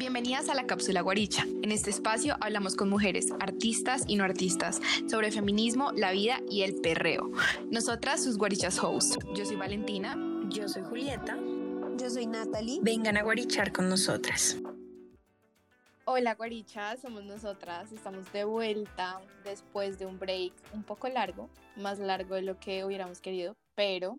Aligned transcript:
Bienvenidas 0.00 0.48
a 0.48 0.54
la 0.54 0.66
Cápsula 0.66 1.02
Guaricha. 1.02 1.44
En 1.62 1.70
este 1.72 1.90
espacio 1.90 2.34
hablamos 2.40 2.74
con 2.74 2.88
mujeres, 2.88 3.34
artistas 3.38 4.04
y 4.06 4.16
no 4.16 4.24
artistas, 4.24 4.80
sobre 5.10 5.30
feminismo, 5.30 5.92
la 5.92 6.10
vida 6.12 6.40
y 6.48 6.62
el 6.62 6.80
perreo. 6.80 7.30
Nosotras, 7.70 8.24
sus 8.24 8.38
guarichas 8.38 8.82
host. 8.82 9.20
Yo 9.34 9.44
soy 9.44 9.56
Valentina. 9.56 10.16
Yo 10.48 10.70
soy 10.70 10.84
Julieta. 10.84 11.36
Yo 11.98 12.08
soy 12.08 12.24
Natalie. 12.24 12.78
Vengan 12.80 13.18
a 13.18 13.22
guarichar 13.22 13.72
con 13.72 13.90
nosotras. 13.90 14.56
Hola 16.06 16.34
guarichas, 16.34 17.02
somos 17.02 17.22
nosotras. 17.24 17.92
Estamos 17.92 18.32
de 18.32 18.44
vuelta 18.44 19.20
después 19.44 19.98
de 19.98 20.06
un 20.06 20.18
break 20.18 20.54
un 20.72 20.82
poco 20.82 21.10
largo, 21.10 21.50
más 21.76 21.98
largo 21.98 22.36
de 22.36 22.42
lo 22.42 22.58
que 22.58 22.86
hubiéramos 22.86 23.20
querido, 23.20 23.54
pero 23.74 24.18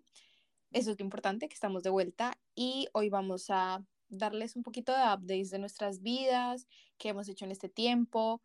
eso 0.70 0.92
es 0.92 0.98
lo 1.00 1.04
importante, 1.04 1.48
que 1.48 1.54
estamos 1.54 1.82
de 1.82 1.90
vuelta 1.90 2.38
y 2.54 2.86
hoy 2.92 3.08
vamos 3.08 3.46
a 3.48 3.82
darles 4.12 4.56
un 4.56 4.62
poquito 4.62 4.92
de 4.92 5.02
updates 5.02 5.50
de 5.50 5.58
nuestras 5.58 6.02
vidas, 6.02 6.68
qué 6.98 7.08
hemos 7.08 7.28
hecho 7.28 7.44
en 7.44 7.50
este 7.50 7.68
tiempo. 7.68 8.42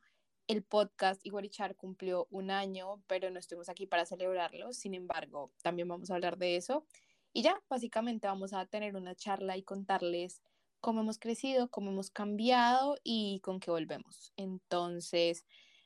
El 0.48 0.63
podcast 0.63 1.25
Iguarichar 1.25 1.75
cumplió 1.75 2.27
un 2.31 2.52
año, 2.52 3.03
pero 3.08 3.30
no 3.30 3.39
estuvimos 3.39 3.70
aquí 3.70 3.85
para 3.85 4.05
celebrarlo. 4.05 4.72
Sin 4.73 4.94
embargo, 4.94 5.52
también 5.61 5.88
vamos 5.88 6.09
a 6.09 6.16
hablar 6.16 6.38
de 6.38 6.55
eso. 6.55 6.85
Y 7.34 7.41
ya, 7.41 7.61
básicamente 7.70 8.27
vamos 8.27 8.53
a 8.53 8.66
tener 8.66 8.95
una 8.95 9.13
charla 9.13 9.58
y 9.58 9.63
contarles 9.63 10.41
cómo 10.80 11.02
hemos 11.02 11.20
crecido, 11.20 11.70
cómo 11.70 11.91
hemos 11.91 12.09
cambiado 12.09 12.97
y 13.03 13.41
con 13.41 13.59
qué 13.59 13.72
volvemos. 13.72 14.31
Entonces, 14.38 15.45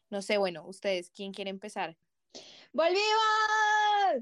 no 0.10 0.22
sé, 0.22 0.38
bueno, 0.38 0.64
ustedes, 0.68 1.10
¿quién 1.10 1.34
quiere 1.34 1.50
empezar? 1.50 1.98
¡Volvimos! 2.72 3.02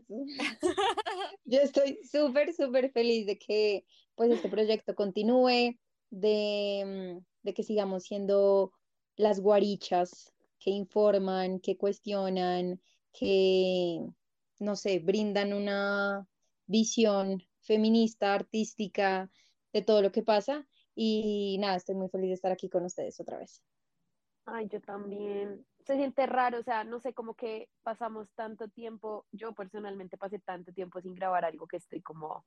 Yo 1.46 1.60
estoy 1.60 2.00
súper, 2.10 2.54
súper 2.54 2.92
feliz 2.92 3.26
de 3.26 3.38
que 3.38 3.86
pues 4.20 4.32
este 4.32 4.50
proyecto 4.50 4.96
continúe, 4.96 5.80
de, 6.10 6.84
mm, 6.86 7.26
de 7.42 7.54
que 7.54 7.64
sigamos 7.64 8.04
siendo 8.04 8.74
las 9.16 9.40
guarichas 9.40 10.34
que 10.60 10.72
informan, 10.72 11.62
que 11.62 11.78
cuestionan, 11.78 12.82
que, 13.14 14.02
no 14.60 14.76
sé, 14.76 15.00
brindan 15.00 15.54
una 15.54 16.28
visión 16.66 17.42
feminista, 17.62 18.34
artística 18.34 19.32
de 19.72 19.84
todo 19.84 20.02
lo 20.02 20.12
que 20.12 20.22
pasa. 20.22 20.68
Y 20.94 21.56
nada, 21.62 21.78
estoy 21.78 21.96
muy 21.96 22.10
feliz 22.10 22.28
de 22.28 22.34
estar 22.34 22.52
aquí 22.52 22.68
con 22.68 22.84
ustedes 22.84 23.22
otra 23.22 23.38
vez. 23.38 23.64
Ay, 24.44 24.68
yo 24.68 24.82
también. 24.82 25.66
Se 25.86 25.96
siente 25.96 26.26
raro, 26.26 26.60
o 26.60 26.64
sea, 26.64 26.84
no 26.84 27.00
sé, 27.00 27.14
como 27.14 27.36
que 27.36 27.70
pasamos 27.84 28.28
tanto 28.36 28.68
tiempo, 28.68 29.26
yo 29.32 29.54
personalmente 29.54 30.18
pasé 30.18 30.40
tanto 30.40 30.74
tiempo 30.74 31.00
sin 31.00 31.16
grabar 31.16 31.46
algo 31.46 31.68
que 31.68 31.78
estoy 31.78 32.02
como, 32.02 32.46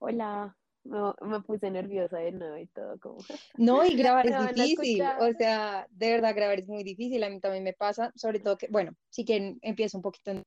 hola, 0.00 0.54
no, 0.84 1.14
me 1.22 1.40
puse 1.40 1.70
nerviosa 1.70 2.18
de 2.18 2.32
nuevo 2.32 2.56
y 2.58 2.66
todo 2.66 2.98
como... 3.00 3.18
No, 3.56 3.84
y 3.84 3.94
grabar 3.96 4.26
es 4.26 4.54
difícil, 4.54 5.02
o 5.02 5.32
sea, 5.32 5.86
de 5.90 6.10
verdad 6.10 6.34
grabar 6.34 6.58
es 6.58 6.68
muy 6.68 6.84
difícil, 6.84 7.22
a 7.24 7.30
mí 7.30 7.40
también 7.40 7.64
me 7.64 7.72
pasa, 7.72 8.12
sobre 8.16 8.40
todo 8.40 8.56
que, 8.56 8.68
bueno, 8.68 8.92
sí 9.10 9.24
que 9.24 9.56
empiezo 9.62 9.98
un 9.98 10.02
poquito 10.02 10.30
en 10.30 10.42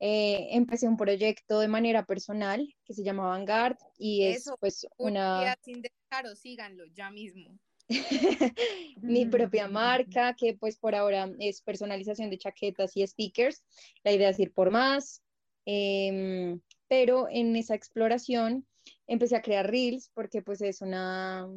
eh, 0.00 0.48
empecé 0.50 0.88
un 0.88 0.96
proyecto 0.96 1.60
de 1.60 1.68
manera 1.68 2.04
personal 2.04 2.74
que 2.84 2.94
se 2.94 3.04
llama 3.04 3.28
Vanguard 3.28 3.76
y 3.96 4.24
es 4.24 4.50
pues 4.60 4.86
una... 4.98 5.56
Sin 5.62 5.82
dejar, 5.82 6.36
síganlo 6.36 6.84
ya 6.92 7.10
mismo. 7.10 7.58
mi 9.02 9.26
propia 9.26 9.68
marca, 9.68 10.34
que 10.34 10.54
pues 10.54 10.76
por 10.76 10.94
ahora 10.94 11.30
es 11.38 11.62
personalización 11.62 12.30
de 12.30 12.38
chaquetas 12.38 12.96
y 12.96 13.06
stickers. 13.06 13.62
La 14.02 14.12
idea 14.12 14.30
es 14.30 14.38
ir 14.40 14.52
por 14.52 14.70
más, 14.70 15.22
em, 15.64 16.60
pero 16.88 17.28
en 17.30 17.54
esa 17.56 17.74
exploración 17.74 18.66
empecé 19.06 19.36
a 19.36 19.42
crear 19.42 19.70
reels 19.70 20.10
porque 20.14 20.42
pues 20.42 20.60
es 20.60 20.80
una 20.80 21.48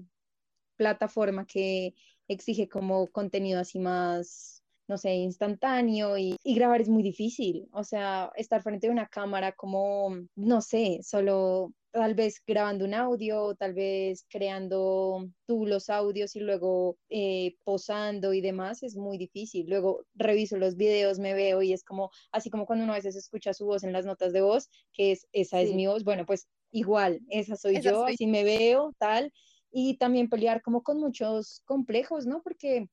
plataforma 0.76 1.45
que 1.45 1.94
exige 2.27 2.70
como 2.70 3.08
contenido 3.08 3.60
así 3.60 3.80
más, 3.80 4.64
no 4.88 4.98
sé, 4.98 5.14
instantáneo 5.16 6.17
y, 6.17 6.36
y, 6.44 6.55
grabar 6.55 6.82
es 6.82 6.89
muy 6.89 7.04
difícil. 7.04 7.67
O 7.72 7.83
sea, 7.83 8.32
estar 8.36 8.61
frente 8.61 8.88
a 8.88 8.92
una 8.92 9.08
cámara 9.08 9.54
como, 9.54 10.16
no 10.36 10.61
sé, 10.61 10.99
solo 11.04 11.73
tal 11.98 12.14
vez 12.14 12.44
grabando 12.45 12.86
un 12.86 12.94
audio, 12.94 13.55
tal 13.55 13.73
vez 13.73 14.26
creando 14.30 15.27
tú 15.48 15.66
los 15.66 15.89
audios 15.89 16.36
y 16.36 16.42
luego 16.42 16.98
eh, 17.10 17.55
posando 17.64 18.33
y 18.33 18.42
demás, 18.42 18.83
es 18.83 18.95
muy 18.95 19.17
difícil. 19.17 19.67
Luego 19.67 20.05
reviso 20.14 20.58
los 20.58 20.76
videos, 20.76 21.17
me 21.17 21.33
veo 21.33 21.64
y 21.64 21.73
es 21.73 21.83
como, 21.83 22.11
así 22.32 22.52
como 22.52 22.67
cuando 22.67 22.83
uno 22.83 22.93
a 22.93 22.98
veces 22.98 23.16
escucha 23.16 23.54
su 23.54 23.66
voz 23.66 23.83
en 23.83 23.93
las 23.93 24.05
notas 24.05 24.32
de 24.32 24.42
voz, 24.42 24.70
que 24.93 25.11
es, 25.11 25.27
esa 25.32 25.60
es 25.60 25.73
mi 25.73 25.88
voz, 25.88 26.04
bueno, 26.04 26.26
pues 26.27 26.48
igual, 26.77 27.21
esa 27.30 27.55
soy 27.55 27.82
yo, 27.82 28.05
así 28.05 28.27
me 28.27 28.43
veo, 28.43 28.93
tal. 28.98 29.32
Y 29.71 29.98
también 29.98 30.30
pelear 30.30 30.61
como 30.61 30.83
con 30.83 30.99
muchos 30.99 31.61
complejos, 31.65 32.26
¿no? 32.26 32.42
Porque 32.42 32.89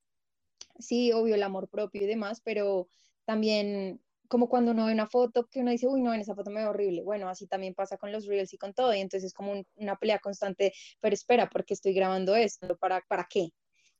sí, 0.78 1.12
obvio 1.12 1.34
el 1.34 1.42
amor 1.42 1.68
propio 1.68 2.02
y 2.02 2.06
demás, 2.06 2.40
pero 2.44 2.88
también 3.24 4.00
como 4.28 4.48
cuando 4.48 4.72
uno 4.72 4.86
ve 4.86 4.92
una 4.92 5.06
foto 5.06 5.46
que 5.46 5.60
uno 5.60 5.70
dice, 5.70 5.86
uy, 5.86 6.00
no, 6.00 6.12
en 6.12 6.20
esa 6.20 6.34
foto 6.34 6.50
me 6.50 6.60
ve 6.60 6.66
horrible. 6.66 7.02
Bueno, 7.02 7.28
así 7.28 7.46
también 7.46 7.74
pasa 7.74 7.96
con 7.98 8.10
los 8.10 8.26
reels 8.26 8.52
y 8.52 8.58
con 8.58 8.74
todo. 8.74 8.94
Y 8.94 9.00
entonces 9.00 9.28
es 9.28 9.34
como 9.34 9.62
una 9.76 9.96
pelea 9.96 10.18
constante, 10.18 10.72
pero 11.00 11.14
espera, 11.14 11.48
¿por 11.48 11.64
qué 11.64 11.74
estoy 11.74 11.94
grabando 11.94 12.34
esto? 12.34 12.76
¿Para, 12.76 13.02
¿Para 13.08 13.26
qué? 13.30 13.50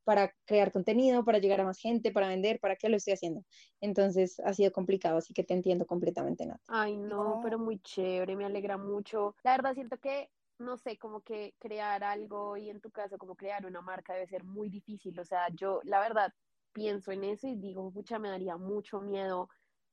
Para 0.05 0.35
crear 0.45 0.71
contenido, 0.73 1.25
para 1.25 1.39
llegar 1.39 1.61
a 1.61 1.65
más 1.65 1.79
gente, 1.79 2.13
para 2.13 2.29
vender, 2.29 2.61
¿para 2.61 2.77
qué 2.77 2.89
lo 2.89 2.97
estoy 2.97 3.15
haciendo? 3.15 3.43
Entonces 3.81 4.39
ha 4.41 4.53
sido 4.53 4.71
complicado, 4.73 5.17
así 5.19 5.33
que 5.35 5.45
te 5.45 5.55
entiendo 5.55 5.87
completamente, 5.87 6.47
Nat. 6.47 6.61
Ay, 6.69 6.97
no, 6.97 7.41
pero 7.43 7.59
muy 7.59 7.79
chévere, 7.81 8.37
me 8.37 8.45
alegra 8.45 8.77
mucho. 8.77 9.35
La 9.43 9.53
verdad 9.53 9.75
siento 9.75 9.99
que 9.99 10.31
no 10.59 10.77
sé, 10.77 10.97
como 10.99 11.21
que 11.21 11.55
crear 11.59 12.05
algo 12.05 12.57
y 12.57 12.71
en 12.71 12.81
tu 12.81 12.91
caso 12.91 13.19
como 13.19 13.35
crear 13.35 13.67
una 13.67 13.81
marca 13.81 14.15
debe 14.15 14.27
ser 14.27 14.45
muy 14.45 14.69
difícil. 14.69 15.19
O 15.19 15.25
sea, 15.25 15.49
yo 15.55 15.81
la 15.85 16.01
verdad 16.01 16.33
pienso 16.73 17.13
en 17.13 17.25
eso 17.25 17.49
y 17.49 17.57
digo, 17.57 17.91
pucha, 17.93 18.19
me 18.19 18.29
daría 18.29 18.57
mucho 18.57 19.01
miedo 19.01 19.49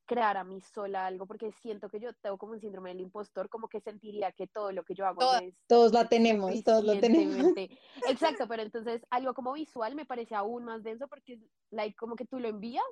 crear 0.05 0.37
a 0.37 0.43
mí 0.43 0.59
sola 0.61 1.05
algo, 1.05 1.25
porque 1.25 1.51
siento 1.51 1.89
que 1.89 1.99
yo 1.99 2.13
tengo 2.13 2.37
como 2.37 2.53
un 2.53 2.59
síndrome 2.59 2.89
del 2.89 3.01
impostor, 3.01 3.49
como 3.49 3.67
que 3.67 3.79
sentiría 3.79 4.31
que 4.31 4.47
todo 4.47 4.71
lo 4.71 4.83
que 4.83 4.93
yo 4.93 5.05
hago 5.05 5.21
es... 5.41 5.53
Todos 5.67 5.93
la 5.93 6.09
tenemos, 6.09 6.63
todos 6.63 6.83
lo 6.83 6.99
tenemos. 6.99 7.53
Exacto, 8.07 8.47
pero 8.47 8.63
entonces 8.63 9.05
algo 9.09 9.33
como 9.33 9.53
visual 9.53 9.95
me 9.95 10.05
parece 10.05 10.35
aún 10.35 10.65
más 10.65 10.83
denso 10.83 11.07
porque 11.07 11.33
es 11.33 11.39
like, 11.69 11.95
como 11.95 12.15
que 12.15 12.25
tú 12.25 12.39
lo 12.39 12.49
envías 12.49 12.83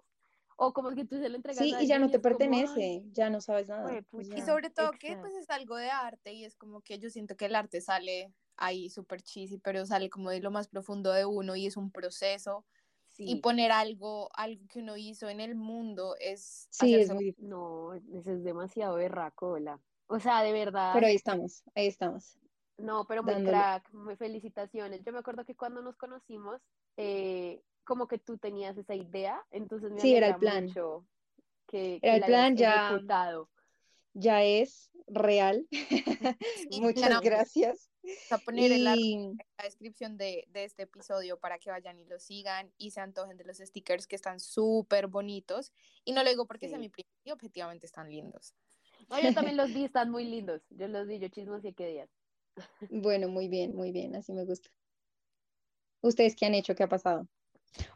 o 0.61 0.73
como 0.73 0.91
que 0.91 1.05
tú 1.05 1.17
se 1.17 1.29
lo 1.29 1.37
entregas 1.37 1.63
sí, 1.63 1.73
y 1.79 1.87
ya 1.87 1.99
no 1.99 2.09
te 2.09 2.19
pertenece, 2.19 3.03
ya 3.11 3.29
no 3.29 3.39
sabes 3.39 3.69
nada. 3.69 4.03
y 4.35 4.41
sobre 4.41 4.69
todo 4.69 4.91
que 4.91 5.15
pues 5.15 5.33
es 5.33 5.49
algo 5.49 5.77
de 5.77 5.89
arte 5.89 6.33
y 6.33 6.43
es 6.43 6.57
como 6.57 6.81
que 6.81 6.99
yo 6.99 7.09
siento 7.09 7.37
que 7.37 7.45
el 7.45 7.55
arte 7.55 7.79
sale 7.79 8.33
ahí 8.57 8.89
súper 8.89 9.21
cheesy, 9.21 9.57
pero 9.57 9.85
sale 9.85 10.09
como 10.09 10.29
de 10.29 10.41
lo 10.41 10.51
más 10.51 10.67
profundo 10.67 11.13
de 11.13 11.25
uno 11.25 11.55
y 11.55 11.65
es 11.65 11.77
un 11.77 11.91
proceso 11.91 12.65
y 13.19 13.35
poner 13.41 13.71
algo, 13.71 14.29
algo 14.33 14.65
que 14.67 14.79
uno 14.79 14.97
hizo 14.97 15.29
en 15.29 15.39
el 15.41 15.55
mundo 15.55 16.15
es... 16.19 16.67
Sí, 16.71 16.95
es 16.95 17.11
No, 17.37 17.93
eso 17.93 18.31
es 18.31 18.43
demasiado 18.43 18.95
berracola. 18.95 19.79
O 20.07 20.19
sea, 20.19 20.41
de 20.41 20.53
verdad. 20.53 20.91
Pero 20.93 21.07
ahí 21.07 21.15
estamos, 21.15 21.63
ahí 21.75 21.87
estamos. 21.87 22.37
No, 22.77 23.05
pero 23.05 23.23
muy 23.23 23.43
crack, 23.43 23.91
muy 23.93 24.15
felicitaciones. 24.15 25.03
Yo 25.03 25.11
me 25.11 25.19
acuerdo 25.19 25.45
que 25.45 25.55
cuando 25.55 25.81
nos 25.81 25.97
conocimos, 25.97 26.61
eh, 26.97 27.61
como 27.83 28.07
que 28.07 28.17
tú 28.17 28.37
tenías 28.37 28.77
esa 28.77 28.95
idea, 28.95 29.45
entonces 29.51 29.91
me 29.91 29.99
sí, 29.99 30.15
era 30.15 30.27
el 30.27 30.35
plan. 30.35 30.65
mucho 30.65 31.05
que, 31.67 31.99
era 32.01 32.15
el 32.15 32.23
plan 32.23 32.55
ya 32.55 32.99
ya 34.13 34.43
es 34.43 34.91
real. 35.07 35.67
Muchas 36.81 37.21
gracias. 37.21 37.88
A 38.31 38.37
poner 38.39 38.71
en, 38.71 38.83
la, 38.83 38.95
descripción 39.63 40.17
de, 40.17 40.47
este 40.53 40.83
episodio 40.83 41.39
para 41.39 41.59
que 41.59 41.69
vayan 41.69 41.99
y 41.99 42.05
lo 42.05 42.19
sigan 42.19 42.71
y 42.77 42.91
se 42.91 43.01
antojen 43.01 43.37
de 43.37 43.45
los 43.45 43.57
stickers 43.57 44.07
que 44.07 44.15
están 44.15 44.39
súper 44.39 45.07
bonitos. 45.07 45.71
Y 46.05 46.13
no 46.13 46.23
lo 46.23 46.29
digo 46.29 46.47
porque 46.47 46.69
sea 46.69 46.77
mi 46.77 46.89
primo 46.89 47.09
y 47.23 47.31
objetivamente 47.31 47.85
están 47.85 48.09
lindos. 48.09 48.55
yo 49.23 49.33
también 49.33 49.57
los 49.57 49.73
vi, 49.73 49.85
están 49.85 50.09
muy 50.09 50.25
lindos. 50.25 50.61
Yo 50.69 50.87
los 50.87 51.07
vi, 51.07 51.19
yo 51.19 51.27
y 51.27 51.73
qué 51.73 51.87
días. 51.87 52.09
Bueno, 52.89 53.27
muy 53.29 53.47
bien, 53.47 53.75
muy 53.75 53.91
bien, 53.91 54.15
así 54.15 54.33
me 54.33 54.45
gusta. 54.45 54.69
¿Ustedes 56.01 56.35
qué 56.35 56.45
han 56.45 56.55
hecho? 56.55 56.75
¿Qué 56.75 56.83
ha 56.83 56.89
pasado? 56.89 57.27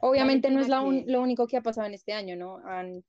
Obviamente 0.01 0.51
no 0.51 0.61
es 0.61 0.67
lo 0.67 1.21
único 1.21 1.47
que 1.47 1.57
ha 1.57 1.61
pasado 1.61 1.87
en 1.87 1.93
este 1.93 2.13
año, 2.13 2.35
¿no? 2.35 2.57
Han 2.65 3.03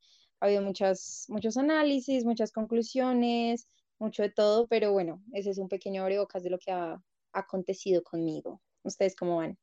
ha 0.45 0.47
habido 0.47 0.63
muchas, 0.63 1.25
muchos 1.29 1.57
análisis, 1.57 2.25
muchas 2.25 2.53
conclusiones, 2.53 3.67
mucho 3.99 4.23
de 4.23 4.31
todo, 4.31 4.67
pero 4.67 4.93
bueno, 4.93 5.23
ese 5.33 5.51
es 5.51 5.59
un 5.59 5.69
pequeño 5.69 6.03
abrebocas 6.03 6.43
de 6.43 6.51
lo 6.51 6.59
que 6.59 6.73
ha 6.73 7.01
acontecido 7.33 8.03
conmigo. 8.03 8.61
¿Ustedes 8.83 9.17
cómo 9.17 9.37
van? 9.37 9.59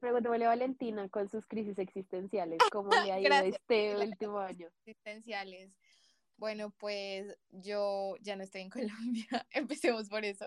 Pregúntale 0.00 0.44
a 0.44 0.48
Valentina 0.48 1.08
con 1.08 1.28
sus 1.28 1.46
crisis 1.46 1.78
existenciales, 1.78 2.58
¿cómo 2.72 2.90
le 2.90 3.12
ha 3.12 3.20
ido 3.20 3.34
este 3.34 3.96
último 3.96 4.38
año? 4.38 4.68
Existenciales. 4.84 5.72
Bueno, 6.36 6.74
pues 6.78 7.36
yo 7.50 8.16
ya 8.20 8.36
no 8.36 8.42
estoy 8.42 8.62
en 8.62 8.70
Colombia, 8.70 9.46
empecemos 9.50 10.08
por 10.08 10.24
eso. 10.24 10.46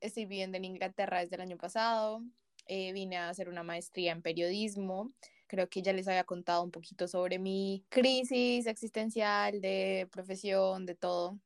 Estoy 0.00 0.26
viviendo 0.26 0.56
en 0.56 0.64
Inglaterra 0.64 1.20
desde 1.20 1.36
el 1.36 1.42
año 1.42 1.58
pasado, 1.58 2.22
eh, 2.66 2.92
vine 2.92 3.16
a 3.16 3.28
hacer 3.28 3.48
una 3.48 3.62
maestría 3.62 4.12
en 4.12 4.22
periodismo 4.22 5.12
Creo 5.52 5.68
que 5.68 5.82
ya 5.82 5.92
les 5.92 6.08
había 6.08 6.24
contado 6.24 6.62
un 6.62 6.70
poquito 6.70 7.06
sobre 7.06 7.38
mi 7.38 7.84
crisis 7.90 8.66
existencial, 8.66 9.60
de 9.60 10.08
profesión, 10.10 10.86
de 10.86 10.94
todo. 10.94 11.38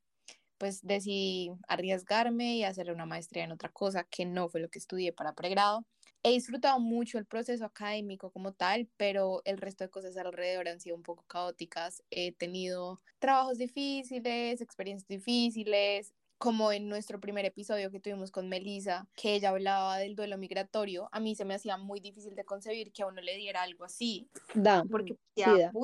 Pues 0.58 0.80
decidí 0.86 1.50
arriesgarme 1.68 2.56
y 2.56 2.64
hacer 2.64 2.90
una 2.90 3.04
maestría 3.06 3.44
en 3.44 3.52
otra 3.52 3.70
cosa 3.70 4.04
que 4.04 4.24
no 4.24 4.48
fue 4.48 4.60
lo 4.60 4.68
que 4.70 4.78
estudié 4.78 5.12
para 5.12 5.34
pregrado. 5.34 5.86
he 6.22 6.30
disfrutado 6.32 6.80
mucho 6.80 7.18
el 7.18 7.26
proceso 7.26 7.64
académico 7.64 8.30
como 8.32 8.52
tal, 8.52 8.88
pero 8.96 9.42
el 9.44 9.58
resto 9.58 9.84
de 9.84 9.90
cosas 9.90 10.16
alrededor 10.16 10.68
han 10.68 10.80
sido 10.80 10.96
un 10.96 11.02
poco 11.02 11.24
caóticas. 11.26 12.02
He 12.10 12.32
tenido 12.32 13.00
trabajos 13.18 13.58
difíciles, 13.58 14.60
experiencias 14.60 15.06
difíciles, 15.08 16.14
como 16.38 16.72
en 16.72 16.88
nuestro 16.88 17.20
primer 17.20 17.44
episodio 17.44 17.90
que 17.90 18.00
tuvimos 18.00 18.30
con 18.30 18.48
Melissa, 18.48 19.08
que 19.14 19.34
ella 19.34 19.50
hablaba 19.50 19.98
del 19.98 20.16
duelo 20.16 20.36
migratorio, 20.38 21.08
a 21.12 21.20
mí 21.20 21.34
se 21.34 21.44
me 21.44 21.54
hacía 21.54 21.76
muy 21.76 22.00
difícil 22.00 22.34
de 22.34 22.44
concebir 22.44 22.92
que 22.92 23.02
a 23.02 23.06
uno 23.06 23.20
le 23.22 23.36
diera 23.36 23.62
algo 23.62 23.84
así. 23.84 24.28
Da, 24.54 24.84
porque 24.90 25.14
sí, 25.36 25.58
da. 25.58 25.76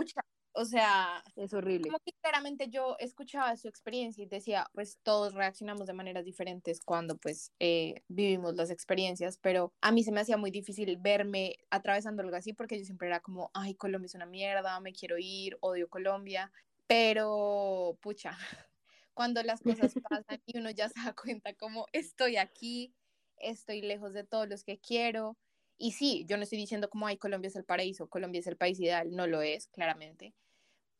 O 0.54 0.64
sea, 0.64 1.24
es 1.36 1.54
horrible. 1.54 1.88
Como 1.88 1.98
que 2.00 2.12
claramente 2.20 2.68
yo 2.68 2.96
escuchaba 2.98 3.56
su 3.56 3.68
experiencia 3.68 4.22
y 4.22 4.26
decía, 4.26 4.68
pues 4.74 4.98
todos 5.02 5.34
reaccionamos 5.34 5.86
de 5.86 5.94
maneras 5.94 6.24
diferentes 6.24 6.80
cuando 6.80 7.16
pues 7.16 7.52
eh, 7.58 8.02
vivimos 8.08 8.54
las 8.54 8.70
experiencias, 8.70 9.38
pero 9.38 9.72
a 9.80 9.92
mí 9.92 10.04
se 10.04 10.12
me 10.12 10.20
hacía 10.20 10.36
muy 10.36 10.50
difícil 10.50 10.96
verme 10.98 11.56
atravesando 11.70 12.22
algo 12.22 12.36
así 12.36 12.52
porque 12.52 12.78
yo 12.78 12.84
siempre 12.84 13.08
era 13.08 13.20
como, 13.20 13.50
ay, 13.54 13.74
Colombia 13.74 14.06
es 14.06 14.14
una 14.14 14.26
mierda, 14.26 14.78
me 14.80 14.92
quiero 14.92 15.16
ir, 15.18 15.56
odio 15.60 15.88
Colombia, 15.88 16.52
pero 16.86 17.96
pucha, 18.02 18.36
cuando 19.14 19.42
las 19.42 19.60
cosas 19.60 19.94
pasan 20.10 20.42
y 20.44 20.58
uno 20.58 20.70
ya 20.70 20.88
se 20.88 21.00
da 21.00 21.14
cuenta 21.14 21.54
como 21.54 21.86
estoy 21.92 22.36
aquí, 22.36 22.94
estoy 23.38 23.80
lejos 23.80 24.12
de 24.12 24.24
todos 24.24 24.48
los 24.48 24.64
que 24.64 24.78
quiero. 24.78 25.36
Y 25.78 25.92
sí, 25.92 26.24
yo 26.28 26.36
no 26.36 26.44
estoy 26.44 26.58
diciendo 26.58 26.88
como, 26.90 27.06
ay, 27.06 27.16
Colombia 27.16 27.48
es 27.48 27.56
el 27.56 27.64
paraíso, 27.64 28.08
Colombia 28.08 28.38
es 28.38 28.46
el 28.46 28.56
país 28.56 28.78
ideal, 28.78 29.10
no 29.16 29.26
lo 29.26 29.42
es, 29.42 29.66
claramente. 29.68 30.32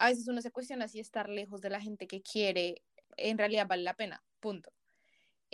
A 0.03 0.09
veces 0.09 0.27
uno 0.27 0.43
se 0.43 0.51
cuestiona 0.51 0.89
si 0.89 0.99
estar 0.99 1.29
lejos 1.29 1.61
de 1.61 1.71
la 1.71 1.81
gente 1.81 2.09
que 2.09 2.23
quiere 2.23 2.83
en 3.17 3.39
realidad 3.39 3.69
vale 3.69 3.85
la 3.85 3.95
pena, 3.95 4.25
punto. 4.41 4.73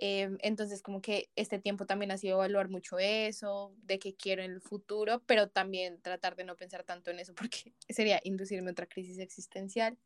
Em, 0.00 0.38
entonces, 0.40 0.80
como 0.80 1.02
que 1.02 1.28
este 1.34 1.58
tiempo 1.58 1.84
también 1.84 2.12
ha 2.12 2.16
sido 2.16 2.36
evaluar 2.36 2.68
mucho 2.68 2.98
eso, 2.98 3.74
de 3.82 3.98
qué 3.98 4.14
quiero 4.14 4.42
en 4.42 4.52
el 4.52 4.62
futuro, 4.62 5.22
pero 5.26 5.50
también 5.50 6.00
tratar 6.00 6.34
de 6.34 6.44
no 6.44 6.56
pensar 6.56 6.84
tanto 6.84 7.10
en 7.10 7.18
eso 7.18 7.34
porque 7.50 7.74
sería 7.90 8.20
inducirme 8.24 8.70
a 8.70 8.72
otra 8.72 8.86
crisis 8.86 9.18
existencial. 9.18 9.98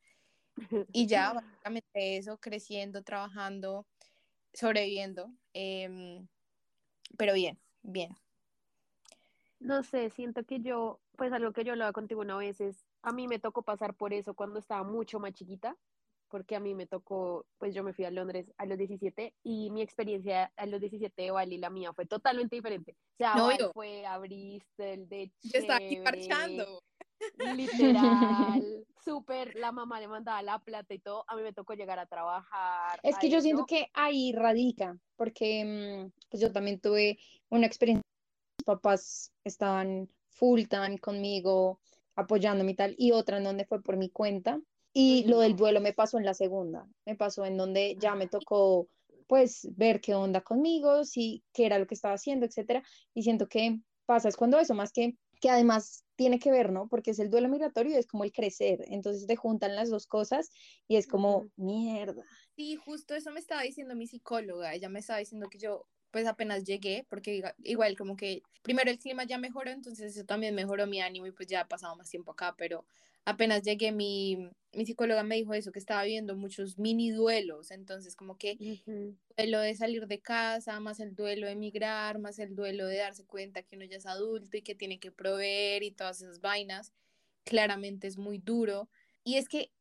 Y 0.93 1.07
ya, 1.07 1.33
básicamente 1.33 2.17
eso, 2.17 2.39
creciendo, 2.39 3.03
trabajando, 3.03 3.87
sobreviviendo. 4.53 5.33
Em, 5.53 6.27
pero 7.17 7.33
bien, 7.33 7.61
bien. 7.83 8.17
No 9.61 9.85
sé, 9.85 10.11
siento 10.11 10.45
que 10.45 10.61
yo, 10.61 11.01
pues 11.17 11.33
algo 11.33 11.53
que 11.53 11.65
yo 11.65 11.73
hablaba 11.73 11.93
contigo 11.93 12.23
una 12.23 12.37
vez 12.37 12.61
es, 12.61 12.85
a 13.03 13.13
mí 13.13 13.29
me 13.29 13.39
tocó 13.39 13.63
pasar 13.63 13.95
por 13.95 14.13
eso 14.13 14.35
cuando 14.35 14.59
estaba 14.59 14.83
mucho 14.85 15.19
más 15.21 15.33
chiquita, 15.33 15.77
porque 16.29 16.57
a 16.57 16.61
mí 16.61 16.75
me 16.75 16.87
tocó, 16.87 17.45
pues 17.59 17.75
yo 17.75 17.85
me 17.85 17.93
fui 17.93 18.05
a 18.07 18.11
Londres 18.11 18.51
a 18.57 18.65
los 18.65 18.79
17 18.79 19.35
y 19.43 19.71
mi 19.71 19.83
experiencia 19.83 20.51
a 20.57 20.67
los 20.67 20.81
17 20.81 21.21
de 21.23 21.31
Bali, 21.31 21.59
la 21.59 21.69
mía, 21.69 21.93
fue 21.93 22.07
totalmente 22.07 22.57
diferente. 22.57 22.93
O 22.93 23.17
sea, 23.19 23.35
No, 23.35 23.57
yo- 23.57 23.71
fue 23.73 24.07
a 24.07 24.19
Bristol, 24.19 25.09
de 25.09 25.31
Yo 25.43 25.59
estaba 25.59 25.77
aquí 25.77 25.97
chévere, 25.97 26.05
parchando. 26.05 26.83
Literal, 27.37 28.87
súper, 29.05 29.55
la 29.57 29.73
mamá 29.73 30.01
le 30.01 30.09
mandaba 30.09 30.43
la 30.43 30.59
plata 30.59 30.95
y 30.95 30.99
todo, 30.99 31.25
a 31.29 31.37
mí 31.37 31.43
me 31.43 31.53
tocó 31.53 31.75
llegar 31.75 31.99
a 31.99 32.07
trabajar. 32.07 32.99
Es 33.03 33.19
que 33.19 33.29
yo 33.29 33.41
siento 33.41 33.67
que 33.67 33.89
ahí 33.93 34.33
radica, 34.33 34.97
porque 35.17 35.65
mm, 35.65 36.13
pues 36.31 36.41
yo 36.41 36.53
también 36.53 36.81
tuve 36.81 37.19
una 37.51 37.67
experiencia, 37.67 38.03
mis 38.59 38.65
papás 38.65 39.33
estaban 39.45 40.09
full 40.31 40.63
time 40.65 40.99
conmigo, 40.99 41.79
apoyándome 42.23 42.73
y 42.73 42.77
tal, 42.77 42.95
y 42.99 43.13
otra 43.13 43.39
en 43.39 43.45
donde 43.45 43.65
fue 43.65 43.83
por 43.83 43.97
mi 43.97 44.11
cuenta, 44.11 44.61
y 44.93 45.25
lo 45.25 45.41
del 45.41 45.57
duelo 45.57 45.81
me 45.81 45.93
pasó 45.93 46.19
en 46.19 46.25
la 46.25 46.35
segunda, 46.35 46.87
me 47.07 47.17
pasó 47.17 47.45
en 47.47 47.57
donde 47.57 47.97
ya 47.99 48.15
me 48.15 48.29
tocó 48.29 48.89
pues 49.27 49.67
ver 49.77 50.01
qué 50.01 50.15
onda 50.15 50.43
conmigo, 50.43 51.05
si 51.05 51.43
qué 51.55 51.65
era 51.67 51.79
lo 51.79 51.87
que 51.87 51.95
estaba 51.95 52.15
haciendo, 52.15 52.45
etcétera, 52.45 52.83
y 53.15 53.23
siento 53.23 53.49
que 53.49 53.79
pasa 54.05 54.29
es 54.29 54.37
cuando 54.37 54.59
eso, 54.59 54.75
más 54.75 54.93
que 54.93 55.17
que 55.43 55.51
además 55.51 56.05
tiene 56.15 56.39
que 56.39 56.53
ver, 56.53 56.71
¿no? 56.71 56.87
Porque 56.87 57.11
es 57.11 57.19
el 57.19 57.29
duelo 57.29 57.49
migratorio 57.49 57.93
y 57.93 57.97
es 57.97 58.07
como 58.07 58.23
el 58.23 58.31
crecer, 58.31 58.85
entonces 58.87 59.27
te 59.27 59.35
juntan 59.35 59.75
las 59.75 59.91
dos 59.91 60.07
cosas 60.07 60.51
y 60.87 60.95
es 60.95 61.09
como, 61.09 61.49
mierda. 61.57 62.23
Sí, 62.55 62.77
justo 62.77 63.17
eso 63.17 63.33
me 63.33 63.41
estaba 63.41 63.63
diciendo 63.63 63.97
mi 63.97 64.07
psicóloga. 64.07 64.73
Ella 64.73 64.89
me 64.89 65.01
estaba 65.01 65.19
diciendo 65.19 65.49
que 65.51 65.59
yo, 65.59 65.85
pues 66.13 66.27
apenas 66.27 66.65
llegué, 66.65 67.07
porque 67.11 67.43
igual 67.65 67.97
como 67.97 68.17
que 68.17 68.43
primero 68.63 68.91
el 68.91 68.99
clima 68.99 69.25
ya 69.25 69.39
mejoró, 69.39 69.71
entonces 69.73 70.17
eso 70.17 70.27
también 70.27 70.55
mejoró 70.55 70.87
mi 70.87 71.01
ánimo 71.01 71.27
y 71.27 71.33
pues 71.33 71.49
ya 71.49 71.63
ha 71.63 71.69
pasado 71.69 71.97
más 71.97 72.11
tiempo 72.11 72.33
acá, 72.33 72.55
pero 72.57 72.87
apenas 73.25 73.63
llegué, 73.63 73.93
mi, 73.93 74.51
mi 74.73 74.87
psicóloga 74.87 75.25
me 75.25 75.37
dijo 75.37 75.55
eso, 75.55 75.73
que 75.73 75.79
estaba 75.81 76.05
viendo 76.05 76.37
muchos 76.37 76.79
mini 76.79 77.11
duelos, 77.11 77.71
entonces 77.73 78.17
como 78.17 78.39
que 78.39 78.61
Ujú. 78.61 79.19
duelo 79.37 79.61
de 79.61 79.75
salir 79.75 80.07
de 80.07 80.21
casa, 80.21 80.79
más 80.81 81.01
el 81.01 81.15
duelo 81.15 81.47
de 81.47 81.53
emigrar, 81.53 82.19
más 82.19 82.39
el 82.39 82.55
duelo 82.55 82.87
de 82.87 82.99
darse 82.99 83.25
cuenta 83.27 83.63
que 83.63 83.77
uno 83.77 83.85
ya 83.87 83.97
es 83.97 84.07
adulto 84.07 84.57
y 84.57 84.63
que 84.63 84.75
tiene 84.75 85.01
que 85.01 85.13
proveer 85.13 85.83
y 85.83 85.93
todas 85.93 86.21
esas 86.23 86.41
vainas, 86.41 86.93
claramente 87.45 88.07
es 88.09 88.19
muy 88.19 88.39
duro. 88.39 88.91
Y 89.25 89.37
es 89.37 89.49
que 89.49 89.73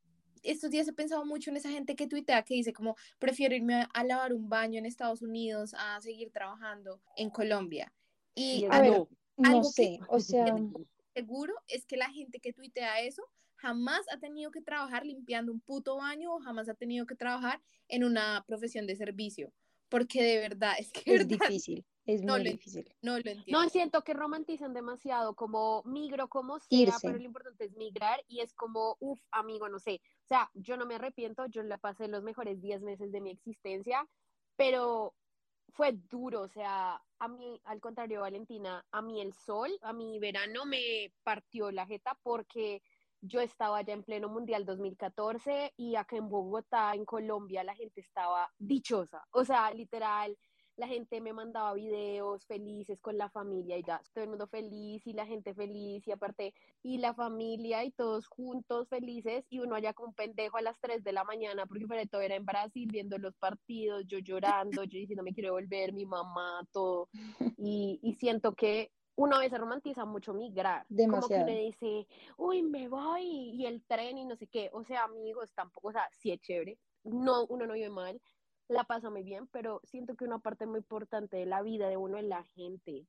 estos 0.43 0.71
días 0.71 0.87
he 0.87 0.93
pensado 0.93 1.25
mucho 1.25 1.49
en 1.49 1.57
esa 1.57 1.69
gente 1.69 1.95
que 1.95 2.07
tuitea 2.07 2.43
que 2.43 2.55
dice 2.55 2.73
como 2.73 2.95
prefiero 3.19 3.55
irme 3.55 3.75
a, 3.75 3.89
a 3.93 4.03
lavar 4.03 4.33
un 4.33 4.49
baño 4.49 4.79
en 4.79 4.85
Estados 4.85 5.21
Unidos 5.21 5.73
a 5.77 5.99
seguir 6.01 6.31
trabajando 6.31 7.01
en 7.15 7.29
Colombia. 7.29 7.93
Y 8.35 8.65
A 8.69 8.81
ver, 8.81 8.91
no. 8.91 9.09
Algo 9.43 9.61
que 9.61 9.83
sé, 9.83 9.99
o 10.07 10.19
sea, 10.19 10.55
seguro 11.13 11.53
es 11.67 11.85
que 11.85 11.97
la 11.97 12.09
gente 12.09 12.39
que 12.39 12.53
tuitea 12.53 13.01
eso 13.01 13.23
jamás 13.55 14.01
ha 14.11 14.17
tenido 14.17 14.51
que 14.51 14.61
trabajar 14.61 15.05
limpiando 15.05 15.51
un 15.51 15.61
puto 15.61 15.97
baño 15.97 16.33
o 16.33 16.39
jamás 16.39 16.67
ha 16.69 16.73
tenido 16.73 17.05
que 17.05 17.15
trabajar 17.15 17.61
en 17.87 18.03
una 18.03 18.43
profesión 18.47 18.87
de 18.87 18.95
servicio. 18.95 19.53
Porque 19.89 20.23
de 20.23 20.37
verdad, 20.39 20.73
es 20.79 20.91
que 20.91 21.01
es 21.05 21.27
verdad, 21.27 21.47
difícil, 21.47 21.85
es 22.05 22.23
no 22.23 22.33
muy 22.33 22.43
lo 22.45 22.51
difícil. 22.51 22.95
no 23.01 23.11
lo 23.19 23.29
entiendo. 23.29 23.43
No, 23.47 23.69
siento 23.69 24.03
que 24.03 24.13
romantizan 24.13 24.73
demasiado, 24.73 25.35
como 25.35 25.83
migro 25.83 26.27
como 26.27 26.59
sea, 26.59 26.79
Irse. 26.79 27.07
pero 27.07 27.17
lo 27.19 27.25
importante 27.25 27.65
es 27.65 27.75
migrar 27.75 28.23
y 28.27 28.39
es 28.39 28.53
como, 28.53 28.97
uff, 28.99 29.21
amigo, 29.31 29.69
no 29.69 29.79
sé. 29.79 30.01
Sea, 30.31 30.49
yo 30.53 30.77
no 30.77 30.85
me 30.85 30.95
arrepiento, 30.95 31.45
yo 31.47 31.61
la 31.61 31.77
pasé 31.77 32.07
los 32.07 32.23
mejores 32.23 32.61
10 32.61 32.83
meses 32.83 33.11
de 33.11 33.19
mi 33.19 33.31
existencia, 33.31 34.07
pero 34.55 35.13
fue 35.73 35.91
duro, 35.91 36.43
o 36.43 36.47
sea, 36.47 37.01
a 37.19 37.27
mí, 37.27 37.59
al 37.65 37.81
contrario, 37.81 38.21
Valentina, 38.21 38.81
a 38.91 39.01
mí 39.01 39.19
el 39.19 39.33
sol, 39.33 39.77
a 39.81 39.91
mi 39.91 40.19
verano 40.19 40.63
me 40.65 41.11
partió 41.23 41.69
la 41.69 41.85
jeta 41.85 42.17
porque 42.23 42.81
yo 43.19 43.41
estaba 43.41 43.81
ya 43.81 43.91
en 43.91 44.03
pleno 44.03 44.29
Mundial 44.29 44.63
2014 44.63 45.73
y 45.75 45.97
acá 45.97 46.15
en 46.15 46.29
Bogotá, 46.29 46.93
en 46.93 47.03
Colombia, 47.03 47.65
la 47.65 47.75
gente 47.75 47.99
estaba 47.99 48.49
dichosa, 48.57 49.27
o 49.31 49.43
sea, 49.43 49.69
literal, 49.73 50.37
la 50.77 50.87
gente 50.87 51.21
me 51.21 51.33
mandaba 51.33 51.73
videos 51.73 52.45
felices 52.45 52.99
con 53.01 53.17
la 53.17 53.29
familia 53.29 53.77
y 53.77 53.83
ya, 53.83 54.01
todo 54.13 54.23
el 54.23 54.29
mundo 54.29 54.47
feliz 54.47 55.05
y 55.05 55.13
la 55.13 55.25
gente 55.25 55.53
feliz 55.53 56.07
y 56.07 56.11
aparte, 56.11 56.53
y 56.81 56.97
la 56.97 57.13
familia 57.13 57.83
y 57.83 57.91
todos 57.91 58.27
juntos 58.27 58.87
felices 58.89 59.45
y 59.49 59.59
uno 59.59 59.75
allá 59.75 59.93
con 59.93 60.09
un 60.09 60.13
pendejo 60.13 60.57
a 60.57 60.61
las 60.61 60.79
3 60.79 61.03
de 61.03 61.13
la 61.13 61.23
mañana 61.23 61.65
porque 61.65 61.87
para 61.87 62.05
todo 62.05 62.21
era 62.21 62.35
en 62.35 62.45
Brasil 62.45 62.89
viendo 62.91 63.17
los 63.17 63.35
partidos, 63.37 64.05
yo 64.07 64.19
llorando, 64.19 64.83
yo 64.83 64.97
diciendo 64.99 65.23
me 65.23 65.33
quiero 65.33 65.53
volver, 65.53 65.93
mi 65.93 66.05
mamá, 66.05 66.67
todo. 66.71 67.09
Y, 67.63 67.99
y 68.01 68.15
siento 68.15 68.53
que 68.55 68.91
uno 69.15 69.35
a 69.35 69.39
veces 69.39 69.59
romantiza 69.59 70.05
mucho 70.05 70.33
migrar, 70.33 70.85
como 70.87 71.27
que 71.27 71.35
Demasiado. 71.35 71.43
uno 71.43 71.53
dice, 71.53 72.07
uy, 72.37 72.63
me 72.63 72.87
voy 72.87 73.23
y 73.23 73.65
el 73.65 73.83
tren 73.85 74.17
y 74.17 74.25
no 74.25 74.35
sé 74.35 74.47
qué, 74.47 74.69
o 74.73 74.83
sea, 74.83 75.03
amigos, 75.03 75.53
tampoco, 75.53 75.89
o 75.89 75.91
sea, 75.91 76.09
sí 76.11 76.31
es 76.31 76.41
chévere, 76.41 76.79
no, 77.03 77.45
uno 77.45 77.67
no 77.67 77.73
vive 77.73 77.89
mal, 77.89 78.19
la 78.71 78.83
pasa 78.83 79.09
muy 79.09 79.23
bien, 79.23 79.47
pero 79.51 79.81
siento 79.83 80.15
que 80.15 80.25
una 80.25 80.39
parte 80.39 80.65
muy 80.65 80.79
importante 80.79 81.37
de 81.37 81.45
la 81.45 81.61
vida 81.61 81.89
de 81.89 81.97
uno 81.97 82.17
es 82.17 82.25
la 82.25 82.43
gente, 82.55 83.05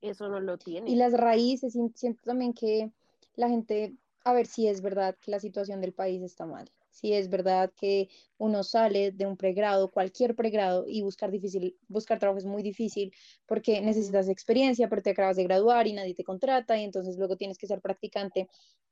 eso 0.00 0.28
no 0.28 0.40
lo 0.40 0.58
tiene. 0.58 0.90
Y 0.90 0.96
las 0.96 1.12
raíces, 1.12 1.76
siento 1.94 2.22
también 2.24 2.54
que 2.54 2.90
la 3.36 3.48
gente, 3.48 3.96
a 4.24 4.32
ver 4.32 4.46
si 4.46 4.68
es 4.68 4.80
verdad 4.82 5.16
que 5.20 5.30
la 5.30 5.40
situación 5.40 5.80
del 5.80 5.92
país 5.92 6.22
está 6.22 6.46
mal, 6.46 6.70
si 6.90 7.12
es 7.12 7.28
verdad 7.28 7.72
que 7.78 8.08
uno 8.38 8.62
sale 8.62 9.12
de 9.12 9.26
un 9.26 9.36
pregrado, 9.36 9.90
cualquier 9.90 10.34
pregrado, 10.34 10.84
y 10.86 11.02
buscar 11.02 11.30
difícil, 11.30 11.76
buscar 11.88 12.18
trabajo 12.18 12.38
es 12.38 12.46
muy 12.46 12.62
difícil 12.62 13.12
porque 13.46 13.80
necesitas 13.80 14.28
experiencia, 14.28 14.88
pero 14.88 15.02
te 15.02 15.10
acabas 15.10 15.36
de 15.36 15.44
graduar 15.44 15.86
y 15.86 15.92
nadie 15.92 16.14
te 16.14 16.24
contrata, 16.24 16.78
y 16.78 16.84
entonces 16.84 17.16
luego 17.16 17.36
tienes 17.36 17.58
que 17.58 17.66
ser 17.66 17.80
practicante 17.80 18.48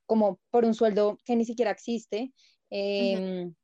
como 0.07 0.41
por 0.51 0.65
un 0.65 0.75
sueldo 0.75 1.19
que 1.25 1.37
ni 1.37 1.45
siquiera 1.45 1.71
existe. 1.71 2.33
em, 2.71 3.55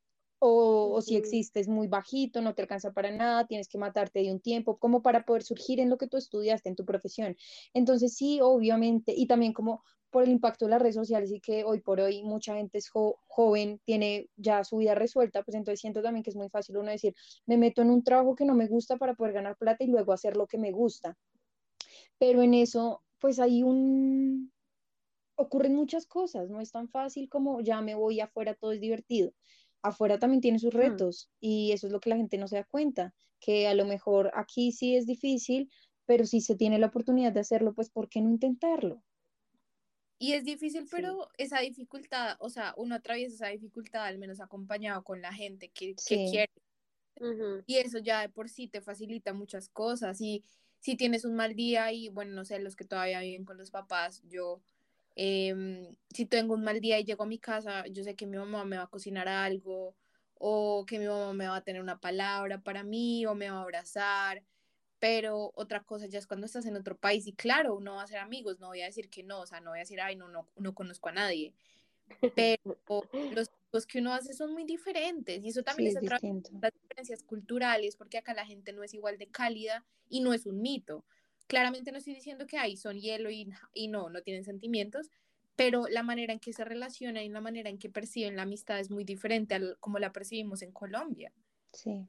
o, 0.47 0.93
o 0.95 1.03
si 1.03 1.17
Ujú. 1.17 1.17
existe 1.17 1.61
es 1.61 1.69
muy 1.69 1.89
bajito, 1.89 2.41
no 2.43 2.55
te 2.55 2.63
alcanza 2.63 2.93
para 2.93 3.11
nada, 3.11 3.47
tienes 3.47 3.69
que 3.69 3.79
matarte 3.79 4.21
de 4.21 4.33
un 4.33 4.41
tiempo, 4.41 4.79
como 4.79 5.03
para 5.03 5.25
poder 5.25 5.43
surgir 5.43 5.81
en 5.81 5.91
lo 5.91 5.99
que 5.99 6.07
tú 6.09 6.17
estudiaste, 6.17 6.69
en 6.69 6.77
tu 6.77 6.85
profesión. 6.85 7.37
Entonces 7.75 8.15
sí, 8.17 8.41
obviamente, 8.43 9.13
y 9.17 9.27
también 9.27 9.53
como 9.53 9.83
por 10.11 10.23
el 10.25 10.31
impacto 10.31 10.67
de 10.67 10.71
las 10.73 10.81
redes 10.83 10.95
sociales 10.95 11.33
y 11.33 11.41
que 11.41 11.65
hoy 11.65 11.81
por 11.81 12.01
hoy 12.01 12.23
mucha 12.23 12.55
gente 12.57 12.79
es 12.79 12.89
jo- 12.89 13.19
joven, 13.27 13.81
tiene 13.85 14.31
ya 14.37 14.63
su 14.65 14.77
vida 14.79 14.95
resuelta, 14.95 15.43
pues 15.43 15.57
entonces 15.57 15.81
siento 15.81 16.03
también 16.03 16.23
que 16.23 16.31
es 16.31 16.37
muy 16.37 16.49
fácil 16.51 16.77
uno 16.77 16.91
decir, 16.91 17.15
me 17.47 17.57
meto 17.59 17.83
en 17.83 17.91
un 17.91 18.05
trabajo 18.05 18.35
que 18.37 18.45
no 18.45 18.55
me 18.55 18.69
gusta 18.69 18.97
para 18.97 19.15
poder 19.15 19.33
ganar 19.35 19.57
plata 19.57 19.85
y 19.85 19.89
luego 19.89 20.13
hacer 20.13 20.37
lo 20.37 20.47
que 20.47 20.59
me 20.59 20.71
gusta. 20.73 21.19
Pero 22.19 22.43
en 22.43 22.55
eso, 22.55 23.03
pues 23.21 23.39
hay 23.41 23.63
un... 23.63 24.53
ocurren 25.37 25.75
muchas 25.77 26.07
cosas, 26.07 26.51
no 26.51 26.61
es 26.61 26.73
tan 26.73 26.89
fácil 26.91 27.29
como 27.31 27.61
ya 27.63 27.81
me 27.83 27.95
voy 27.95 28.21
afuera, 28.21 28.55
todo 28.55 28.73
es 28.73 28.81
divertido. 28.81 29.33
Afuera 29.85 30.19
también 30.19 30.41
tiene 30.41 30.59
sus 30.59 30.75
Hmm. 30.75 30.79
retos 30.79 31.31
y 31.41 31.73
eso 31.73 31.87
es 31.87 31.93
lo 31.93 32.01
que 32.01 32.11
la 32.11 32.17
gente 32.17 32.39
no 32.39 32.49
se 32.49 32.57
da 32.57 32.65
cuenta, 32.65 33.15
que 33.39 33.69
a 33.69 33.75
lo 33.75 33.85
mejor 33.85 34.33
aquí 34.35 34.73
sí 34.73 34.97
es 34.97 35.07
difícil, 35.07 35.71
pero 36.07 36.25
si 36.25 36.41
se 36.41 36.57
tiene 36.57 36.79
la 36.79 36.87
oportunidad 36.87 37.33
de 37.33 37.41
hacerlo, 37.41 37.75
pues 37.75 37.91
¿por 37.91 38.09
qué 38.09 38.21
no 38.21 38.31
intentarlo? 38.31 39.03
Y 40.19 40.33
es 40.33 40.45
difícil, 40.45 40.85
Sí. 40.85 40.89
pero 40.91 41.29
esa 41.37 41.61
dificultad, 41.61 42.37
o 42.39 42.49
sea, 42.49 42.73
uno 42.79 42.95
atraviesa 42.95 43.35
esa 43.35 43.49
dificultad 43.49 44.05
al 44.05 44.19
menos 44.19 44.41
acompañado 44.41 45.05
con 45.05 45.21
la 45.21 45.33
gente 45.33 45.69
que, 45.69 45.95
quiere. 45.95 46.51
Y 47.67 47.77
eso 47.77 47.99
ya 47.99 48.23
de 48.23 48.29
por 48.29 48.49
sí 48.49 48.69
te 48.69 48.81
facilita 48.81 49.35
muchas 49.35 49.69
cosas. 49.69 50.21
Y 50.21 50.43
si 50.81 50.97
tienes 50.97 51.25
un 51.25 51.35
mal 51.35 51.55
día 51.55 51.93
y, 51.93 52.09
bueno, 52.09 52.33
no 52.33 52.45
sé, 52.45 52.59
los 52.59 52.77
que 52.77 52.85
todavía 52.85 53.21
viven 53.21 53.45
con 53.45 53.59
los 53.59 53.71
papás, 53.71 54.23
yo, 54.25 54.63
em, 55.17 55.95
si 56.11 56.27
tengo 56.27 56.55
un 56.55 56.65
mal 56.65 56.81
día 56.81 56.99
y 56.99 57.05
llego 57.05 57.25
a 57.25 57.27
mi 57.27 57.39
casa, 57.39 57.87
yo 57.89 58.05
sé 58.05 58.17
que 58.17 58.27
mi 58.27 58.37
mamá 58.37 58.65
me 58.65 58.77
va 58.77 58.85
a 58.85 58.87
cocinar 58.89 59.29
algo 59.29 59.95
o 60.35 60.85
que 60.87 60.99
mi 60.99 61.07
mamá 61.07 61.33
me 61.33 61.49
va 61.49 61.57
a 61.57 61.65
tener 61.65 61.83
una 61.83 62.01
palabra 62.01 62.61
para 62.63 62.83
mí 62.85 63.25
o 63.27 63.35
me 63.35 63.51
va 63.51 63.59
a 63.59 63.63
abrazar. 63.63 64.43
Pero 64.99 65.53
otra 65.55 65.83
cosa 65.85 66.07
ya 66.07 66.19
es 66.19 66.27
cuando 66.27 66.47
estás 66.47 66.67
en 66.67 66.77
otro 66.77 66.97
país 66.97 67.27
y 67.27 67.35
claro, 67.35 67.75
uno 67.75 67.97
va 67.97 68.03
a 68.03 68.07
ser 68.07 68.19
amigos, 68.19 68.59
no 68.61 68.69
voy 68.69 68.81
a 68.83 68.87
decir 68.87 69.11
que 69.11 69.23
no, 69.23 69.41
o 69.41 69.47
sea, 69.47 69.61
no 69.61 69.71
voy 69.71 69.81
a 69.81 69.83
decir, 69.83 70.01
ay, 70.01 70.17
no, 70.17 70.29
no, 70.29 70.49
no 70.57 70.75
conozco 70.75 71.09
a 71.11 71.13
nadie. 71.13 71.55
Pero 72.35 72.61
los 73.39 73.51
amigos 73.51 73.87
que 73.87 73.99
uno 74.01 74.13
hace 74.13 74.33
son 74.35 74.53
muy 74.53 74.65
diferentes 74.65 75.45
y 75.45 75.49
eso 75.49 75.61
Sí, 75.61 75.65
también 75.65 75.89
es 75.89 75.97
es 75.97 76.03
otra 76.03 76.21
las 76.61 76.73
diferencias 76.83 77.23
culturales, 77.23 77.97
porque 77.97 78.19
acá 78.19 78.35
la 78.35 78.47
gente 78.47 78.73
no 78.73 78.83
es 78.83 78.95
igual 78.95 79.19
de 79.19 79.29
cálida 79.29 79.85
y 80.09 80.21
no 80.21 80.33
es 80.33 80.47
un 80.47 80.63
mito. 80.63 81.05
Claramente 81.47 81.93
no 81.93 81.99
estoy 81.99 82.15
diciendo 82.15 82.47
que 82.47 82.59
ahí 82.59 82.77
son 82.77 82.99
hielo 82.99 83.31
y, 83.31 83.53
y 83.75 83.89
no, 83.89 84.09
no 84.11 84.23
tienen 84.23 84.45
sentimientos, 84.45 85.11
pero 85.57 85.87
la 85.89 86.03
manera 86.03 86.33
en 86.33 86.41
que 86.41 86.53
se 86.53 86.65
relacionan 86.65 87.23
y 87.25 87.29
la 87.29 87.41
manera 87.41 87.71
en 87.71 87.79
que 87.79 87.91
perciben 87.91 88.37
la 88.37 88.43
amistad 88.43 88.81
es 88.81 88.91
muy 88.91 89.05
diferente 89.05 89.55
a 89.55 89.61
como 89.81 89.99
la 89.99 90.13
percibimos 90.13 90.63
en 90.63 90.73
Colombia. 90.73 91.33
Sí, 91.73 92.09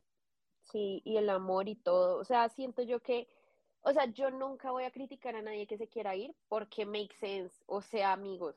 Sí, 0.62 1.02
y 1.06 1.18
el 1.18 1.30
amor 1.30 1.70
y 1.70 1.76
todo. 1.76 2.18
O 2.18 2.24
sea, 2.26 2.50
siento 2.50 2.82
yo 2.82 3.02
que, 3.02 3.28
o 3.82 3.94
sea, 3.94 4.06
yo 4.12 4.32
nunca 4.32 4.72
voy 4.72 4.84
a 4.84 4.92
criticar 4.92 5.36
a 5.36 5.42
nadie 5.42 5.68
que 5.68 5.78
se 5.78 5.88
quiera 5.88 6.16
ir 6.16 6.36
porque 6.48 6.86
make 6.86 7.16
sense. 7.20 7.64
O 7.68 7.82
sea, 7.82 8.14
amigos, 8.14 8.56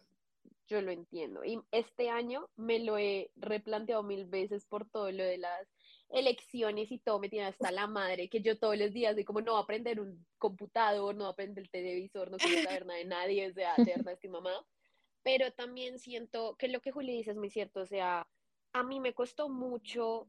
yo 0.67 0.81
lo 0.83 0.91
entiendo. 0.91 1.45
Y 1.45 1.61
este 1.71 2.11
año 2.11 2.51
me 2.57 2.79
lo 2.81 2.99
he 2.99 3.31
replanteado 3.37 4.03
mil 4.03 4.27
veces 4.27 4.67
por 4.67 4.89
todo 4.89 5.11
lo 5.13 5.25
de 5.25 5.39
las 5.39 5.69
elecciones 6.11 6.91
y 6.91 6.99
todo, 6.99 7.19
me 7.19 7.29
tiene 7.29 7.47
hasta 7.47 7.71
la 7.71 7.87
madre, 7.87 8.29
que 8.29 8.41
yo 8.41 8.59
todos 8.59 8.79
los 8.79 8.93
días 8.93 9.15
de 9.15 9.25
como 9.25 9.41
no 9.41 9.57
a 9.57 9.61
aprender 9.61 10.01
un 10.01 10.27
computador, 10.39 11.15
no 11.15 11.27
a 11.27 11.31
aprender 11.31 11.65
el 11.65 11.71
televisor, 11.71 12.31
no 12.31 12.39
quiero 12.39 12.63
saber 12.63 12.87
nada 12.87 12.99
de 12.99 13.05
nadie, 13.05 13.49
o 13.49 13.53
sea, 13.53 13.75
de 13.77 13.85
verdad 13.85 14.15
estoy 14.15 14.31
mamá. 14.31 14.67
Pero 15.23 15.53
también 15.53 15.99
siento 15.99 16.57
que 16.57 16.69
lo 16.69 16.81
que 16.81 16.93
Juli 16.93 17.13
dice 17.13 17.33
es 17.33 17.37
muy 17.37 17.51
cierto, 17.51 17.81
o 17.81 17.87
sea, 17.87 18.27
a 18.73 18.83
mí 18.83 19.01
me 19.01 19.13
costó 19.13 19.49
mucho 19.49 20.29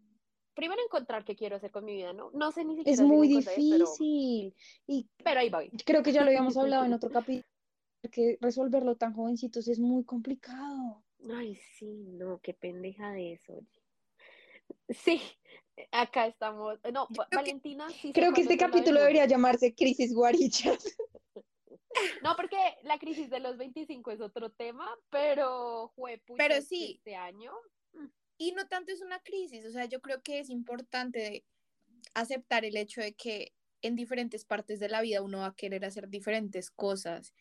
primero 0.54 0.82
encontrar 0.84 1.24
qué 1.24 1.36
quiero 1.36 1.56
hacer 1.56 1.72
con 1.72 1.86
mi 1.86 1.96
vida, 1.96 2.12
¿no? 2.12 2.32
No 2.34 2.52
sé 2.52 2.66
ni 2.66 2.76
siquiera 2.76 2.94
es 2.94 3.02
muy 3.02 3.30
encontré, 3.30 3.54
pero, 3.56 3.86
difícil. 3.86 4.54
Y 4.88 5.08
pero 5.24 5.40
ahí 5.40 5.50
voy. 5.50 5.70
creo 5.86 6.04
que 6.04 6.12
ya 6.12 6.22
lo 6.22 6.28
habíamos 6.28 6.58
hablado 6.58 6.84
en 6.84 6.94
otro 6.94 7.10
capítulo, 7.10 7.46
que 8.12 8.38
resolverlo 8.42 8.98
tan 8.98 9.14
jovencitos 9.14 9.70
es 9.70 9.80
muy 9.80 10.04
complicado. 10.04 11.02
Ay, 11.34 11.56
sí, 11.56 12.04
no, 12.10 12.40
qué 12.42 12.54
pendeja 12.54 13.12
de 13.12 13.34
eso. 13.34 13.64
Sí, 14.90 15.22
acá 15.92 16.28
estamos. 16.28 16.80
No, 16.94 17.08
que- 17.08 17.36
Valentina 17.36 17.90
sí 17.90 18.12
Creo 18.14 18.34
que 18.34 18.42
este 18.42 18.58
capítulo 18.58 19.00
debería 19.00 19.26
llamarse 19.26 19.74
Crisis 19.74 20.14
Guarichas. 20.14 20.84
No, 22.24 22.36
porque 22.36 22.58
la 22.84 23.00
crisis 23.00 23.30
de 23.30 23.40
los 23.40 23.58
25 23.58 24.12
es 24.12 24.22
otro 24.22 24.52
tema, 24.52 24.88
pero 25.10 25.92
fue 25.96 26.22
Pero 26.38 26.62
sí. 26.62 26.94
este 26.98 27.16
año. 27.16 27.52
Y 28.38 28.52
no 28.54 28.68
tanto 28.68 28.94
es 28.94 29.02
una 29.02 29.20
crisis, 29.20 29.66
o 29.66 29.72
sea, 29.72 29.86
yo 29.86 30.00
creo 30.00 30.22
que 30.22 30.40
es 30.40 30.50
importante 30.50 31.46
aceptar 32.14 32.64
el 32.64 32.78
hecho 32.78 33.02
de 33.02 33.14
que 33.14 33.54
en 33.82 33.96
diferentes 33.96 34.46
partes 34.46 34.80
de 34.80 34.88
la 34.88 35.02
vida 35.02 35.22
uno 35.22 35.40
va 35.40 35.48
a 35.48 35.56
querer 35.56 35.84
hacer 35.84 36.08
diferentes 36.10 36.70
cosas. 36.72 37.34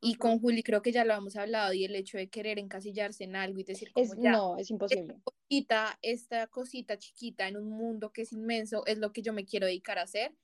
Y 0.00 0.14
con 0.14 0.38
Juli 0.40 0.62
creo 0.62 0.82
que 0.82 0.92
ya 0.92 1.04
lo 1.04 1.14
hemos 1.14 1.36
hablado 1.36 1.72
y 1.72 1.84
el 1.84 1.94
hecho 1.94 2.16
de 2.16 2.28
querer 2.28 2.58
encasillarse 2.58 3.24
en 3.24 3.34
algo 3.36 3.58
y 3.60 3.64
decir 3.64 3.92
como 3.92 4.06
Es, 4.06 4.18
ya, 4.18 4.32
no, 4.32 4.56
es 4.56 4.70
imposible. 4.70 5.16
Cosita, 5.56 5.98
esta 6.02 6.46
cosita 6.48 6.98
chiquita 6.98 7.48
en 7.48 7.56
un 7.56 7.68
mundo 7.70 8.12
que 8.12 8.22
es 8.22 8.32
inmenso 8.32 8.84
es 8.86 8.98
lo 8.98 9.12
que 9.12 9.22
yo 9.22 9.32
me 9.32 9.44
quiero 9.44 9.66
dedicar 9.66 9.98
a 9.98 10.02
hacer, 10.02 10.34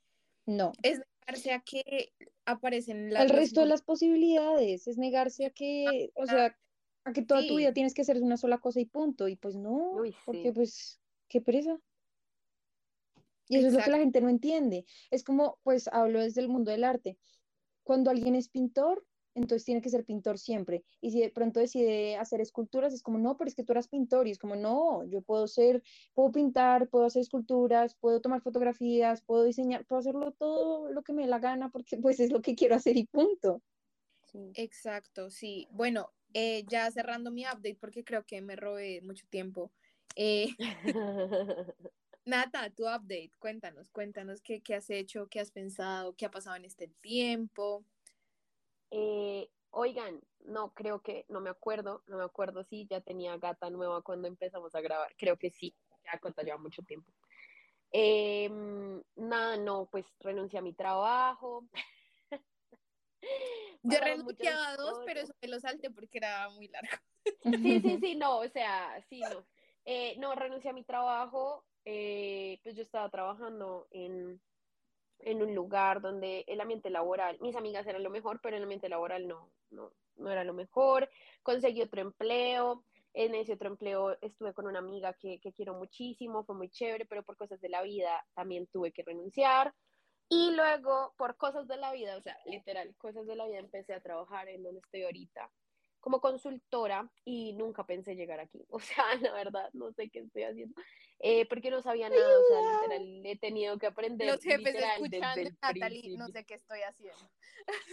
No. 0.46 0.72
es 0.82 1.00
negarse 1.26 1.52
a 1.52 1.60
que 1.60 2.12
aparecen 2.44 3.12
la- 3.12 3.22
El 3.22 3.30
resto 3.30 3.60
de 3.60 3.66
las 3.66 3.82
posibilidades 3.82 4.86
es 4.86 4.98
negarse 4.98 5.46
a 5.46 5.50
que, 5.50 6.10
o 6.14 6.26
sea, 6.26 6.56
a 7.04 7.12
que 7.12 7.22
toda 7.22 7.46
tu 7.46 7.56
vida 7.56 7.72
tienes 7.72 7.94
que 7.94 8.02
hacer 8.02 8.20
una 8.22 8.36
sola 8.36 8.58
cosa 8.58 8.80
y 8.80 8.84
punto. 8.86 9.26
Y 9.28 9.36
pues 9.36 9.56
no, 9.56 9.92
Uy, 9.92 10.14
porque 10.24 10.48
sí. 10.48 10.52
pues, 10.52 11.00
qué 11.28 11.40
pereza. 11.40 11.78
Y 13.48 13.56
eso 13.56 13.68
es 13.68 13.74
lo 13.74 13.80
que 13.82 13.90
la 13.90 13.98
gente 13.98 14.20
no 14.20 14.28
entiende. 14.28 14.84
Es 15.10 15.24
como, 15.24 15.58
pues 15.62 15.88
hablo 15.88 16.20
desde 16.20 16.40
el 16.40 16.48
mundo 16.48 16.70
del 16.70 16.84
arte. 16.84 17.18
Cuando 17.82 18.10
alguien 18.10 18.34
es 18.36 18.48
pintor, 18.48 19.04
entonces 19.34 19.64
tiene 19.64 19.80
que 19.80 19.90
ser 19.90 20.04
pintor 20.04 20.38
siempre. 20.38 20.84
Y 21.00 21.10
si 21.10 21.20
de 21.20 21.30
pronto 21.30 21.60
decide 21.60 22.16
hacer 22.16 22.40
esculturas, 22.40 22.92
es 22.92 23.02
como, 23.02 23.18
no, 23.18 23.36
pero 23.36 23.48
es 23.48 23.54
que 23.54 23.64
tú 23.64 23.72
eras 23.72 23.88
pintor. 23.88 24.28
Y 24.28 24.32
es 24.32 24.38
como, 24.38 24.56
no, 24.56 25.04
yo 25.04 25.22
puedo 25.22 25.46
ser, 25.46 25.82
puedo 26.14 26.32
pintar, 26.32 26.88
puedo 26.88 27.06
hacer 27.06 27.22
esculturas, 27.22 27.94
puedo 27.94 28.20
tomar 28.20 28.42
fotografías, 28.42 29.22
puedo 29.22 29.44
diseñar, 29.44 29.86
puedo 29.86 30.00
hacerlo 30.00 30.32
todo 30.32 30.90
lo 30.92 31.02
que 31.02 31.12
me 31.12 31.22
dé 31.22 31.28
la 31.28 31.38
gana 31.38 31.70
porque 31.70 31.96
pues 31.96 32.20
es 32.20 32.30
lo 32.30 32.42
que 32.42 32.54
quiero 32.54 32.74
hacer 32.74 32.96
y 32.96 33.06
punto. 33.06 33.62
Sí. 34.24 34.52
Exacto, 34.54 35.30
sí. 35.30 35.68
Bueno, 35.70 36.10
eh, 36.34 36.64
ya 36.68 36.90
cerrando 36.90 37.30
mi 37.30 37.44
update 37.44 37.76
porque 37.80 38.04
creo 38.04 38.24
que 38.24 38.40
me 38.40 38.56
robé 38.56 39.00
mucho 39.02 39.26
tiempo. 39.28 39.70
Eh, 40.16 40.48
Nata, 42.24 42.70
tu 42.70 42.84
update, 42.84 43.32
cuéntanos, 43.40 43.90
cuéntanos 43.90 44.40
qué, 44.42 44.60
qué 44.62 44.76
has 44.76 44.90
hecho, 44.90 45.26
qué 45.28 45.40
has 45.40 45.50
pensado, 45.50 46.14
qué 46.14 46.26
ha 46.26 46.30
pasado 46.30 46.56
en 46.56 46.64
este 46.64 46.88
tiempo. 47.00 47.84
Eh, 48.94 49.48
oigan, 49.70 50.20
no, 50.44 50.74
creo 50.74 51.00
que, 51.00 51.24
no 51.30 51.40
me 51.40 51.48
acuerdo, 51.48 52.02
no 52.06 52.18
me 52.18 52.24
acuerdo 52.24 52.62
si 52.62 52.86
ya 52.86 53.00
tenía 53.00 53.38
gata 53.38 53.70
nueva 53.70 54.02
cuando 54.02 54.28
empezamos 54.28 54.74
a 54.74 54.82
grabar. 54.82 55.14
Creo 55.16 55.38
que 55.38 55.50
sí, 55.50 55.74
ya 56.04 56.18
cuenta 56.20 56.42
lleva 56.42 56.58
mucho 56.58 56.82
tiempo. 56.82 57.10
Eh, 57.90 58.50
nada, 59.16 59.56
no, 59.56 59.86
pues 59.86 60.04
renuncié 60.20 60.58
a 60.58 60.62
mi 60.62 60.74
trabajo. 60.74 61.66
Yo 63.82 63.98
renunciaba 63.98 64.68
a 64.68 64.76
dos, 64.76 65.00
pero 65.06 65.20
eso 65.20 65.32
me 65.40 65.48
lo 65.48 65.58
salté 65.58 65.90
porque 65.90 66.18
era 66.18 66.50
muy 66.50 66.68
largo. 66.68 66.96
Sí, 67.62 67.80
sí, 67.80 67.98
sí, 68.00 68.14
no, 68.14 68.38
o 68.40 68.48
sea, 68.48 69.02
sí, 69.08 69.20
no. 69.20 69.46
Eh, 69.86 70.16
no, 70.18 70.34
renuncié 70.34 70.70
a 70.70 70.74
mi 70.74 70.84
trabajo, 70.84 71.64
eh, 71.84 72.60
pues 72.62 72.76
yo 72.76 72.82
estaba 72.82 73.08
trabajando 73.10 73.88
en, 73.90 74.40
en 75.22 75.42
un 75.42 75.54
lugar 75.54 76.00
donde 76.00 76.44
el 76.46 76.60
ambiente 76.60 76.90
laboral, 76.90 77.38
mis 77.40 77.56
amigas 77.56 77.86
eran 77.86 78.02
lo 78.02 78.10
mejor, 78.10 78.40
pero 78.42 78.56
el 78.56 78.62
ambiente 78.62 78.88
laboral 78.88 79.26
no, 79.26 79.50
no, 79.70 79.92
no 80.16 80.30
era 80.30 80.44
lo 80.44 80.54
mejor. 80.54 81.08
Conseguí 81.42 81.82
otro 81.82 82.00
empleo, 82.00 82.84
en 83.14 83.34
ese 83.34 83.54
otro 83.54 83.68
empleo 83.68 84.16
estuve 84.20 84.54
con 84.54 84.66
una 84.66 84.78
amiga 84.78 85.12
que, 85.14 85.38
que 85.40 85.52
quiero 85.52 85.74
muchísimo, 85.74 86.44
fue 86.44 86.54
muy 86.54 86.68
chévere, 86.70 87.06
pero 87.06 87.22
por 87.22 87.36
cosas 87.36 87.60
de 87.60 87.68
la 87.68 87.82
vida 87.82 88.24
también 88.34 88.66
tuve 88.66 88.92
que 88.92 89.02
renunciar. 89.02 89.74
Y 90.28 90.52
luego, 90.52 91.12
por 91.18 91.36
cosas 91.36 91.68
de 91.68 91.76
la 91.76 91.92
vida, 91.92 92.16
o 92.16 92.22
sea, 92.22 92.36
literal, 92.46 92.94
cosas 92.96 93.26
de 93.26 93.36
la 93.36 93.46
vida, 93.46 93.58
empecé 93.58 93.92
a 93.92 94.00
trabajar 94.00 94.48
en 94.48 94.62
donde 94.62 94.80
estoy 94.80 95.02
ahorita 95.02 95.50
como 96.02 96.20
consultora 96.20 97.08
y 97.24 97.52
nunca 97.54 97.86
pensé 97.86 98.14
llegar 98.16 98.40
aquí. 98.40 98.66
O 98.70 98.80
sea, 98.80 99.04
la 99.20 99.32
verdad, 99.32 99.70
no 99.72 99.92
sé 99.92 100.10
qué 100.10 100.18
estoy 100.18 100.42
haciendo. 100.42 100.74
Eh, 101.20 101.46
porque 101.46 101.70
no 101.70 101.80
sabía 101.80 102.10
nada, 102.10 102.38
o 102.38 102.42
sea, 102.48 102.72
literal, 102.72 103.26
he 103.26 103.36
tenido 103.38 103.78
que 103.78 103.86
aprender 103.86 104.26
Los 104.26 104.42
jefes 104.42 104.74
literal 104.74 105.00
escuchando, 105.00 105.50
Natalie, 105.62 106.16
no 106.18 106.28
sé 106.28 106.44
qué 106.44 106.54
estoy 106.54 106.80
haciendo. 106.80 107.30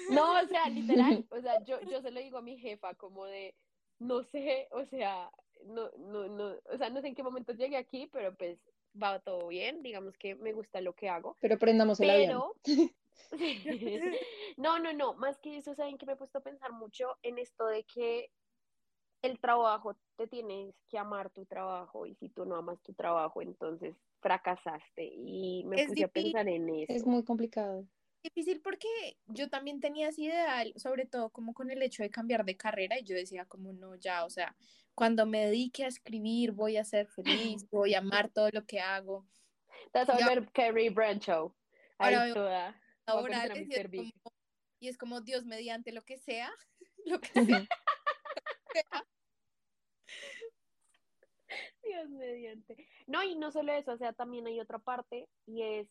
No, 0.10 0.42
o 0.42 0.48
sea, 0.48 0.68
literal, 0.68 1.26
o 1.30 1.40
sea, 1.40 1.64
yo, 1.64 1.80
yo 1.82 2.02
se 2.02 2.10
lo 2.10 2.20
digo 2.20 2.40
a 2.40 2.42
mi 2.42 2.58
jefa 2.58 2.96
como 2.96 3.26
de, 3.26 3.54
no 4.00 4.24
sé, 4.24 4.68
o 4.72 4.84
sea, 4.86 5.30
no, 5.66 5.92
no, 6.00 6.28
no, 6.28 6.56
o 6.74 6.78
sea, 6.78 6.90
no 6.90 7.02
sé 7.02 7.10
en 7.10 7.16
qué 7.16 7.22
momento 7.22 7.54
llegué 7.54 7.78
aquí, 7.78 8.10
pero 8.12 8.36
pues 8.36 8.58
va 9.02 9.20
todo 9.20 9.48
bien, 9.50 9.84
digamos 9.84 10.18
que 10.18 10.34
me 10.34 10.54
gusta 10.54 10.82
lo 10.82 10.94
que 10.94 11.10
hago, 11.10 11.38
Pero 11.40 11.60
prendamos 11.60 12.00
el 12.00 12.10
avión. 12.10 12.42
no, 14.58 14.80
no, 14.80 14.94
no, 14.94 15.14
más 15.16 15.38
que 15.40 15.58
eso, 15.58 15.76
saben 15.76 15.98
que 15.98 16.06
me 16.06 16.14
he 16.14 16.18
puesto 16.18 16.40
a 16.40 16.44
pensar 16.44 16.72
mucho 16.72 17.18
en 17.22 17.38
esto 17.38 17.66
de 17.68 17.84
que 17.84 18.32
el 19.22 19.40
trabajo, 19.40 19.98
te 20.16 20.28
tienes 20.28 20.76
que 20.90 20.98
amar 20.98 21.30
tu 21.30 21.46
trabajo 21.46 22.06
y 22.06 22.16
si 22.16 22.30
tú 22.30 22.46
no 22.46 22.56
amas 22.56 22.82
tu 22.82 22.94
trabajo, 22.94 23.42
entonces 23.42 23.96
fracasaste 24.22 25.04
y 25.04 25.64
me 25.66 25.82
Es 25.82 25.88
puse 25.88 26.04
a 26.04 26.08
pensar 26.08 26.48
en 26.48 26.70
eso. 26.70 26.94
Es 26.94 27.06
muy 27.06 27.24
complicado. 27.24 27.86
Difícil 28.22 28.62
porque 28.62 28.88
yo 29.28 29.50
también 29.50 29.80
tenía 29.80 30.10
ese 30.10 30.24
ideal, 30.24 30.74
sobre 30.76 31.06
todo 31.06 31.30
como 31.30 31.54
con 31.54 31.72
el 31.72 31.82
hecho 31.82 32.04
de 32.04 32.10
cambiar 32.10 32.44
de 32.44 32.58
carrera 32.58 33.00
y 33.00 33.04
yo 33.04 33.16
decía 33.16 33.46
como 33.46 33.72
no, 33.72 33.96
ya, 33.96 34.26
o 34.26 34.30
sea, 34.30 34.56
cuando 34.94 35.26
me 35.26 35.46
dedique 35.46 35.86
a 35.86 35.88
escribir 35.88 36.52
voy 36.52 36.76
a 36.76 36.84
ser 36.84 37.08
feliz, 37.08 37.66
voy 37.72 37.94
a 37.94 38.00
amar 38.00 38.30
todo 38.30 38.50
lo 38.52 38.66
que 38.66 38.82
hago. 38.82 39.26
Te 39.94 40.00
vas 40.00 40.10
a 40.10 40.16
volver 40.16 40.52
Carrie 40.52 40.90
Bradshaw. 40.90 41.54
Ahí 41.98 42.34
toda. 42.34 42.76
Laborales 43.16 43.68
y 43.68 43.74
es, 43.74 43.90
como, 43.90 44.34
y 44.80 44.88
es 44.88 44.98
como 44.98 45.22
Dios 45.22 45.46
mediante 45.46 45.92
lo 45.92 46.04
que 46.04 46.18
sea, 46.20 46.52
lo 47.06 47.20
que 47.20 47.30
sea. 47.34 47.68
Dios 51.84 52.10
mediante. 52.10 52.88
No, 53.08 53.24
y 53.24 53.36
no 53.36 53.52
solo 53.52 53.74
eso, 53.74 53.94
o 53.94 53.98
sea, 53.98 54.14
también 54.14 54.48
hay 54.48 54.60
otra 54.60 54.80
parte 54.80 55.28
y 55.46 55.64
es 55.64 55.88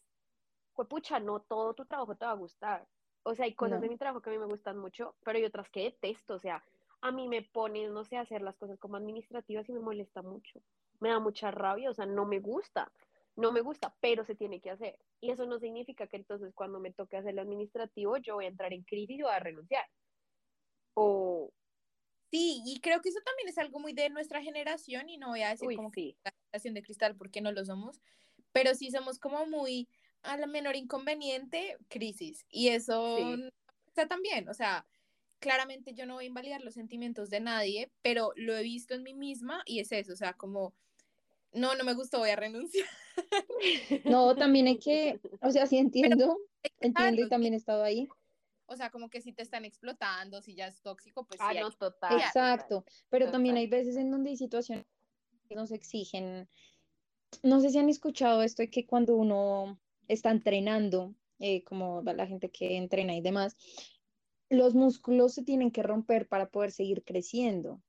pucha, 0.85 1.19
no 1.19 1.41
todo 1.41 1.75
tu 1.75 1.85
trabajo 1.87 2.15
te 2.15 2.25
va 2.25 2.33
a 2.33 2.37
gustar. 2.37 2.87
O 3.25 3.35
sea, 3.35 3.45
hay 3.45 3.55
cosas 3.55 3.81
de 3.81 3.89
mi 3.89 3.99
trabajo 3.99 4.23
que 4.23 4.31
a 4.31 4.33
mí 4.33 4.39
me 4.39 4.47
gustan 4.47 4.79
mucho, 4.79 5.17
pero 5.25 5.39
hay 5.39 5.45
otras 5.45 5.69
que 5.69 5.83
detesto. 5.83 6.35
O 6.35 6.39
sea, 6.39 6.65
a 7.01 7.11
mí 7.11 7.29
me 7.29 7.43
ponen, 7.43 7.93
no 7.93 8.05
sé, 8.05 8.17
a 8.17 8.23
hacer 8.23 8.43
las 8.43 8.57
cosas 8.57 8.79
como 8.79 8.97
administrativas 8.97 9.69
y 9.69 9.73
me 9.73 9.81
molesta 9.81 10.23
mucho. 10.23 10.61
Me 11.01 11.11
da 11.11 11.19
mucha 11.19 11.51
rabia, 11.51 11.91
o 11.91 11.95
sea, 11.95 12.07
no 12.07 12.25
me 12.25 12.39
gusta. 12.41 12.91
No 13.39 13.53
me 13.53 13.61
gusta, 13.61 13.95
pero 14.01 14.25
se 14.25 14.35
tiene 14.35 14.61
que 14.61 14.71
hacer. 14.71 14.99
Y 15.21 15.31
eso 15.31 15.47
no 15.47 15.59
significa 15.59 16.07
que 16.07 16.17
entonces 16.17 16.53
cuando 16.55 16.81
me 16.81 16.93
toque 16.93 17.17
hacer 17.17 17.35
lo 17.35 17.43
administrativo 17.43 18.17
yo 18.19 18.35
voy 18.35 18.47
a 18.47 18.49
entrar 18.49 18.73
en 18.73 18.83
crisis 18.83 19.19
y 19.19 19.23
voy 19.23 19.33
a 19.33 19.39
renunciar. 19.39 19.85
O, 20.95 21.53
Sí, 22.31 22.63
y 22.67 22.81
creo 22.81 23.01
que 23.01 23.09
eso 23.09 23.21
también 23.25 23.49
es 23.49 23.57
algo 23.57 23.79
muy 23.79 23.95
de 23.95 24.11
nuestra 24.11 24.43
generación 24.43 25.09
y 25.09 25.17
no 25.17 25.29
voy 25.29 25.43
a 25.43 25.51
decir 25.51 25.75
como 25.75 25.91
que 25.91 26.17
la 26.25 26.33
generación 26.45 26.75
de 26.75 26.83
cristal 26.83 27.17
porque 27.17 27.41
no 27.41 27.53
lo 27.53 27.65
somos, 27.65 28.03
pero 28.53 28.75
sí 28.75 28.91
somos 28.91 29.19
como 29.19 29.47
muy 29.47 29.89
a 30.23 30.37
la 30.37 30.47
menor 30.47 30.77
inconveniente, 30.77 31.79
crisis. 31.89 32.45
Y 32.51 32.69
eso 32.69 33.35
está 33.87 34.07
también, 34.09 34.49
o 34.49 34.55
sea, 34.55 34.87
claramente 35.39 35.95
yo 35.95 36.05
no 36.05 36.15
voy 36.15 36.25
a 36.25 36.29
invalidar 36.29 36.61
los 36.61 36.75
sentimientos 36.75 37.31
de 37.31 37.41
nadie, 37.41 37.91
pero 38.03 38.33
lo 38.37 38.55
he 38.55 38.63
visto 38.63 38.95
en 38.95 39.05
mí 39.05 39.15
misma 39.15 39.63
y 39.65 39.81
es 39.81 39.91
eso, 39.93 40.13
o 40.13 40.17
sea, 40.17 40.35
como, 40.35 40.75
no, 41.53 41.75
no 41.75 41.85
me 41.85 41.95
gustó, 41.95 42.19
voy 42.19 42.31
a 42.31 42.37
renunciar. 42.37 42.87
No, 44.05 44.37
también 44.37 44.69
hay 44.69 44.79
que, 44.79 45.21
o 45.41 45.51
sea, 45.51 45.67
sí 45.67 45.79
entiendo, 45.79 46.39
entiendo 46.81 47.23
y 47.23 47.29
también 47.29 47.55
he 47.55 47.57
estado 47.57 47.83
ahí. 47.83 48.09
O 48.67 48.77
sea, 48.77 48.91
como 48.91 49.09
que 49.09 49.21
si 49.21 49.33
te 49.33 49.43
están 49.43 49.65
explotando, 49.65 50.43
si 50.43 50.55
ya 50.55 50.67
es 50.67 50.81
tóxico, 50.83 51.27
pues 51.27 51.41
ah, 51.43 51.53
sí. 51.53 51.59
No, 51.59 51.71
total. 51.73 52.19
Exacto, 52.19 52.85
pero 53.09 53.31
también 53.31 53.57
hay 53.57 53.67
veces 53.67 53.97
en 53.97 54.11
donde 54.11 54.31
hay 54.31 54.37
situaciones 54.37 54.85
que 55.49 55.55
nos 55.55 55.73
exigen. 55.73 56.49
No 57.43 57.61
sé 57.61 57.71
si 57.71 57.79
han 57.79 57.89
escuchado 57.89 58.43
esto 58.43 58.63
de 58.63 58.71
que 58.71 58.87
cuando 58.87 59.17
uno 59.17 59.81
está 60.07 60.31
entrenando, 60.31 61.15
eh, 61.39 61.65
como 61.65 62.03
la 62.03 62.27
gente 62.27 62.51
que 62.51 62.77
entrena 62.77 63.17
y 63.17 63.21
demás, 63.21 63.57
los 64.51 64.75
músculos 64.75 65.35
se 65.35 65.43
tienen 65.43 65.71
que 65.71 65.83
romper 65.83 66.29
para 66.29 66.51
poder 66.51 66.71
seguir 66.71 67.05
creciendo. 67.05 67.83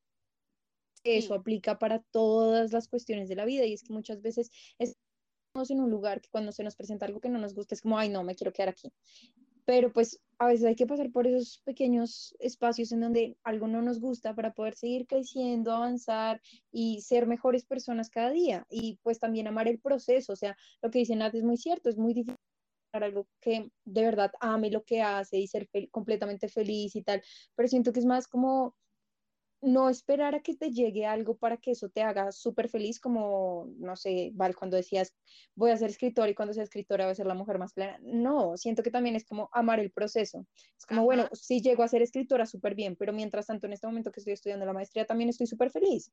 Eso 1.03 1.33
aplica 1.33 1.79
para 1.79 1.99
todas 2.11 2.71
las 2.73 2.87
cuestiones 2.87 3.29
de 3.29 3.35
la 3.35 3.45
vida 3.45 3.65
y 3.65 3.73
es 3.73 3.83
que 3.83 3.93
muchas 3.93 4.21
veces 4.21 4.51
estamos 4.77 5.71
en 5.71 5.79
un 5.79 5.89
lugar 5.89 6.21
que 6.21 6.29
cuando 6.29 6.51
se 6.51 6.63
nos 6.63 6.75
presenta 6.75 7.05
algo 7.05 7.19
que 7.19 7.29
no 7.29 7.39
nos 7.39 7.55
gusta 7.55 7.75
es 7.75 7.81
como, 7.81 7.97
ay, 7.97 8.09
no, 8.09 8.23
me 8.23 8.35
quiero 8.35 8.53
quedar 8.53 8.69
aquí 8.69 8.91
pero 9.69 9.93
pues 9.93 10.19
a 10.39 10.47
veces 10.47 10.65
hay 10.65 10.75
que 10.75 10.87
pasar 10.87 11.11
por 11.11 11.27
esos 11.27 11.61
pequeños 11.63 12.35
espacios 12.39 12.91
en 12.91 13.01
donde 13.01 13.37
algo 13.43 13.67
no 13.67 13.83
nos 13.83 13.99
gusta 13.99 14.33
para 14.33 14.51
poder 14.51 14.73
seguir 14.73 15.05
creciendo, 15.05 15.71
avanzar 15.71 16.41
y 16.71 17.01
ser 17.01 17.27
mejores 17.27 17.65
personas 17.65 18.09
cada 18.09 18.31
día 18.31 18.65
y 18.67 18.97
pues 19.03 19.19
también 19.19 19.45
amar 19.45 19.67
el 19.67 19.79
proceso, 19.79 20.33
o 20.33 20.35
sea, 20.35 20.57
lo 20.81 20.89
que 20.89 20.97
dice 20.97 21.15
Nat 21.15 21.35
es 21.35 21.43
muy 21.43 21.55
cierto, 21.55 21.87
es 21.87 21.99
muy 21.99 22.15
difícil 22.15 22.35
algo 22.93 23.27
que 23.39 23.69
de 23.85 24.01
verdad 24.01 24.31
ame 24.39 24.71
lo 24.71 24.83
que 24.83 25.03
hace 25.03 25.37
y 25.37 25.45
ser 25.45 25.69
completamente 25.91 26.49
feliz 26.49 26.95
y 26.95 27.03
tal, 27.03 27.21
pero 27.53 27.69
siento 27.69 27.93
que 27.93 27.99
es 27.99 28.07
más 28.07 28.27
como 28.27 28.75
no 29.61 29.89
esperar 29.89 30.35
a 30.35 30.41
que 30.41 30.55
te 30.55 30.71
llegue 30.71 31.05
algo 31.05 31.37
para 31.37 31.57
que 31.57 31.71
eso 31.71 31.89
te 31.89 32.01
haga 32.01 32.31
súper 32.31 32.69
feliz, 32.69 32.99
como, 32.99 33.67
no 33.77 33.95
sé, 33.95 34.31
Val, 34.33 34.55
cuando 34.55 34.77
decías, 34.77 35.15
voy 35.55 35.71
a 35.71 35.77
ser 35.77 35.89
escritor 35.89 36.29
y 36.29 36.35
cuando 36.35 36.53
sea 36.53 36.63
escritora 36.63 37.05
voy 37.05 37.11
a 37.11 37.15
ser 37.15 37.25
la 37.25 37.33
mujer 37.33 37.59
más 37.59 37.73
plena. 37.73 37.99
No, 38.01 38.55
siento 38.57 38.83
que 38.83 38.91
también 38.91 39.15
es 39.15 39.25
como 39.25 39.49
amar 39.51 39.79
el 39.79 39.91
proceso. 39.91 40.45
Es 40.77 40.85
como, 40.85 41.03
bueno, 41.03 41.27
sí 41.33 41.61
llego 41.61 41.83
a 41.83 41.87
ser 41.87 42.01
escritora 42.01 42.45
súper 42.45 42.75
bien, 42.75 42.95
pero 42.95 43.11
mientras 43.11 43.47
tanto, 43.47 43.67
en 43.67 43.73
este 43.73 43.87
momento 43.87 44.11
que 44.11 44.21
estoy 44.21 44.33
estudiando 44.33 44.65
la 44.65 44.73
maestría, 44.73 45.05
también 45.05 45.29
estoy 45.29 45.47
súper 45.47 45.71
feliz. 45.71 46.11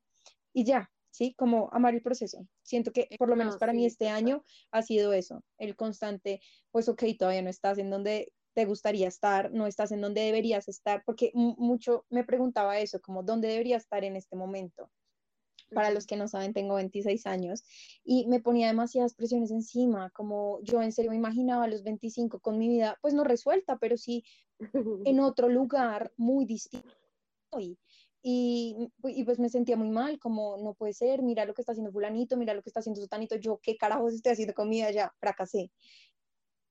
Y 0.53 0.65
ya, 0.65 0.91
¿sí? 1.11 1.33
Como 1.37 1.69
amar 1.71 1.93
el 1.93 2.01
proceso. 2.01 2.45
Siento 2.63 2.91
que 2.91 3.07
por 3.17 3.29
lo 3.29 3.35
menos 3.35 3.57
para 3.57 3.73
mí 3.73 3.85
este 3.85 4.09
año 4.09 4.43
ha 4.71 4.81
sido 4.81 5.13
eso, 5.13 5.43
el 5.57 5.75
constante, 5.75 6.41
pues 6.71 6.89
ok, 6.89 7.03
todavía 7.17 7.41
no 7.41 7.49
estás 7.49 7.77
en 7.77 7.89
donde 7.89 8.31
te 8.57 8.65
gustaría 8.65 9.07
estar, 9.07 9.51
no 9.51 9.67
estás 9.67 9.91
en 9.91 10.01
donde 10.01 10.21
deberías 10.21 10.67
estar, 10.67 11.03
porque 11.05 11.29
mucho 11.35 12.07
me 12.09 12.23
preguntaba 12.23 12.79
eso, 12.79 12.99
como 12.99 13.21
dónde 13.21 13.49
debería 13.49 13.77
estar 13.77 14.03
en 14.03 14.15
este 14.15 14.35
momento. 14.35 14.89
Para 15.75 15.91
los 15.91 16.07
que 16.07 16.15
no 16.17 16.27
saben, 16.27 16.53
tengo 16.53 16.73
26 16.73 17.27
años 17.27 17.63
y 18.03 18.25
me 18.25 18.39
ponía 18.39 18.65
demasiadas 18.65 19.13
presiones 19.13 19.51
encima, 19.51 20.09
como 20.09 20.59
yo 20.63 20.81
en 20.81 20.91
serio 20.91 21.11
me 21.11 21.17
imaginaba 21.17 21.65
a 21.65 21.67
los 21.67 21.83
25 21.83 22.39
con 22.39 22.57
mi 22.57 22.67
vida, 22.67 22.97
pues 22.99 23.13
no 23.13 23.23
resuelta, 23.23 23.77
pero 23.77 23.95
sí 23.95 24.23
en 25.05 25.19
otro 25.19 25.49
lugar 25.49 26.11
muy 26.17 26.47
distinto. 26.47 26.87
Y, 27.59 27.77
y, 28.23 28.89
y, 29.03 29.23
pues 29.23 29.37
me 29.37 29.49
sentía 29.49 29.77
muy 29.77 29.91
mal, 29.91 30.17
como 30.17 30.57
no 30.57 30.73
puede 30.73 30.93
ser, 30.93 31.21
mira 31.21 31.45
lo 31.45 31.53
que 31.53 31.61
está 31.61 31.73
haciendo 31.73 31.91
fulanito, 31.91 32.37
mira 32.37 32.55
lo 32.55 32.63
que 32.63 32.71
está 32.71 32.79
haciendo 32.79 33.01
sotanito, 33.01 33.35
yo 33.35 33.59
qué 33.61 33.77
carajos 33.77 34.15
estoy 34.15 34.31
haciendo 34.31 34.55
con 34.55 34.67
mi 34.67 34.77
vida, 34.77 34.89
ya 34.89 35.13
fracasé. 35.19 35.71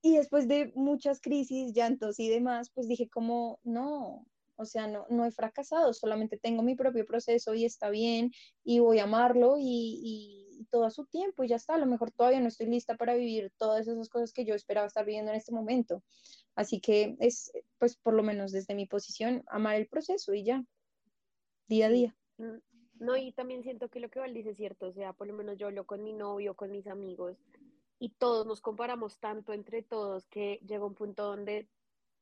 Y 0.06 0.18
después 0.18 0.46
de 0.46 0.70
muchas 0.76 1.20
crisis, 1.20 1.72
llantos 1.72 2.20
y 2.20 2.28
demás, 2.28 2.70
pues 2.70 2.86
dije 2.86 3.08
como, 3.08 3.58
no, 3.64 4.24
o 4.54 4.64
sea, 4.64 4.86
no, 4.86 5.04
no 5.10 5.24
he 5.24 5.32
fracasado, 5.32 5.92
solamente 5.92 6.38
tengo 6.38 6.62
mi 6.62 6.76
propio 6.76 7.04
proceso 7.04 7.54
y 7.54 7.64
está 7.64 7.90
bien 7.90 8.30
y 8.62 8.78
voy 8.78 9.00
a 9.00 9.02
amarlo 9.02 9.56
y, 9.58 9.64
y, 10.04 10.66
todo 10.70 10.84
a 10.84 10.92
su 10.92 11.06
tiempo 11.06 11.42
y 11.42 11.48
ya 11.48 11.56
está. 11.56 11.74
A 11.74 11.78
lo 11.78 11.86
mejor 11.86 12.12
todavía 12.12 12.38
no 12.38 12.46
estoy 12.46 12.66
lista 12.66 12.96
para 12.96 13.16
vivir 13.16 13.50
todas 13.56 13.88
esas 13.88 14.08
cosas 14.08 14.32
que 14.32 14.44
yo 14.44 14.54
esperaba 14.54 14.86
estar 14.86 15.04
viviendo 15.04 15.32
en 15.32 15.38
este 15.38 15.50
momento. 15.50 16.04
Así 16.54 16.80
que 16.80 17.16
es, 17.18 17.50
pues 17.78 17.96
por 17.96 18.14
lo 18.14 18.22
menos 18.22 18.52
desde 18.52 18.76
mi 18.76 18.86
posición, 18.86 19.42
amar 19.48 19.74
el 19.74 19.88
proceso 19.88 20.34
y 20.34 20.44
ya, 20.44 20.64
día 21.66 21.86
a 21.86 21.90
día. 21.90 22.16
Mm, 22.38 22.58
no, 23.00 23.16
y 23.16 23.32
también 23.32 23.64
siento 23.64 23.88
que 23.88 23.98
lo 23.98 24.08
que 24.08 24.20
Val 24.20 24.34
dice 24.34 24.50
es 24.50 24.56
cierto, 24.56 24.86
o 24.86 24.92
sea, 24.92 25.14
por 25.14 25.26
lo 25.26 25.34
menos 25.34 25.58
yo 25.58 25.66
hablo 25.66 25.84
con 25.84 26.04
mi 26.04 26.12
novio, 26.12 26.54
con 26.54 26.70
mis 26.70 26.86
amigos, 26.86 27.36
y 27.98 28.10
todos 28.10 28.46
nos 28.46 28.60
comparamos 28.60 29.18
tanto 29.18 29.52
entre 29.52 29.82
todos 29.82 30.26
que 30.26 30.60
llega 30.66 30.84
un 30.84 30.94
punto 30.94 31.24
donde 31.24 31.68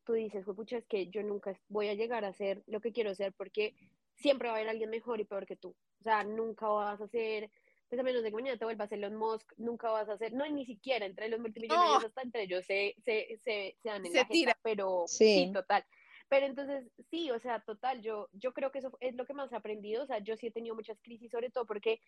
tú 0.04 0.12
dices, 0.12 0.44
pucha, 0.44 0.76
es 0.76 0.86
que 0.86 1.08
yo 1.08 1.22
nunca 1.22 1.58
voy 1.68 1.88
a 1.88 1.94
llegar 1.94 2.24
a 2.24 2.32
ser 2.32 2.62
lo 2.66 2.80
que 2.80 2.92
quiero 2.92 3.14
ser 3.14 3.32
porque 3.32 3.74
siempre 4.14 4.48
va 4.48 4.54
a 4.54 4.56
haber 4.58 4.68
alguien 4.68 4.90
mejor 4.90 5.20
y 5.20 5.24
peor 5.24 5.46
que 5.46 5.56
tú. 5.56 5.74
O 6.00 6.02
sea, 6.02 6.22
nunca 6.24 6.68
vas 6.68 7.00
a 7.00 7.08
ser, 7.08 7.50
pues 7.88 7.98
a 7.98 8.04
menos 8.04 8.22
de 8.22 8.28
que 8.30 8.34
mañana 8.34 8.58
te 8.58 8.64
vuelvas 8.64 8.92
Elon 8.92 9.16
Musk, 9.16 9.52
nunca 9.56 9.90
vas 9.90 10.08
a 10.08 10.18
ser, 10.18 10.32
no, 10.34 10.46
ni 10.46 10.66
siquiera 10.66 11.06
entre 11.06 11.28
los 11.28 11.40
multimillonarios, 11.40 12.04
hasta 12.04 12.22
entre 12.22 12.42
ellos 12.42 12.64
se, 12.64 12.94
se, 13.04 13.38
se, 13.42 13.76
se 13.82 13.88
dan 13.88 14.04
en 14.04 14.12
la 14.12 14.28
tira. 14.28 14.56
pero 14.62 15.04
sí. 15.06 15.50
total. 15.52 15.84
Pero 16.28 16.46
entonces, 16.46 16.90
sí, 17.10 17.30
o 17.30 17.38
sea, 17.38 17.60
total, 17.60 18.00
yo, 18.00 18.28
yo 18.32 18.52
creo 18.54 18.72
que 18.72 18.78
eso 18.78 18.96
es 19.00 19.14
lo 19.14 19.26
que 19.26 19.34
más 19.34 19.52
he 19.52 19.56
aprendido, 19.56 20.02
o 20.02 20.06
sea, 20.06 20.18
yo 20.18 20.36
sí 20.36 20.46
he 20.46 20.50
tenido 20.50 20.74
muchas 20.74 20.98
crisis, 21.00 21.30
sobre 21.30 21.50
todo 21.50 21.66
porque, 21.66 22.00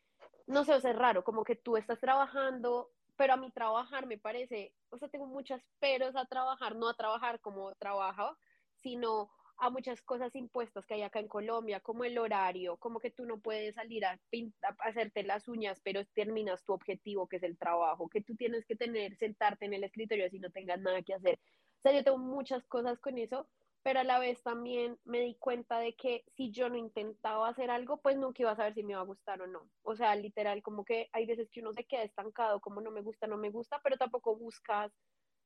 no 0.46 0.64
sé, 0.64 0.74
o 0.74 0.80
sea, 0.80 0.90
es 0.90 0.96
raro, 0.96 1.22
como 1.22 1.44
que 1.44 1.54
tú 1.54 1.76
estás 1.76 2.00
trabajando 2.00 2.90
pero 3.16 3.34
a 3.34 3.36
mí 3.36 3.50
trabajar 3.50 4.06
me 4.06 4.18
parece, 4.18 4.72
o 4.90 4.98
sea, 4.98 5.08
tengo 5.08 5.26
muchas 5.26 5.62
peros 5.78 6.16
a 6.16 6.26
trabajar, 6.26 6.76
no 6.76 6.88
a 6.88 6.94
trabajar 6.94 7.40
como 7.40 7.74
trabajo, 7.74 8.36
sino 8.74 9.30
a 9.58 9.70
muchas 9.70 10.02
cosas 10.02 10.34
impuestas 10.34 10.84
que 10.84 10.94
hay 10.94 11.02
acá 11.02 11.18
en 11.18 11.28
Colombia, 11.28 11.80
como 11.80 12.04
el 12.04 12.18
horario, 12.18 12.76
como 12.76 13.00
que 13.00 13.10
tú 13.10 13.24
no 13.24 13.40
puedes 13.40 13.74
salir 13.74 14.04
a, 14.04 14.12
a, 14.12 14.76
hacerte 14.80 15.22
las 15.22 15.48
uñas, 15.48 15.80
pero 15.82 16.04
terminas 16.14 16.64
tu 16.64 16.74
objetivo, 16.74 17.26
que 17.26 17.36
es 17.36 17.42
el 17.42 17.56
trabajo, 17.56 18.08
que 18.08 18.20
tú 18.20 18.36
tienes 18.36 18.66
que 18.66 18.76
tener, 18.76 19.16
sentarte 19.16 19.64
en 19.64 19.74
el 19.74 19.84
escritorio 19.84 20.28
si 20.28 20.38
no 20.38 20.50
tengas 20.50 20.80
nada 20.80 21.02
que 21.02 21.14
hacer. 21.14 21.38
O 21.78 21.80
sea, 21.82 21.92
yo 21.92 22.04
tengo 22.04 22.18
muchas 22.18 22.66
cosas 22.66 22.98
con 22.98 23.16
eso, 23.16 23.48
pero 23.86 24.00
a 24.00 24.04
la 24.04 24.18
vez 24.18 24.42
también 24.42 24.98
me 25.04 25.20
di 25.20 25.36
cuenta 25.36 25.78
de 25.78 25.94
que 25.94 26.24
si 26.36 26.50
yo 26.50 26.68
no 26.68 26.76
intentaba 26.76 27.48
hacer 27.48 27.70
algo, 27.70 27.98
pues 27.98 28.16
nunca 28.16 28.42
iba 28.42 28.50
a 28.50 28.56
saber 28.56 28.74
si 28.74 28.82
me 28.82 28.94
iba 28.94 29.00
a 29.00 29.04
gustar 29.04 29.40
o 29.40 29.46
no. 29.46 29.70
O 29.82 29.94
sea, 29.94 30.16
literal, 30.16 30.60
como 30.60 30.84
que 30.84 31.08
hay 31.12 31.24
veces 31.24 31.48
que 31.52 31.60
uno 31.60 31.72
se 31.72 31.84
queda 31.84 32.02
estancado, 32.02 32.60
como 32.60 32.80
no 32.80 32.90
me 32.90 33.00
gusta, 33.00 33.28
no 33.28 33.36
me 33.36 33.48
gusta, 33.48 33.80
pero 33.84 33.96
tampoco 33.96 34.34
buscas, 34.34 34.90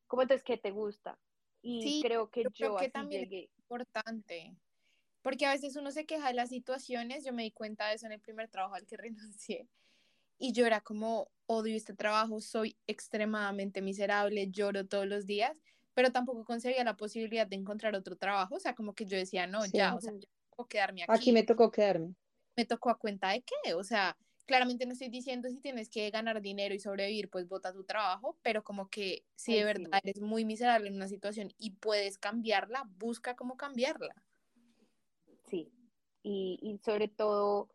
como 0.07 0.23
entonces, 0.23 0.43
¿qué 0.43 0.57
te 0.57 0.71
gusta? 0.71 1.19
Y 1.61 2.01
creo 2.01 2.31
que 2.31 2.45
yo, 2.55 2.79
así 2.79 2.89
también 2.89 3.25
llegué. 3.25 3.45
es 3.45 3.59
importante, 3.59 4.57
porque 5.21 5.45
a 5.45 5.53
veces 5.53 5.77
uno 5.77 5.91
se 5.91 6.07
queja 6.07 6.29
de 6.29 6.33
las 6.33 6.49
situaciones, 6.49 7.27
yo 7.27 7.35
me 7.35 7.43
di 7.43 7.51
cuenta 7.51 7.89
de 7.89 7.97
eso 7.97 8.07
en 8.07 8.13
el 8.13 8.21
primer 8.21 8.49
trabajo 8.49 8.75
al 8.75 8.87
que 8.87 8.97
renuncié, 9.37 9.69
y 10.39 10.55
yo 10.55 10.65
era 10.65 10.81
como, 10.81 11.31
odio 11.45 11.77
este 11.77 11.93
trabajo, 11.93 12.41
soy 12.41 12.75
extremadamente 12.87 13.83
miserable, 13.83 14.49
lloro 14.51 14.87
todos 14.87 15.07
los 15.07 15.27
días, 15.27 15.59
pero 15.95 16.13
tampoco 16.13 16.45
conseguía 16.45 16.85
la 16.85 16.97
posibilidad 16.97 17.47
de 17.47 17.57
encontrar 17.57 17.95
otro 17.95 18.17
trabajo, 18.17 18.57
o 18.57 18.61
sea, 18.61 18.75
como 18.75 18.95
que 18.95 19.07
yo 19.07 19.17
decía, 19.17 19.47
no, 19.47 19.65
ya, 19.67 19.95
o 19.95 20.01
sea, 20.01 20.13
yo 20.13 20.29
tengo 20.51 20.69
quedarme 20.69 21.03
aquí. 21.03 21.13
Aquí 21.13 21.33
me 21.33 21.43
tocó 21.43 21.71
quedarme. 21.71 22.15
Me 22.57 22.65
tocó 22.65 22.91
a 22.91 22.99
cuenta 22.99 23.31
de 23.31 23.43
qué, 23.43 23.75
o 23.75 23.85
sea, 23.85 24.17
claramente 24.47 24.85
no 24.85 24.93
estoy 24.93 25.09
diciendo 25.09 25.49
si 25.49 25.61
tienes 25.61 25.89
que 25.89 26.11
ganar 26.11 26.41
dinero 26.41 26.75
y 26.75 26.81
sobrevivir, 26.81 27.31
pues 27.31 27.49
vota 27.49 27.73
tu 27.73 27.85
trabajo, 27.85 28.37
pero 28.43 28.65
como 28.65 28.89
que 28.89 29.25
si 29.37 29.55
de 29.55 29.65
verdad 29.65 30.01
eres 30.03 30.21
muy 30.21 30.45
miserable 30.45 30.89
en 30.89 30.97
una 30.97 31.07
situación 31.09 31.53
y 31.57 31.71
puedes 31.71 32.19
cambiarla, 32.19 32.85
busca 32.99 33.37
cómo 33.37 33.57
cambiarla. 33.57 34.15
Sí, 35.47 35.73
y, 36.23 36.59
y 36.63 36.79
sobre 36.79 37.09
todo, 37.09 37.71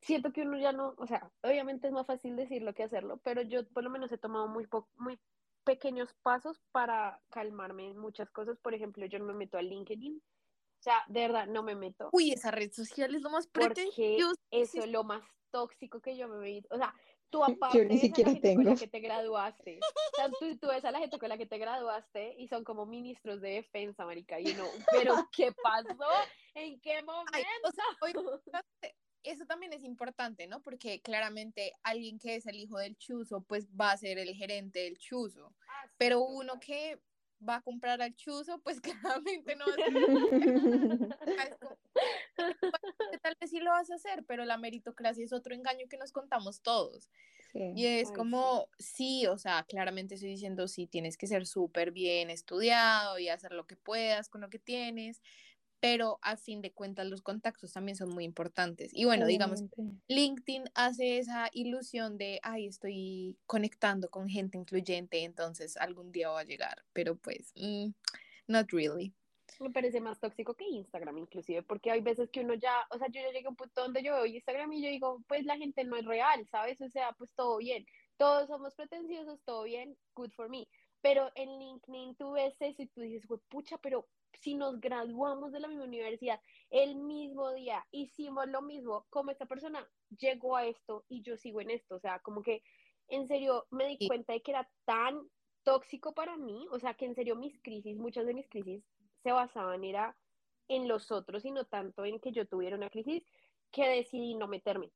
siento 0.00 0.32
que 0.32 0.42
uno 0.42 0.58
ya 0.58 0.72
no, 0.72 0.94
o 0.96 1.06
sea, 1.06 1.30
obviamente 1.42 1.86
es 1.86 1.92
más 1.92 2.06
fácil 2.06 2.34
decirlo 2.36 2.74
que 2.74 2.84
hacerlo, 2.84 3.20
pero 3.22 3.42
yo 3.42 3.66
por 3.68 3.84
lo 3.84 3.90
menos 3.90 4.10
he 4.10 4.18
tomado 4.18 4.48
muy, 4.48 4.66
muy 4.96 5.18
pequeños 5.66 6.14
pasos 6.22 6.62
para 6.70 7.20
calmarme 7.28 7.90
en 7.90 7.98
muchas 7.98 8.30
cosas. 8.30 8.56
Por 8.58 8.72
ejemplo, 8.72 9.04
yo 9.04 9.18
no 9.18 9.26
me 9.26 9.34
meto 9.34 9.58
a 9.58 9.62
LinkedIn. 9.62 10.16
O 10.16 10.82
sea, 10.82 11.02
de 11.08 11.20
verdad, 11.22 11.46
no 11.48 11.62
me 11.64 11.74
meto. 11.74 12.08
Uy, 12.12 12.30
esa 12.30 12.52
red 12.52 12.70
social 12.72 13.14
es 13.14 13.20
lo 13.20 13.30
más 13.30 13.48
Porque 13.48 13.90
eso 14.50 14.78
es 14.78 14.88
lo 14.88 15.02
más 15.02 15.22
tóxico 15.50 16.00
que 16.00 16.16
yo 16.16 16.28
me 16.28 16.38
visto. 16.38 16.72
O 16.72 16.78
sea, 16.78 16.94
tú 17.30 17.42
aparte 17.42 17.78
Yo 17.78 17.84
ni 17.84 17.96
ves 17.96 18.04
a 18.04 18.06
la 18.06 18.08
siquiera 18.08 18.30
gente 18.30 18.54
con 18.54 18.64
la 18.64 18.70
tengo. 18.70 18.80
que 18.80 18.86
te 18.86 19.00
graduaste. 19.00 19.80
O 19.80 20.16
sea, 20.16 20.30
tú, 20.38 20.56
tú 20.58 20.68
ves 20.68 20.84
a 20.84 20.92
la 20.92 21.00
gente 21.00 21.18
con 21.18 21.28
la 21.28 21.36
que 21.36 21.46
te 21.46 21.58
graduaste 21.58 22.36
y 22.38 22.46
son 22.46 22.62
como 22.62 22.86
ministros 22.86 23.40
de 23.40 23.50
defensa, 23.50 24.06
marica, 24.06 24.38
y 24.40 24.52
uno, 24.52 24.64
pero 24.92 25.14
¿qué 25.32 25.52
pasó? 25.62 26.08
¿En 26.54 26.80
qué 26.80 27.02
momento? 27.02 27.32
Ay, 27.32 27.44
o 27.64 27.70
sea, 27.72 27.84
oye, 28.02 28.14
eso 29.26 29.46
también 29.46 29.72
es 29.72 29.84
importante, 29.84 30.46
¿no? 30.46 30.62
Porque 30.62 31.00
claramente 31.02 31.72
alguien 31.82 32.18
que 32.18 32.36
es 32.36 32.46
el 32.46 32.56
hijo 32.56 32.78
del 32.78 32.96
chuzo, 32.96 33.42
pues 33.42 33.68
va 33.68 33.92
a 33.92 33.96
ser 33.96 34.18
el 34.18 34.34
gerente 34.34 34.80
del 34.80 34.98
chuzo. 34.98 35.54
Ah, 35.68 35.86
sí, 35.88 35.94
Pero 35.98 36.20
total. 36.20 36.36
uno 36.36 36.60
que 36.60 37.00
va 37.46 37.56
a 37.56 37.62
comprar 37.62 38.00
al 38.02 38.14
chuzo, 38.14 38.60
pues 38.62 38.80
claramente 39.44 39.56
no 39.56 39.66
va 39.66 39.74
a 39.74 41.46
ser. 41.46 41.66
Tal 43.22 43.36
vez 43.40 43.50
sí 43.50 43.60
lo 43.60 43.70
vas 43.70 43.90
a 43.90 43.94
hacer, 43.96 44.24
pero 44.26 44.44
la 44.44 44.58
meritocracia 44.58 45.24
es 45.24 45.32
otro 45.32 45.54
engaño 45.54 45.86
que 45.88 45.96
nos 45.96 46.12
contamos 46.12 46.60
todos. 46.62 47.10
Sí. 47.52 47.72
Y 47.74 47.86
es 47.86 48.08
Ay, 48.08 48.14
como, 48.14 48.68
sí, 48.78 49.26
o 49.26 49.38
sea, 49.38 49.64
claramente 49.64 50.14
estoy 50.14 50.30
diciendo, 50.30 50.68
sí, 50.68 50.86
tienes 50.86 51.16
que 51.16 51.26
ser 51.26 51.46
súper 51.46 51.90
bien 51.92 52.28
estudiado 52.30 53.18
y 53.18 53.28
hacer 53.28 53.52
lo 53.52 53.66
que 53.66 53.76
puedas 53.76 54.28
con 54.28 54.40
lo 54.42 54.50
que 54.50 54.58
tienes, 54.58 55.22
pero 55.88 56.18
a 56.20 56.36
fin 56.36 56.62
de 56.62 56.72
cuentas 56.72 57.06
los 57.06 57.22
contactos 57.22 57.72
también 57.72 57.94
son 57.94 58.08
muy 58.08 58.24
importantes. 58.24 58.90
Y 58.92 59.04
bueno, 59.04 59.24
digamos. 59.24 59.62
LinkedIn 60.08 60.64
hace 60.74 61.18
esa 61.18 61.48
ilusión 61.52 62.18
de, 62.18 62.40
ay, 62.42 62.66
estoy 62.66 63.38
conectando 63.46 64.10
con 64.10 64.28
gente 64.28 64.58
influyente, 64.58 65.22
entonces 65.22 65.76
algún 65.76 66.10
día 66.10 66.28
va 66.30 66.40
a 66.40 66.44
llegar, 66.44 66.82
pero 66.92 67.14
pues, 67.14 67.52
mm, 67.54 67.90
not 68.48 68.68
really. 68.72 69.14
Me 69.60 69.70
parece 69.70 70.00
más 70.00 70.18
tóxico 70.18 70.54
que 70.54 70.64
Instagram, 70.64 71.18
inclusive, 71.18 71.62
porque 71.62 71.92
hay 71.92 72.00
veces 72.00 72.30
que 72.30 72.40
uno 72.40 72.54
ya, 72.54 72.74
o 72.90 72.98
sea, 72.98 73.06
yo 73.06 73.20
ya 73.20 73.30
llegué 73.30 73.46
a 73.46 73.50
un 73.50 73.56
punto 73.56 73.82
donde 73.82 74.02
yo 74.02 74.14
veo 74.14 74.26
Instagram 74.26 74.72
y 74.72 74.82
yo 74.82 74.88
digo, 74.88 75.22
pues 75.28 75.44
la 75.44 75.56
gente 75.56 75.84
no 75.84 75.96
es 75.96 76.04
real, 76.04 76.44
¿sabes? 76.50 76.80
O 76.80 76.88
sea, 76.88 77.12
pues 77.12 77.32
todo 77.36 77.58
bien, 77.58 77.86
todos 78.16 78.48
somos 78.48 78.74
pretenciosos, 78.74 79.40
todo 79.44 79.62
bien, 79.62 79.96
good 80.16 80.32
for 80.32 80.48
me. 80.48 80.66
Pero 81.00 81.30
en 81.36 81.60
LinkedIn 81.60 82.16
tú 82.16 82.32
ves 82.32 82.56
eso 82.58 82.82
y 82.82 82.86
tú 82.88 83.02
dices, 83.02 83.24
"Jue 83.24 83.38
pucha, 83.48 83.78
pero 83.78 84.08
si 84.40 84.54
nos 84.54 84.80
graduamos 84.80 85.52
de 85.52 85.60
la 85.60 85.68
misma 85.68 85.84
universidad 85.84 86.40
el 86.70 86.96
mismo 86.96 87.52
día, 87.52 87.86
hicimos 87.90 88.48
lo 88.48 88.62
mismo, 88.62 89.06
como 89.10 89.30
esta 89.30 89.46
persona 89.46 89.88
llegó 90.18 90.56
a 90.56 90.66
esto 90.66 91.04
y 91.08 91.22
yo 91.22 91.36
sigo 91.36 91.60
en 91.60 91.70
esto, 91.70 91.96
o 91.96 92.00
sea, 92.00 92.20
como 92.20 92.42
que 92.42 92.62
en 93.08 93.26
serio 93.26 93.66
me 93.70 93.86
di 93.86 94.06
cuenta 94.06 94.32
de 94.32 94.42
que 94.42 94.50
era 94.50 94.68
tan 94.84 95.28
tóxico 95.62 96.14
para 96.14 96.36
mí, 96.36 96.66
o 96.70 96.78
sea, 96.78 96.94
que 96.94 97.06
en 97.06 97.14
serio 97.14 97.36
mis 97.36 97.60
crisis, 97.60 97.96
muchas 97.96 98.26
de 98.26 98.34
mis 98.34 98.48
crisis 98.48 98.84
se 99.22 99.32
basaban 99.32 99.84
era 99.84 100.16
en 100.68 100.88
los 100.88 101.10
otros 101.10 101.44
y 101.44 101.50
no 101.50 101.64
tanto 101.64 102.04
en 102.04 102.20
que 102.20 102.32
yo 102.32 102.46
tuviera 102.46 102.76
una 102.76 102.90
crisis, 102.90 103.24
que 103.70 103.88
decidí 103.88 104.34
no 104.34 104.48
meterme. 104.48 104.90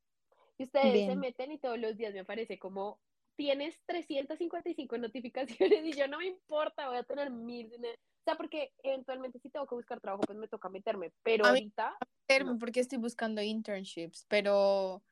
Y 0.58 0.64
ustedes 0.64 1.06
se 1.06 1.16
meten 1.16 1.52
y 1.52 1.58
todos 1.58 1.78
los 1.78 1.96
días 1.96 2.12
me 2.12 2.20
aparece 2.20 2.58
como 2.58 3.00
tienes 3.36 3.82
355 3.86 4.98
notificaciones 4.98 5.84
y 5.84 5.92
yo 5.92 6.06
no 6.06 6.18
me 6.18 6.26
importa, 6.26 6.88
voy 6.88 6.98
a 6.98 7.04
tener 7.04 7.30
mil. 7.30 7.72
O 8.20 8.24
sea, 8.24 8.36
porque 8.36 8.72
eventualmente 8.82 9.38
si 9.38 9.48
tengo 9.50 9.66
que 9.66 9.74
buscar 9.74 10.00
trabajo, 10.00 10.22
pues 10.26 10.38
me 10.38 10.48
toca 10.48 10.68
meterme. 10.68 11.12
Pero 11.22 11.46
A 11.46 11.48
ahorita, 11.48 11.96
meterme 12.28 12.52
No. 12.52 12.58
porque 12.58 12.80
estoy 12.80 12.98
buscando 12.98 13.40
internships, 13.42 14.26
pero, 14.28 15.02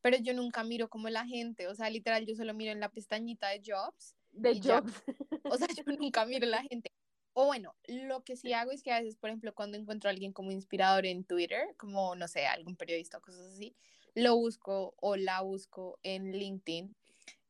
pero 0.00 0.16
yo 0.18 0.32
nunca 0.32 0.62
miro 0.64 0.88
como 0.88 1.08
la 1.08 1.26
gente, 1.26 1.66
o 1.68 1.74
sea, 1.74 1.90
literal, 1.90 2.24
yo 2.24 2.34
solo 2.34 2.54
miro 2.54 2.72
en 2.72 2.80
la 2.80 2.88
pestañita 2.88 3.48
de 3.48 3.62
jobs, 3.64 4.16
de 4.30 4.52
Y 4.52 4.60
ya. 4.60 4.80
jobs. 4.80 5.02
o 5.44 5.56
sea, 5.56 5.66
yo 5.68 5.82
nunca 5.98 6.24
miro 6.24 6.46
la 6.46 6.62
gente. 6.62 6.92
O 7.34 7.46
bueno, 7.46 7.74
lo 7.86 8.22
que 8.24 8.36
sí 8.36 8.52
hago 8.52 8.72
es 8.72 8.82
que 8.82 8.92
a 8.92 9.00
veces, 9.00 9.16
por 9.16 9.30
ejemplo, 9.30 9.54
cuando 9.54 9.78
encuentro 9.78 10.08
a 10.08 10.12
alguien 10.12 10.32
como 10.32 10.50
inspirador 10.52 11.06
en 11.06 11.24
Twitter, 11.24 11.74
como, 11.78 12.14
no 12.14 12.28
sé, 12.28 12.46
algún 12.46 12.76
periodista 12.76 13.18
o 13.18 13.22
cosas 13.22 13.54
así, 13.54 13.74
lo 14.14 14.36
busco 14.36 14.94
o 15.00 15.16
la 15.16 15.40
busco 15.40 15.98
en 16.02 16.32
LinkedIn 16.32 16.94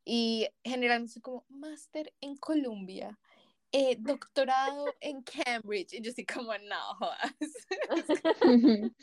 y 0.05 0.49
generalmente 0.65 1.13
soy 1.15 1.23
como 1.23 1.45
máster 1.49 2.13
en 2.21 2.37
Columbia, 2.37 3.19
eh, 3.73 3.97
doctorado 3.99 4.87
en 5.01 5.23
Cambridge, 5.23 5.95
y 5.95 6.03
yo 6.03 6.11
estoy 6.11 6.27
como, 6.27 6.53
no, 6.59 6.95
jodas. 6.99 7.35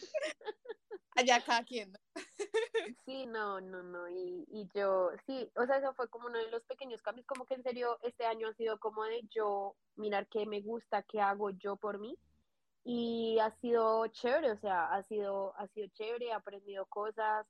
allá 1.20 1.42
cada 1.42 1.64
quien, 1.64 1.92
¿no? 1.92 2.00
Sí, 3.06 3.26
no, 3.26 3.60
no, 3.60 3.84
no, 3.84 4.08
y, 4.10 4.46
y 4.52 4.68
yo, 4.74 5.12
sí, 5.26 5.52
o 5.56 5.66
sea, 5.66 5.78
eso 5.78 5.94
fue 5.94 6.10
como 6.10 6.28
uno 6.28 6.38
de 6.38 6.50
los 6.50 6.64
pequeños 6.64 7.02
cambios, 7.02 7.26
como 7.28 7.46
que 7.46 7.56
en 7.56 7.64
serio 7.64 7.98
este 8.04 8.26
año 8.26 8.48
ha 8.48 8.54
sido 8.54 8.80
como 8.80 9.04
de 9.04 9.22
yo 9.30 9.76
mirar 9.96 10.28
qué 10.28 10.46
me 10.46 10.62
gusta, 10.62 11.04
qué 11.04 11.20
hago 11.20 11.50
yo 11.52 11.76
por 11.76 12.00
mí, 12.00 12.18
y 12.84 13.38
ha 13.40 13.52
sido 13.60 14.08
chévere, 14.08 14.52
o 14.52 14.60
sea, 14.60 14.86
ha 14.94 15.04
sido, 15.04 15.54
ha 15.58 15.68
sido 15.68 15.88
chévere, 15.94 16.28
he 16.28 16.34
aprendido 16.34 16.86
cosas, 16.86 17.46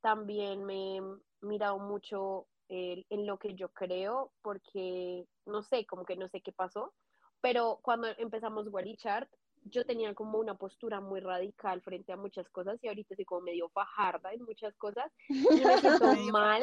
también 0.00 0.64
me 0.64 0.96
he 0.96 1.00
mirado 1.40 1.78
mucho 1.78 2.46
eh, 2.68 3.04
en 3.10 3.26
lo 3.26 3.38
que 3.38 3.54
yo 3.54 3.68
creo, 3.70 4.32
porque, 4.42 5.26
no 5.46 5.62
sé, 5.62 5.84
como 5.86 6.04
que 6.04 6.16
no 6.16 6.28
sé 6.28 6.40
qué 6.40 6.52
pasó, 6.52 6.94
pero 7.40 7.78
cuando 7.82 8.08
empezamos 8.18 8.66
Chart 8.96 9.30
yo 9.66 9.84
tenía 9.86 10.14
como 10.14 10.38
una 10.38 10.56
postura 10.56 11.00
muy 11.00 11.20
radical 11.20 11.80
frente 11.82 12.12
a 12.12 12.16
muchas 12.16 12.48
cosas 12.50 12.78
y 12.82 12.88
ahorita 12.88 13.14
estoy 13.14 13.24
como 13.24 13.40
medio 13.42 13.68
fajarda 13.70 14.32
en 14.34 14.42
muchas 14.44 14.74
cosas 14.76 15.10
me 15.28 15.36
siento 15.80 16.14
mal, 16.32 16.62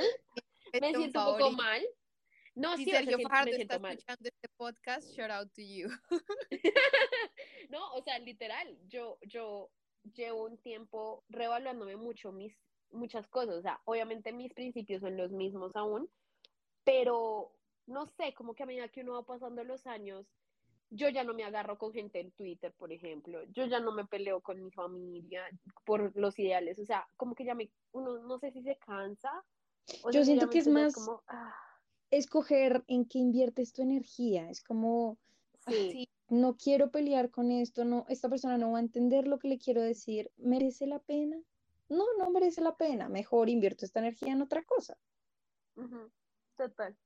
me 0.73 0.79
siento 0.93 0.99
un 1.03 1.11
poco 1.37 1.51
mal. 1.51 1.81
No, 2.53 2.75
Si 2.75 2.83
sí, 2.83 2.89
o 2.89 2.91
sea, 2.91 2.99
Sergio 2.99 3.17
siento- 3.17 3.29
Fajardo 3.29 3.51
me 3.51 3.61
está 3.63 3.79
mal. 3.79 3.91
escuchando 3.93 4.29
este 4.29 4.49
podcast, 4.57 5.09
shout 5.15 5.31
out 5.31 5.47
to 5.53 5.61
you. 5.61 5.89
No, 7.69 7.93
o 7.93 8.01
sea, 8.03 8.19
literal, 8.19 8.77
yo, 8.87 9.17
yo 9.21 9.69
llevo 10.13 10.43
un 10.45 10.57
tiempo 10.57 11.23
revaluándome 11.29 11.95
mucho 11.95 12.31
mis, 12.31 12.53
muchas 12.91 13.27
cosas, 13.27 13.55
o 13.55 13.61
sea, 13.61 13.79
obviamente 13.85 14.33
mis 14.33 14.53
principios 14.53 15.01
son 15.01 15.17
los 15.17 15.31
mismos 15.31 15.75
aún, 15.75 16.09
pero 16.83 17.53
no 17.87 18.05
sé, 18.07 18.33
como 18.33 18.53
que 18.53 18.63
a 18.63 18.65
medida 18.65 18.89
que 18.89 19.01
uno 19.01 19.13
va 19.13 19.23
pasando 19.25 19.63
los 19.63 19.85
años, 19.87 20.25
yo 20.89 21.07
ya 21.09 21.23
no 21.23 21.33
me 21.33 21.43
agarro 21.45 21.77
con 21.77 21.93
gente 21.93 22.19
en 22.19 22.31
Twitter, 22.31 22.73
por 22.73 22.91
ejemplo, 22.91 23.43
yo 23.51 23.65
ya 23.65 23.79
no 23.79 23.93
me 23.93 24.05
peleo 24.05 24.41
con 24.41 24.61
mi 24.61 24.71
familia 24.71 25.43
por 25.85 26.15
los 26.15 26.37
ideales, 26.37 26.79
o 26.79 26.85
sea, 26.85 27.07
como 27.15 27.33
que 27.33 27.45
ya 27.45 27.55
me, 27.55 27.71
uno 27.93 28.19
no 28.19 28.39
sé 28.39 28.51
si 28.51 28.61
se 28.61 28.77
cansa. 28.77 29.31
O 30.03 30.11
Yo 30.11 30.23
siento 30.23 30.49
que 30.49 30.59
es 30.59 30.67
más- 30.67 30.93
como, 30.93 31.23
ah, 31.27 31.55
Escoger 32.11 32.83
en 32.87 33.05
qué 33.05 33.19
inviertes 33.19 33.71
tu 33.71 33.81
energía. 33.81 34.49
Es 34.49 34.61
como, 34.61 35.17
sí, 35.65 35.91
Sí, 35.91 36.09
no 36.27 36.57
quiero 36.57 36.91
pelear 36.91 37.31
con 37.31 37.51
esto, 37.51 37.85
no, 37.85 38.05
esta 38.09 38.27
persona 38.27 38.57
no 38.57 38.71
va 38.71 38.79
a 38.79 38.81
entender 38.81 39.27
lo 39.27 39.39
que 39.39 39.47
le 39.47 39.57
quiero 39.57 39.81
decir. 39.81 40.29
¿Merece 40.37 40.87
la 40.87 40.99
pena? 40.99 41.37
No, 41.97 42.05
no 42.17 42.31
merece 42.31 42.61
la 42.61 42.75
pena. 42.75 43.07
Mejor 43.07 43.47
invierto 43.49 43.85
esta 43.85 43.99
energía 43.99 44.33
en 44.33 44.41
otra 44.41 44.63
cosa. 44.63 44.97
Total, 46.55 46.97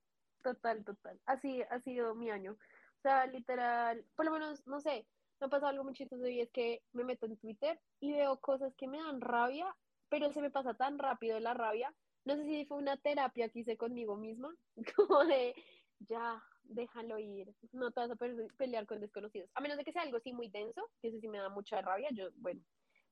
total, 0.43 0.83
total. 0.83 1.21
Así 1.25 1.61
ha 1.69 1.79
sido 1.79 2.15
mi 2.15 2.29
año. 2.29 2.53
O 2.53 3.01
sea, 3.01 3.25
literal, 3.27 4.05
por 4.15 4.25
lo 4.25 4.31
menos, 4.31 4.65
no 4.67 4.79
sé, 4.81 5.07
me 5.39 5.47
ha 5.47 5.49
pasado 5.49 5.69
algo 5.69 5.83
muy 5.83 5.93
chistoso 5.93 6.25
es 6.25 6.51
que 6.51 6.83
me 6.91 7.03
meto 7.03 7.25
en 7.25 7.37
Twitter 7.37 7.81
y 7.99 8.13
veo 8.13 8.39
cosas 8.41 8.75
que 8.75 8.87
me 8.87 8.99
dan 8.99 9.21
rabia, 9.21 9.75
pero 10.09 10.31
se 10.33 10.41
me 10.41 10.51
pasa 10.51 10.73
tan 10.75 10.97
rápido 10.99 11.39
la 11.39 11.53
rabia. 11.53 11.95
No 12.25 12.35
sé 12.35 12.43
si 12.45 12.65
fue 12.65 12.77
una 12.77 12.97
terapia 12.97 13.49
que 13.49 13.59
hice 13.59 13.77
conmigo 13.77 14.17
misma, 14.17 14.55
como 14.95 15.25
de, 15.25 15.55
ya, 15.99 16.43
déjalo 16.63 17.19
ir, 17.19 17.55
no 17.71 17.91
te 17.91 17.99
vas 18.01 18.11
a 18.11 18.15
pe- 18.15 18.47
pelear 18.57 18.85
con 18.87 18.99
desconocidos. 18.99 19.49
A 19.53 19.61
menos 19.61 19.77
de 19.77 19.83
que 19.85 19.91
sea 19.93 20.01
algo 20.01 20.17
así 20.17 20.33
muy 20.33 20.49
denso, 20.49 20.91
que 21.01 21.09
eso 21.09 21.19
sí 21.19 21.27
me 21.29 21.37
da 21.39 21.49
mucha 21.49 21.81
rabia, 21.81 22.09
yo, 22.13 22.29
bueno, 22.35 22.61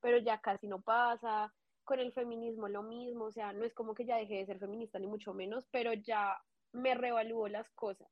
pero 0.02 0.18
ya 0.18 0.42
casi 0.42 0.68
no 0.68 0.82
pasa 0.82 1.54
con 1.84 2.00
el 2.00 2.14
feminismo 2.14 2.68
lo 2.70 2.84
mismo, 2.84 3.26
o 3.26 3.32
sea, 3.32 3.54
no 3.54 3.66
es 3.66 3.74
como 3.74 3.94
que 3.94 4.06
ya 4.06 4.18
dejé 4.18 4.36
de 4.36 4.46
ser 4.46 4.60
feminista 4.60 5.00
ni 5.00 5.08
mucho 5.08 5.34
menos, 5.34 5.68
pero 5.72 5.94
ya 5.94 6.38
me 6.74 6.96
reevalúo 6.96 7.48
las 7.48 7.70
cosas. 7.72 8.10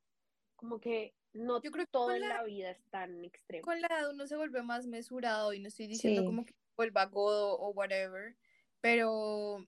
Como 0.56 0.80
que 0.80 1.14
no 1.32 1.60
Yo 1.62 1.70
creo 1.70 1.86
que 1.86 1.90
todo 1.92 2.12
en 2.12 2.20
la- 2.20 2.28
la 2.28 2.42
vida 2.44 2.70
es 2.70 2.84
tan 2.90 3.24
extremo. 3.24 3.64
con 3.64 3.80
la 3.80 3.86
edad 3.88 4.10
uno 4.10 4.26
se 4.26 4.36
vuelve 4.36 4.62
más 4.62 4.86
mesurado 4.86 5.52
y 5.52 5.60
no 5.60 5.68
estoy 5.68 5.86
diciendo 5.86 6.24
Sí. 6.24 6.26
como 6.26 6.44
que 6.44 6.54
vuelva 6.76 7.06
godo 7.06 7.58
o 7.58 7.70
whatever, 7.70 8.36
pero 8.80 9.66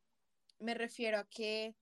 me 0.60 0.74
refiero 0.74 1.18
a 1.18 1.28
que 1.28 1.76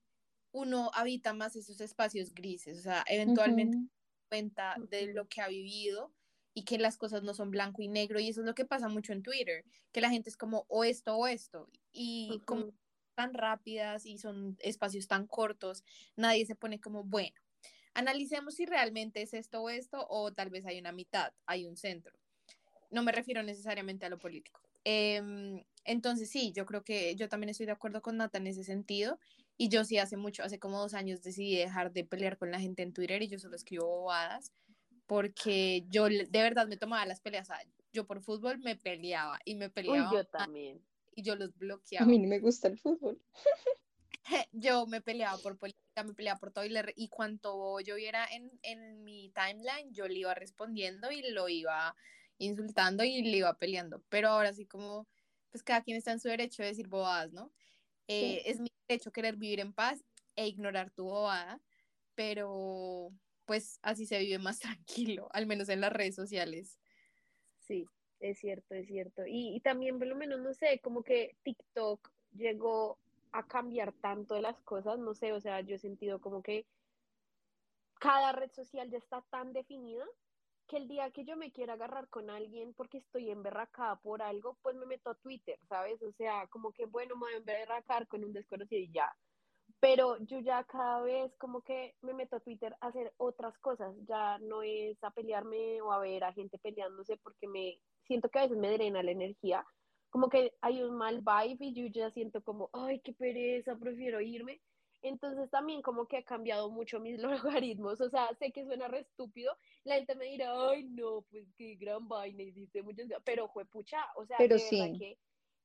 uno 0.53 0.91
habita 0.95 1.35
más 1.35 1.57
esos 1.57 1.81
espacios 1.83 2.35
grises, 2.35 2.79
o 2.79 2.83
sea, 2.83 3.05
eventualmente 3.09 3.77
Ujú. 3.77 3.89
cuenta 4.31 4.81
de 4.83 5.09
lo 5.15 5.29
que 5.29 5.43
ha 5.43 5.49
vivido 5.49 6.15
y 6.55 6.65
que 6.65 6.79
las 6.79 6.97
cosas 6.97 7.23
no 7.23 7.35
son 7.35 7.51
blanco 7.51 7.83
y 7.83 7.89
negro 7.89 8.21
y 8.21 8.29
eso 8.29 8.41
es 8.41 8.47
lo 8.47 8.55
que 8.55 8.65
pasa 8.65 8.89
mucho 8.89 9.13
en 9.13 9.23
Twitter, 9.23 9.65
que 9.91 10.01
la 10.01 10.11
gente 10.11 10.29
es 10.29 10.37
como 10.37 10.67
o 10.69 10.85
esto 10.85 11.17
o 11.17 11.27
esto 11.27 11.69
y 11.93 12.41
como 12.45 12.73
tan 13.15 13.35
rápidas 13.35 14.07
y 14.07 14.19
son 14.19 14.57
espacios 14.61 15.07
tan 15.07 15.27
cortos, 15.27 15.85
nadie 16.17 16.47
se 16.47 16.55
pone 16.55 16.81
como, 16.81 17.05
bueno, 17.05 17.37
analicemos 17.95 18.55
si 18.55 18.67
realmente 18.67 19.23
es 19.23 19.35
esto 19.35 19.63
o 19.63 19.71
esto 19.71 20.07
o 20.09 20.33
tal 20.33 20.51
vez 20.51 20.67
hay 20.67 20.79
una 20.79 20.93
mitad, 20.93 21.33
hay 21.47 21.67
un 21.67 21.77
centro. 21.77 22.19
No 22.91 23.03
me 23.03 23.13
refiero 23.13 23.43
necesariamente 23.43 24.07
a 24.07 24.11
lo 24.11 24.19
político. 24.19 24.61
Em, 24.85 25.63
entonces 25.85 26.29
sí, 26.31 26.53
yo 26.53 26.67
creo 26.67 26.83
que 26.83 27.15
yo 27.17 27.29
también 27.29 27.51
estoy 27.51 27.67
de 27.67 27.73
acuerdo 27.73 28.03
con 28.03 28.17
Nata 28.17 28.39
en 28.39 28.47
ese 28.47 28.65
sentido 28.65 29.19
y 29.57 29.69
yo 29.69 29.85
sí 29.85 29.99
hace 29.99 30.17
mucho, 30.17 30.43
hace 30.43 30.59
como 30.59 30.79
dos 30.79 30.95
años 30.95 31.23
decidí 31.23 31.57
dejar 31.57 31.93
de 31.93 32.05
pelear 32.05 32.37
con 32.37 32.51
la 32.51 32.61
gente 32.61 32.83
en 32.83 32.93
Twitter 32.93 33.23
y 33.23 33.29
yo 33.29 33.39
solo 33.39 33.57
escribo 33.57 33.87
bobadas 33.87 34.53
porque 35.07 35.85
yo 35.89 36.07
de 36.07 36.29
verdad 36.33 36.69
me 36.69 36.77
tomaba 36.77 37.07
las 37.07 37.21
peleas, 37.21 37.49
o 37.51 37.55
sea, 37.55 37.65
yo 37.93 38.07
por 38.07 38.23
fútbol 38.23 38.59
me 38.59 38.77
peleaba 38.77 39.39
y 39.45 39.55
me 39.57 39.69
Uy, 39.69 39.75
peleaba 39.75 40.09
yo 40.09 40.25
más 40.39 40.49
también. 40.49 40.83
y 41.15 41.23
yo 41.23 41.37
los 41.37 41.57
A 41.99 42.05
bloqueaba. 42.05 42.05
mí 42.05 42.19
no 42.19 42.29
me 42.29 42.39
gusta 42.39 42.69
el 42.69 42.79
fútbol. 42.79 43.19
yo 44.53 44.87
me 44.87 45.01
peleaba 45.01 45.39
por 45.39 45.59
política, 45.59 46.05
me 46.05 46.15
peleaba 46.15 46.39
por 46.39 46.53
todo 46.53 46.65
y, 46.65 46.69
le- 46.71 46.93
y 46.97 47.09
cuanto 47.09 47.81
yo 47.81 47.97
viera 47.97 48.27
en, 48.31 48.59
en 48.63 49.05
mi 49.05 49.31
timeline, 49.31 49.93
yo 49.93 50.09
le 50.09 50.19
iba 50.21 50.35
respondiendo 50.35 51.11
y 51.11 51.23
lo 51.31 51.49
iba 51.49 51.97
insultando 52.39 53.05
y 53.05 53.23
le 53.23 53.39
iba 53.39 53.59
peleando. 53.59 54.03
Pero 54.09 54.29
ahora 54.29 54.53
sí 54.53 54.67
como, 54.67 55.09
pues 55.51 55.63
cada 55.63 55.83
quien 55.83 55.97
está 55.97 56.13
en 56.13 56.21
su 56.21 56.29
derecho 56.29 56.63
de 56.63 56.69
decir 56.71 56.89
bobadas, 56.89 57.33
¿no? 57.33 57.53
Eh, 58.09 58.43
Es 58.47 58.61
mi 58.61 58.71
derecho 58.89 59.13
querer 59.13 59.37
vivir 59.37 59.61
en 59.61 59.73
paz 59.75 60.05
e 60.37 60.47
ignorar 60.49 60.91
tu 60.93 61.05
bobada, 61.05 61.61
pero 62.15 63.13
pues 63.53 63.79
así 63.83 64.07
se 64.07 64.19
vive 64.19 64.39
más 64.39 64.61
tranquilo, 64.61 65.29
al 65.35 65.47
menos 65.47 65.69
en 65.69 65.83
las 65.83 65.93
redes 65.93 66.15
sociales. 66.15 66.79
Sí, 67.59 67.87
es 68.19 68.39
cierto, 68.39 68.75
es 68.75 68.87
cierto. 68.87 69.25
Y, 69.27 69.61
también, 69.61 69.99
por 69.99 70.09
lo 70.09 70.17
menos, 70.17 70.41
no 70.41 70.55
sé, 70.55 70.81
como 70.83 71.03
que 71.03 71.37
TikTok 71.43 72.11
llegó 72.35 72.97
a 73.31 73.47
cambiar 73.47 73.93
tanto 73.93 74.37
de 74.37 74.41
las 74.41 74.59
cosas, 74.63 74.99
no 74.99 75.13
sé, 75.13 75.35
o 75.35 75.41
sea, 75.43 75.61
yo 75.61 75.77
he 75.77 75.79
sentido 75.79 76.19
como 76.19 76.43
que 76.43 76.65
cada 78.01 78.33
red 78.33 78.51
social 78.53 78.89
ya 78.89 78.97
está 78.97 79.21
tan 79.29 79.53
definida 79.53 80.07
que 80.67 80.79
el 80.79 80.89
día 80.89 81.11
que 81.11 81.27
yo 81.27 81.37
me 81.37 81.53
quiera 81.53 81.75
agarrar 81.75 82.09
con 82.09 82.31
alguien 82.31 82.73
porque 82.73 82.99
estoy 82.99 83.31
emberracada 83.31 83.97
por 83.97 84.23
algo, 84.23 84.57
pues 84.63 84.77
me 84.77 84.87
meto 84.87 85.11
a 85.11 85.15
Twitter, 85.15 85.59
¿sabes? 85.69 86.01
O 86.01 86.13
sea, 86.13 86.47
como 86.47 86.73
que, 86.73 86.87
bueno, 86.87 87.17
me 87.17 87.27
voy 87.27 87.35
a 87.35 87.37
emberracar 87.37 88.09
con 88.09 88.25
un 88.25 88.33
desconocido 88.33 88.81
y 88.81 88.91
ya. 88.91 89.15
Pero 89.83 90.17
yo 90.21 90.39
ya 90.39 90.63
cada 90.63 91.03
vez 91.03 91.35
como 91.39 91.63
que 91.63 91.97
me 92.03 92.15
meto 92.15 92.37
a 92.37 92.41
Twitter 92.41 92.73
a 92.81 92.87
hacer 92.87 93.13
otras 93.17 93.59
cosas, 93.59 93.97
ya 94.07 94.39
no 94.39 94.63
es 94.63 95.03
a 95.03 95.11
pelearme 95.11 95.83
o 95.83 95.91
a 95.91 95.99
ver 95.99 96.23
a 96.23 96.33
gente 96.33 96.57
peleándose 96.59 97.17
porque 97.17 97.49
me 97.49 97.81
siento 98.07 98.29
que 98.29 98.39
a 98.39 98.43
veces 98.43 98.59
me 98.59 98.71
drena 98.71 99.03
la 99.03 99.11
energía, 99.11 99.67
como 100.09 100.29
que 100.29 100.53
hay 100.61 100.85
un 100.85 100.97
mal 100.97 101.23
vibe 101.23 101.67
y 101.67 101.75
yo 101.75 101.87
ya 101.89 102.13
siento 102.13 102.45
como, 102.45 102.71
ay, 102.73 103.01
qué 103.01 103.13
pereza, 103.13 103.75
prefiero 103.77 104.21
irme. 104.21 104.61
Entonces 105.03 105.51
también 105.51 105.83
como 105.83 106.07
que 106.07 106.19
ha 106.19 106.23
cambiado 106.23 106.71
mucho 106.71 107.01
mis 107.01 107.19
logaritmos, 107.59 108.01
o 108.01 108.09
sea, 108.09 108.33
sé 108.39 108.53
que 108.53 108.65
suena 108.65 108.87
re 108.87 109.01
estúpido, 109.01 109.53
la 109.83 109.97
gente 109.97 110.15
me 110.15 110.27
dirá, 110.27 110.53
ay, 110.71 110.85
no, 110.85 111.23
pues 111.29 111.49
qué 111.57 111.75
gran 111.75 112.07
vaina, 112.07 112.45
hiciste 112.45 112.85
muchas, 112.85 113.09
pero 113.25 113.49
fue 113.49 113.65
pucha, 113.65 114.07
o 114.15 114.25
sea, 114.27 114.39
Pero 114.39 114.61
sí. 114.61 114.97
que 114.97 115.19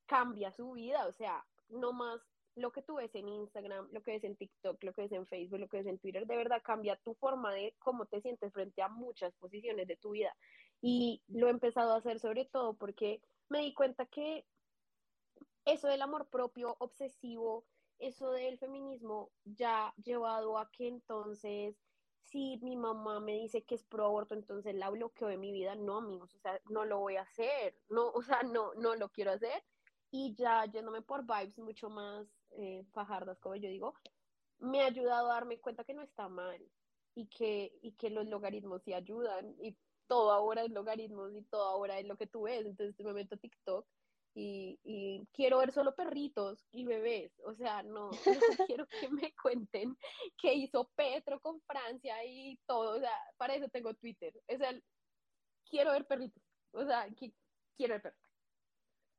cambia 0.06 0.50
su 0.50 0.72
vida, 0.72 1.06
o 1.06 1.12
sea, 1.12 1.46
no 1.68 1.92
más 1.92 2.20
lo 2.58 2.72
que 2.72 2.82
tú 2.82 2.96
ves 2.96 3.14
en 3.14 3.28
Instagram, 3.28 3.88
lo 3.92 4.02
que 4.02 4.12
ves 4.12 4.24
en 4.24 4.36
TikTok, 4.36 4.82
lo 4.82 4.92
que 4.92 5.02
ves 5.02 5.12
en 5.12 5.26
Facebook, 5.26 5.60
lo 5.60 5.68
que 5.68 5.78
ves 5.78 5.86
en 5.86 5.98
Twitter, 5.98 6.26
de 6.26 6.36
verdad 6.36 6.62
cambia 6.62 6.96
tu 7.04 7.14
forma 7.14 7.52
de 7.52 7.74
cómo 7.78 8.06
te 8.06 8.20
sientes 8.20 8.52
frente 8.52 8.82
a 8.82 8.88
muchas 8.88 9.34
posiciones 9.34 9.86
de 9.86 9.96
tu 9.96 10.10
vida. 10.10 10.34
Y 10.80 11.22
lo 11.28 11.48
he 11.48 11.50
empezado 11.50 11.92
a 11.92 11.98
hacer 11.98 12.18
sobre 12.20 12.44
todo 12.44 12.74
porque 12.74 13.20
me 13.48 13.60
di 13.60 13.74
cuenta 13.74 14.06
que 14.06 14.44
eso 15.64 15.88
del 15.88 16.02
amor 16.02 16.28
propio 16.28 16.76
obsesivo, 16.78 17.64
eso 17.98 18.30
del 18.32 18.58
feminismo 18.58 19.30
ya 19.44 19.92
llevado 20.02 20.58
a 20.58 20.70
que 20.70 20.88
entonces 20.88 21.76
si 22.22 22.58
mi 22.62 22.76
mamá 22.76 23.20
me 23.20 23.32
dice 23.32 23.64
que 23.64 23.74
es 23.74 23.84
pro 23.84 24.04
aborto, 24.04 24.34
entonces 24.34 24.74
la 24.74 24.90
bloqueo 24.90 25.28
de 25.28 25.38
mi 25.38 25.50
vida, 25.50 25.74
no 25.74 25.96
amigos, 25.96 26.34
o 26.34 26.38
sea, 26.38 26.60
no 26.68 26.84
lo 26.84 26.98
voy 26.98 27.16
a 27.16 27.22
hacer, 27.22 27.74
no, 27.88 28.10
o 28.10 28.22
sea, 28.22 28.42
no, 28.42 28.74
no 28.74 28.94
lo 28.96 29.08
quiero 29.08 29.32
hacer 29.32 29.64
y 30.10 30.34
ya 30.34 30.64
yéndome 30.66 31.02
por 31.02 31.22
vibes 31.22 31.58
mucho 31.58 31.90
más 31.90 32.26
eh, 32.52 32.84
fajardas, 32.92 33.38
como 33.40 33.56
yo 33.56 33.68
digo, 33.68 33.94
me 34.58 34.82
ha 34.82 34.86
ayudado 34.86 35.30
a 35.30 35.34
darme 35.34 35.60
cuenta 35.60 35.84
que 35.84 35.94
no 35.94 36.02
está 36.02 36.28
mal 36.28 36.70
y 37.14 37.28
que, 37.28 37.78
y 37.82 37.92
que 37.96 38.10
los 38.10 38.26
logaritmos 38.26 38.82
sí 38.84 38.92
ayudan 38.94 39.56
y 39.62 39.78
todo 40.06 40.32
ahora 40.32 40.62
es 40.64 40.70
logaritmos 40.70 41.34
y 41.36 41.42
todo 41.44 41.64
ahora 41.68 41.98
es 41.98 42.06
lo 42.06 42.16
que 42.16 42.26
tú 42.26 42.42
ves, 42.42 42.66
entonces 42.66 43.04
me 43.04 43.12
meto 43.12 43.34
a 43.36 43.38
TikTok 43.38 43.88
y, 44.34 44.80
y 44.84 45.26
quiero 45.32 45.58
ver 45.58 45.72
solo 45.72 45.94
perritos 45.96 46.66
y 46.70 46.84
bebés, 46.84 47.32
o 47.44 47.54
sea, 47.54 47.82
no, 47.82 48.22
no 48.26 48.42
quiero 48.66 48.86
que 48.88 49.08
me 49.10 49.34
cuenten 49.42 49.96
qué 50.36 50.54
hizo 50.54 50.92
Petro 50.96 51.40
con 51.40 51.60
Francia 51.62 52.24
y 52.24 52.58
todo, 52.66 52.96
o 52.96 53.00
sea, 53.00 53.12
para 53.36 53.54
eso 53.56 53.68
tengo 53.68 53.94
Twitter, 53.94 54.34
o 54.48 54.56
sea, 54.56 54.72
quiero 55.70 55.92
ver 55.92 56.06
perritos, 56.06 56.42
o 56.72 56.84
sea, 56.86 57.08
qui- 57.10 57.36
quiero 57.76 57.94
ver 57.94 58.02
perritos. 58.02 58.28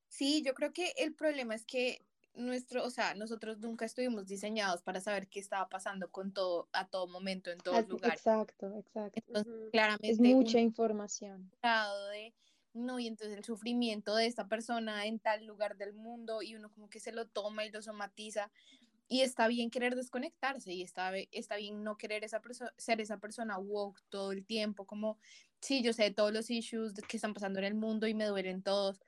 Sí, 0.08 0.44
yo 0.44 0.54
creo 0.54 0.74
que 0.74 0.92
el 0.98 1.16
problema 1.16 1.56
es 1.56 1.66
que 1.66 2.09
nuestro, 2.40 2.84
o 2.86 2.90
sea, 2.90 3.14
nosotros 3.16 3.60
nunca 3.60 3.86
estuvimos 3.86 4.26
diseñados 4.28 4.82
para 4.82 5.02
saber 5.02 5.28
qué 5.28 5.40
estaba 5.40 5.70
pasando 5.70 6.12
con 6.12 6.34
todo, 6.34 6.70
a 6.74 6.88
todo 6.88 7.08
momento, 7.08 7.52
en 7.52 7.60
todos 7.60 7.80
Así- 7.80 7.90
lugares. 7.90 8.20
Exacto, 8.20 8.76
exacto. 8.78 9.22
Entonces, 9.28 9.54
Ujú. 9.54 9.70
claramente, 9.72 10.10
Es 10.12 10.20
mucha 10.20 10.60
información. 10.60 11.52
grado 11.62 12.08
de, 12.10 12.34
no, 12.74 13.00
y 13.00 13.08
entonces 13.08 13.38
el 13.38 13.44
sufrimiento 13.44 14.16
de 14.16 14.26
esta 14.28 14.48
persona 14.48 15.06
en 15.06 15.20
tal 15.20 15.46
lugar 15.46 15.78
del 15.78 15.94
mundo, 15.94 16.42
y 16.42 16.56
uno 16.56 16.70
como 16.72 16.90
que 16.90 17.00
se 17.00 17.12
lo 17.12 17.28
toma 17.28 17.66
y 17.66 17.72
lo 17.72 17.82
somatiza, 17.82 18.52
y 19.08 19.22
está 19.22 19.48
bien 19.48 19.72
querer 19.72 19.96
desconectarse, 19.96 20.72
y 20.72 20.84
está, 20.84 21.12
está 21.32 21.56
bien 21.58 21.84
no 21.84 21.98
querer 21.98 22.24
esa 22.24 22.42
ser 22.78 23.02
esa 23.02 23.18
persona 23.18 23.58
woke 23.58 24.02
todo 24.10 24.32
el 24.32 24.46
tiempo, 24.46 24.86
como, 24.86 25.18
sí, 25.62 25.82
yo 25.82 25.94
sé 25.94 26.12
todos 26.12 26.32
los 26.32 26.50
issues 26.52 26.94
que 27.08 27.18
están 27.18 27.34
pasando 27.34 27.60
en 27.60 27.66
el 27.66 27.74
mundo 27.76 28.08
y 28.08 28.14
me 28.14 28.26
duelen 28.26 28.62
todos, 28.62 29.02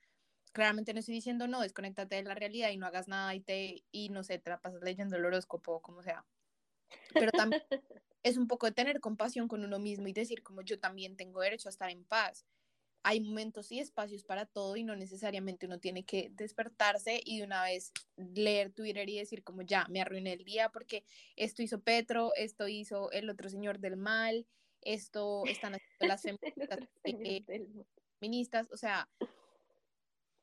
claramente 0.52 0.92
no 0.92 1.00
estoy 1.00 1.14
diciendo 1.14 1.48
no, 1.48 1.60
desconéctate 1.60 2.16
de 2.16 2.22
la 2.22 2.34
realidad 2.34 2.70
y 2.70 2.76
no 2.76 2.86
hagas 2.86 3.08
nada 3.08 3.34
y 3.34 3.40
te, 3.40 3.84
y 3.90 4.10
no 4.10 4.22
sé, 4.22 4.38
te 4.38 4.50
la 4.50 4.60
pasas 4.60 4.82
leyendo 4.82 5.16
el 5.16 5.24
horóscopo 5.24 5.72
o 5.72 5.82
como 5.82 6.02
sea. 6.02 6.24
Pero 7.14 7.32
también 7.32 7.62
es 8.22 8.36
un 8.36 8.46
poco 8.46 8.66
de 8.66 8.72
tener 8.72 9.00
compasión 9.00 9.48
con 9.48 9.64
uno 9.64 9.78
mismo 9.78 10.06
y 10.06 10.12
decir 10.12 10.42
como 10.42 10.62
yo 10.62 10.78
también 10.78 11.16
tengo 11.16 11.40
derecho 11.40 11.68
a 11.68 11.70
estar 11.70 11.90
en 11.90 12.04
paz. 12.04 12.46
Hay 13.04 13.20
momentos 13.20 13.72
y 13.72 13.80
espacios 13.80 14.22
para 14.22 14.46
todo 14.46 14.76
y 14.76 14.84
no 14.84 14.94
necesariamente 14.94 15.66
uno 15.66 15.80
tiene 15.80 16.04
que 16.04 16.30
despertarse 16.34 17.20
y 17.24 17.38
de 17.38 17.44
una 17.44 17.64
vez 17.64 17.92
leer 18.16 18.72
Twitter 18.72 19.08
y 19.08 19.18
decir 19.18 19.42
como 19.42 19.62
ya, 19.62 19.86
me 19.88 20.00
arruiné 20.00 20.34
el 20.34 20.44
día 20.44 20.68
porque 20.68 21.04
esto 21.34 21.62
hizo 21.62 21.80
Petro, 21.80 22.30
esto 22.36 22.68
hizo 22.68 23.10
el 23.10 23.28
otro 23.28 23.48
señor 23.48 23.80
del 23.80 23.96
mal, 23.96 24.46
esto 24.82 25.42
están 25.46 25.74
haciendo 25.74 26.06
las 26.06 26.22
feministas, 26.22 26.78
eh, 27.04 27.44
feministas, 28.20 28.68
o 28.70 28.76
sea, 28.76 29.08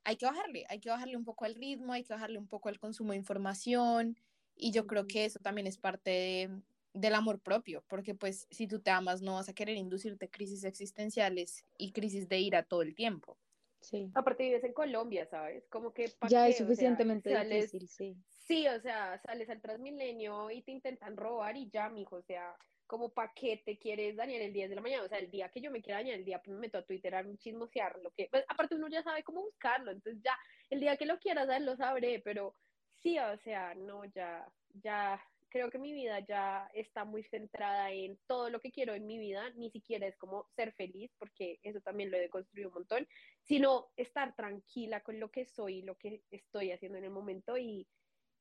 hay 0.10 0.18
que 0.18 0.26
bajarle, 0.26 0.66
hay 0.70 0.80
que 0.80 0.90
bajarle 0.90 1.16
un 1.18 1.24
poco 1.26 1.46
al 1.46 1.56
ritmo, 1.56 1.94
hay 1.94 2.04
que 2.04 2.14
bajarle 2.14 2.40
un 2.40 2.48
poco 2.48 2.70
al 2.70 2.80
consumo 2.80 3.12
de 3.12 3.18
información 3.18 4.18
y 4.56 4.72
yo 4.72 4.88
creo 4.88 5.08
que 5.08 5.26
eso 5.26 5.40
también 5.40 5.68
es 5.68 5.78
parte 5.78 6.10
de- 6.10 6.62
del 6.94 7.14
amor 7.14 7.40
propio, 7.40 7.84
porque 7.88 8.16
pues 8.16 8.48
si 8.50 8.68
tú 8.68 8.80
te 8.80 8.90
amas 8.92 9.22
no 9.22 9.36
vas 9.36 9.48
a 9.50 9.54
querer 9.54 9.78
inducirte 9.78 10.28
crisis 10.30 10.64
existenciales 10.64 11.64
y 11.78 11.92
crisis 11.92 12.28
de 12.28 12.40
ira 12.40 12.64
todo 12.64 12.82
el 12.82 12.96
tiempo. 12.96 13.38
Sí. 13.82 14.12
Aparte 14.16 14.44
vives 14.44 14.64
en 14.64 14.74
Colombia, 14.74 15.26
¿sabes? 15.28 15.64
Como 15.70 15.94
que 15.94 16.10
¿pa' 16.10 16.28
Ya 16.28 16.46
qué? 16.46 16.50
es 16.50 16.56
O 16.56 16.58
sea, 16.58 16.66
suficientemente 16.66 17.30
sales- 17.32 17.72
difícil, 17.72 17.88
sí. 17.88 18.18
Sí, 18.48 18.68
o 18.68 18.80
sea, 18.82 19.20
sales 19.20 19.48
al 19.50 19.62
Transmilenio 19.62 20.50
y 20.50 20.64
te 20.64 20.72
intentan 20.72 21.16
robar 21.16 21.56
y 21.56 21.70
ya, 21.70 21.88
mijo, 21.90 22.16
o 22.16 22.22
sea, 22.24 22.56
como 22.90 23.14
pa' 23.14 23.32
qué 23.36 23.62
te 23.64 23.78
quieres 23.78 24.16
dañar 24.16 24.42
el 24.42 24.52
10 24.52 24.68
de 24.68 24.76
la 24.76 24.82
mañana, 24.82 25.04
o 25.04 25.08
sea, 25.08 25.20
el 25.20 25.30
día 25.30 25.50
que 25.50 25.62
yo 25.62 25.70
me 25.70 25.80
quiera 25.80 26.00
dañar 26.00 26.16
el 26.16 26.26
día, 26.26 26.40
pues 26.40 26.56
me 26.56 26.62
meto 26.62 26.80
a 26.80 26.86
Twitter 26.86 27.14
a 27.14 27.24
chismosear 27.38 28.00
lo 28.02 28.10
que, 28.10 28.28
pues, 28.32 28.44
aparte 28.48 28.74
uno 28.74 28.88
ya 28.90 29.04
sabe 29.04 29.22
cómo 29.22 29.44
buscarlo, 29.44 29.92
entonces 29.92 30.20
ya, 30.24 30.36
el 30.72 30.80
día 30.80 30.98
que 30.98 31.06
lo 31.06 31.20
quiera 31.20 31.46
dar 31.46 31.62
lo 31.62 31.76
sabré, 31.76 32.20
pero 32.20 32.56
sí, 32.96 33.20
o 33.20 33.38
sea, 33.38 33.76
no, 33.76 34.06
ya, 34.06 34.52
ya, 34.82 35.24
creo 35.50 35.70
que 35.70 35.78
mi 35.78 35.94
vida 35.94 36.20
ya 36.22 36.68
está 36.74 37.06
muy 37.06 37.22
centrada 37.22 37.92
en 37.92 38.18
todo 38.26 38.50
lo 38.50 38.60
que 38.60 38.72
quiero 38.72 38.96
en 38.96 39.06
mi 39.06 39.20
vida, 39.20 39.52
ni 39.52 39.70
siquiera 39.70 40.08
es 40.08 40.18
como 40.18 40.48
ser 40.56 40.72
feliz, 40.74 41.12
porque 41.20 41.60
eso 41.62 41.82
también 41.82 42.10
lo 42.10 42.18
he 42.18 42.28
construido 42.30 42.70
un 42.70 42.74
montón, 42.74 43.08
sino 43.44 43.92
estar 43.98 44.36
tranquila 44.36 45.02
con 45.02 45.20
lo 45.20 45.30
que 45.30 45.46
soy, 45.46 45.84
lo 45.84 45.96
que 45.96 46.24
estoy 46.32 46.72
haciendo 46.72 46.98
en 46.98 47.04
el 47.04 47.12
momento 47.12 47.56
y 47.56 47.88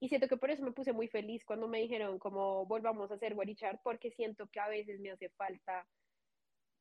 y 0.01 0.09
siento 0.09 0.29
que 0.29 0.37
por 0.37 0.51
eso 0.51 0.63
me 0.63 0.73
puse 0.73 0.93
muy 0.93 1.09
feliz 1.09 1.45
cuando 1.45 1.69
me 1.69 1.81
dijeron 1.81 2.19
como 2.19 2.67
volvamos 2.67 3.11
a 3.11 3.15
hacer 3.15 3.35
Guarichar, 3.35 3.81
porque 3.83 4.11
siento 4.11 4.49
que 4.49 4.61
a 4.61 4.69
veces 4.69 5.01
me 5.01 5.11
hace 5.11 5.29
falta 5.31 5.87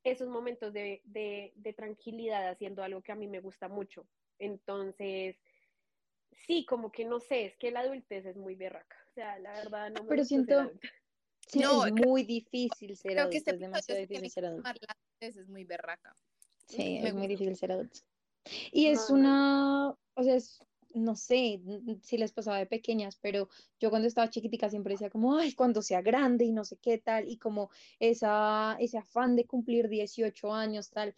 esos 0.04 0.30
momentos 0.30 0.72
de, 0.74 1.02
de, 1.06 1.52
de 1.56 1.74
tranquilidad 1.74 2.50
haciendo 2.50 2.84
algo 2.84 3.02
que 3.02 3.12
a 3.12 3.16
mí 3.16 3.28
me 3.28 3.40
gusta 3.42 3.68
mucho. 3.68 4.08
Entonces, 4.40 5.36
sí, 6.32 6.66
como 6.66 6.92
que 6.92 7.06
no 7.06 7.20
sé, 7.20 7.46
es 7.46 7.58
que 7.58 7.72
la 7.72 7.82
adultez 7.82 8.26
es 8.26 8.38
muy 8.38 8.56
berraca. 8.56 8.96
O 9.10 9.14
sea, 9.14 9.40
la 9.40 9.52
verdad 9.54 9.92
no 9.92 10.04
me 10.04 10.10
Pero 10.10 10.24
siento-. 10.24 10.72
Sí, 11.48 11.60
No, 11.60 11.86
es 11.86 11.94
muy 11.94 12.24
difícil 12.24 12.96
ser 12.98 13.14
Creo 13.14 13.16
que 13.16 13.22
adulto, 13.22 13.38
este 13.38 13.52
es 13.52 13.60
demasiado 13.60 14.02
difícil 14.02 14.30
ser 14.30 14.44
que 14.44 14.48
adulto. 14.48 14.70
La 14.70 14.96
adultez 14.96 15.38
es 15.42 15.50
muy 15.50 15.64
berraca. 15.64 16.16
Sí, 16.68 17.00
Me 17.02 17.10
es 17.10 17.14
muy 17.16 17.28
difícil 17.28 17.56
ser 17.56 17.72
adulto. 17.72 18.00
Y 18.72 18.88
es 18.88 19.10
No, 19.10 19.16
una, 19.16 19.90
o 19.90 20.24
sea, 20.24 20.36
es, 20.36 20.60
no 21.00 21.16
sé 21.16 21.54
n- 21.56 22.00
si 22.02 22.18
les 22.18 22.32
pasaba 22.34 22.58
de 22.58 22.66
pequeñas, 22.68 23.18
pero 23.22 23.50
yo 23.80 23.90
cuando 23.90 24.08
estaba 24.08 24.30
chiquitica 24.30 24.70
siempre 24.70 24.94
decía 24.94 25.10
como, 25.10 25.38
ay, 25.38 25.54
cuando 25.54 25.82
sea 25.82 26.02
grande 26.02 26.46
y 26.46 26.52
no 26.52 26.64
sé 26.66 26.78
qué 26.78 26.98
tal, 26.98 27.28
y 27.28 27.38
como 27.38 27.70
esa, 28.00 28.76
ese 28.80 28.98
afán 28.98 29.36
de 29.36 29.46
cumplir 29.46 29.90
18 29.90 30.54
años, 30.54 30.90
tal. 30.90 31.16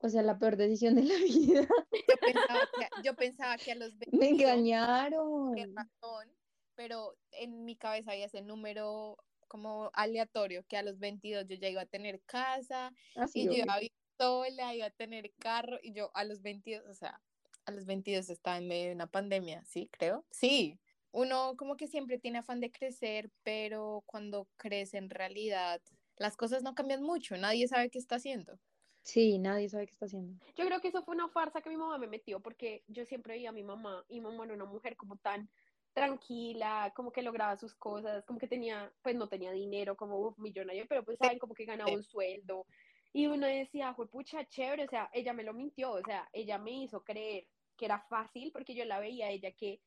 O 0.00 0.08
sea, 0.08 0.22
la 0.22 0.38
peor 0.38 0.56
decisión 0.56 0.94
de 0.94 1.02
la 1.04 1.14
vida. 1.24 1.68
Yo 2.08 2.16
pensaba 2.24 2.60
que, 2.76 3.02
yo 3.02 3.14
pensaba 3.14 3.58
que 3.58 3.72
a 3.72 3.74
los 3.74 3.98
22 3.98 4.12
Me 4.20 4.28
engañaron. 4.30 5.54
razón, 5.74 6.28
pero 6.74 7.16
en 7.32 7.64
mi 7.64 7.76
cabeza 7.76 8.12
había 8.12 8.26
ese 8.26 8.42
número 8.42 9.16
como 9.48 9.90
aleatorio, 9.94 10.64
que 10.68 10.76
a 10.76 10.82
los 10.82 10.98
22 10.98 11.46
yo 11.48 11.56
ya 11.56 11.68
iba 11.68 11.82
a 11.82 11.86
tener 11.86 12.20
casa, 12.26 12.92
Así, 13.16 13.40
y 13.40 13.44
yo 13.46 13.52
iba 13.54 13.74
a 13.74 13.78
vivir 13.78 13.92
sola, 14.18 14.74
iba 14.74 14.86
a 14.86 14.90
tener 14.90 15.32
carro, 15.38 15.78
y 15.82 15.92
yo 15.94 16.10
a 16.14 16.24
los 16.24 16.42
22, 16.42 16.84
o 16.88 16.94
sea, 16.94 17.20
a 17.68 17.70
los 17.70 17.84
22 17.84 18.30
estaba 18.30 18.56
en 18.56 18.66
medio 18.66 18.88
de 18.88 18.94
una 18.94 19.06
pandemia, 19.06 19.62
¿sí? 19.64 19.88
Creo. 19.92 20.24
Sí, 20.30 20.80
uno 21.12 21.54
como 21.56 21.76
que 21.76 21.86
siempre 21.86 22.18
tiene 22.18 22.38
afán 22.38 22.60
de 22.60 22.72
crecer, 22.72 23.30
pero 23.42 24.02
cuando 24.06 24.48
crece 24.56 24.96
en 24.96 25.10
realidad 25.10 25.80
las 26.16 26.36
cosas 26.36 26.62
no 26.62 26.74
cambian 26.74 27.02
mucho, 27.02 27.36
nadie 27.36 27.68
sabe 27.68 27.90
qué 27.90 27.98
está 27.98 28.16
haciendo. 28.16 28.58
Sí, 29.02 29.38
nadie 29.38 29.68
sabe 29.68 29.86
qué 29.86 29.92
está 29.92 30.06
haciendo. 30.06 30.44
Yo 30.56 30.66
creo 30.66 30.80
que 30.80 30.88
eso 30.88 31.02
fue 31.04 31.14
una 31.14 31.28
farsa 31.28 31.60
que 31.60 31.70
mi 31.70 31.76
mamá 31.76 31.98
me 31.98 32.08
metió 32.08 32.40
porque 32.40 32.84
yo 32.88 33.04
siempre 33.04 33.34
veía 33.34 33.50
a 33.50 33.52
mi 33.52 33.62
mamá 33.62 34.04
y 34.08 34.20
mi 34.20 34.26
mamá 34.26 34.44
era 34.44 34.54
una 34.54 34.64
mujer 34.64 34.96
como 34.96 35.16
tan 35.16 35.48
tranquila, 35.92 36.92
como 36.94 37.12
que 37.12 37.22
lograba 37.22 37.56
sus 37.56 37.74
cosas, 37.74 38.24
como 38.24 38.38
que 38.38 38.48
tenía, 38.48 38.92
pues 39.02 39.14
no 39.14 39.28
tenía 39.28 39.52
dinero 39.52 39.96
como 39.96 40.18
uf, 40.18 40.38
millonario, 40.38 40.86
pero 40.88 41.04
pues 41.04 41.18
saben 41.18 41.38
como 41.38 41.54
que 41.54 41.64
ganaba 41.64 41.92
un 41.92 42.02
sueldo. 42.02 42.66
Y 43.12 43.26
uno 43.26 43.46
decía, 43.46 43.94
fue 43.94 44.08
pucha, 44.08 44.46
chévere, 44.46 44.84
o 44.84 44.88
sea, 44.88 45.10
ella 45.12 45.32
me 45.32 45.42
lo 45.44 45.54
mintió, 45.54 45.92
o 45.92 46.02
sea, 46.02 46.28
ella 46.32 46.58
me 46.58 46.72
hizo 46.72 47.02
creer 47.02 47.46
que 47.78 47.86
era 47.86 48.00
fácil 48.00 48.52
porque 48.52 48.74
yo 48.74 48.84
la 48.84 49.00
veía 49.00 49.28
a 49.28 49.30
ella 49.30 49.52
que 49.52 49.80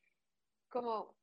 como 0.70 1.16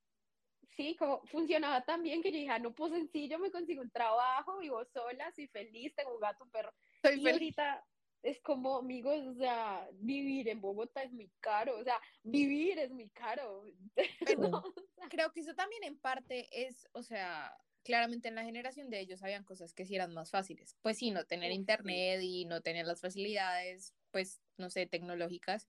sí, 0.77 0.95
como 0.97 1.27
funcionaba 1.27 1.85
tan 1.85 2.03
bien 2.03 2.23
que 2.23 2.31
yo 2.31 2.39
dije, 2.39 2.51
ah, 2.51 2.59
no, 2.61 2.73
pues 2.73 2.93
sencillo, 2.93 3.39
me 3.41 3.51
consigo 3.51 3.83
un 3.83 3.91
trabajo, 3.91 4.59
vivo 4.59 4.85
sola, 4.93 5.33
soy 5.33 5.49
feliz, 5.49 5.93
tengo 5.97 6.15
un 6.15 6.21
gato, 6.21 6.47
perro. 6.53 6.73
Soy 7.03 7.15
y 7.15 7.23
feliz. 7.23 7.33
ahorita 7.33 7.85
es 8.23 8.41
como, 8.41 8.79
amigos, 8.79 9.27
o 9.27 9.35
sea, 9.35 9.89
vivir 9.95 10.49
en 10.49 10.61
Bogotá 10.61 11.03
es 11.03 11.13
muy 11.13 11.31
caro, 11.41 11.79
o 11.79 11.85
sea, 11.85 12.01
vivir 12.23 12.79
es 12.79 12.91
muy 12.91 13.09
caro. 13.11 13.65
Pero- 14.27 14.49
¿no? 14.49 14.63
Creo 15.11 15.33
que 15.33 15.41
eso 15.41 15.55
también 15.55 15.83
en 15.85 15.99
parte 15.99 16.49
es, 16.53 16.89
o 16.93 17.03
sea, 17.03 17.57
claramente 17.83 18.29
en 18.29 18.35
la 18.35 18.45
generación 18.45 18.91
de 18.91 19.01
ellos 19.01 19.23
habían 19.23 19.45
cosas 19.45 19.73
que 19.73 19.87
sí 19.87 19.95
eran 19.95 20.13
más 20.13 20.31
fáciles. 20.31 20.77
Pues 20.83 20.99
sí, 20.99 21.11
no 21.11 21.25
tener 21.25 21.51
sí. 21.51 21.57
internet 21.57 22.21
y 22.23 22.45
no 22.45 22.61
tener 22.61 22.87
las 22.87 23.01
facilidades, 23.01 23.95
pues, 24.11 24.41
no 24.59 24.69
sé, 24.71 24.87
tecnológicas, 24.87 25.69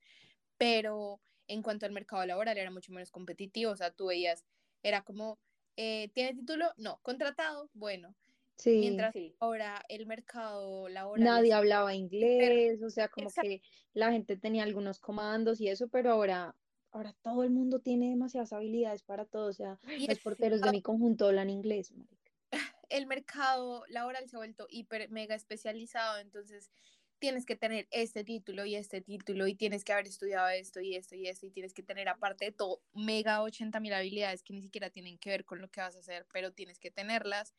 pero 0.59 1.21
en 1.47 1.63
cuanto 1.63 1.87
al 1.87 1.93
mercado 1.93 2.25
laboral 2.27 2.59
era 2.59 2.71
mucho 2.71 2.93
menos 2.93 3.11
competitivo, 3.11 3.73
o 3.73 3.77
sea, 3.77 3.91
tú 3.93 4.07
veías, 4.07 4.45
era 4.83 5.03
como, 5.03 5.39
eh, 5.77 6.11
¿tiene 6.15 6.35
título? 6.35 6.73
No, 6.77 7.01
contratado, 7.03 7.71
bueno, 7.73 8.15
Sí, 8.57 8.75
mientras 8.79 9.15
Sí. 9.15 9.35
ahora 9.39 9.83
el 9.89 10.07
mercado 10.07 10.89
laboral 10.89 11.37
nadie 11.37 11.53
es 11.53 11.53
hablaba 11.53 11.93
inglés, 11.95 12.81
o 12.83 12.89
sea, 12.89 13.09
como 13.09 13.27
Exacto. 13.27 13.41
que 13.41 13.61
la 13.93 14.11
gente 14.11 14.37
tenía 14.37 14.63
algunos 14.63 14.99
comandos 14.99 15.59
y 15.61 15.67
eso, 15.69 15.87
pero 15.89 16.11
ahora, 16.11 16.55
ahora 16.91 17.13
todo 17.21 17.43
el 17.43 17.51
mundo 17.51 17.79
tiene 17.79 18.09
demasiadas 18.09 18.53
habilidades 18.53 19.03
para 19.03 19.25
todo, 19.25 19.47
o 19.49 19.53
sea, 19.53 19.79
y 19.95 20.07
los 20.07 20.19
porteros 20.19 20.61
de 20.63 20.71
mi 20.71 20.81
conjunto 20.81 21.27
hablan 21.27 21.49
inglés, 21.49 21.91
marica. 21.93 22.31
el 22.89 23.07
mercado 23.07 23.83
laboral 23.87 24.27
se 24.29 24.35
ha 24.35 24.39
vuelto 24.39 24.67
hiper 24.69 25.09
mega 25.09 25.35
especializado, 25.35 26.17
entonces 26.19 26.71
tienes 27.19 27.45
que 27.45 27.55
tener 27.55 27.87
este 27.91 28.23
título 28.23 28.65
y 28.65 28.75
este 28.75 29.01
título 29.01 29.47
y 29.47 29.55
tienes 29.55 29.83
que 29.83 29.93
haber 29.93 30.07
estudiado 30.07 30.47
esto 30.49 30.79
y 30.79 30.95
esto 30.95 31.15
y 31.15 31.27
esto 31.27 31.45
y 31.45 31.51
tienes 31.51 31.73
que 31.73 31.83
tener 31.83 32.09
aparte 32.09 32.45
de 32.45 32.51
todo 32.51 32.81
mega 32.93 33.41
80 33.41 33.79
mil 33.79 33.93
habilidades 33.93 34.43
que 34.43 34.53
ni 34.53 34.61
siquiera 34.61 34.89
tienen 34.89 35.17
que 35.17 35.29
ver 35.29 35.45
con 35.45 35.61
lo 35.61 35.69
que 35.69 35.81
vas 35.81 35.95
a 35.95 35.99
hacer, 35.99 36.25
pero 36.31 36.51
tienes 36.51 36.79
que 36.79 36.91
tenerlas. 36.91 37.53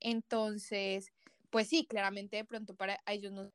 Entonces, 0.00 1.12
pues 1.50 1.68
sí, 1.68 1.86
claramente 1.86 2.36
de 2.36 2.44
pronto 2.44 2.74
para 2.74 3.00
ellos 3.06 3.32
no 3.32 3.50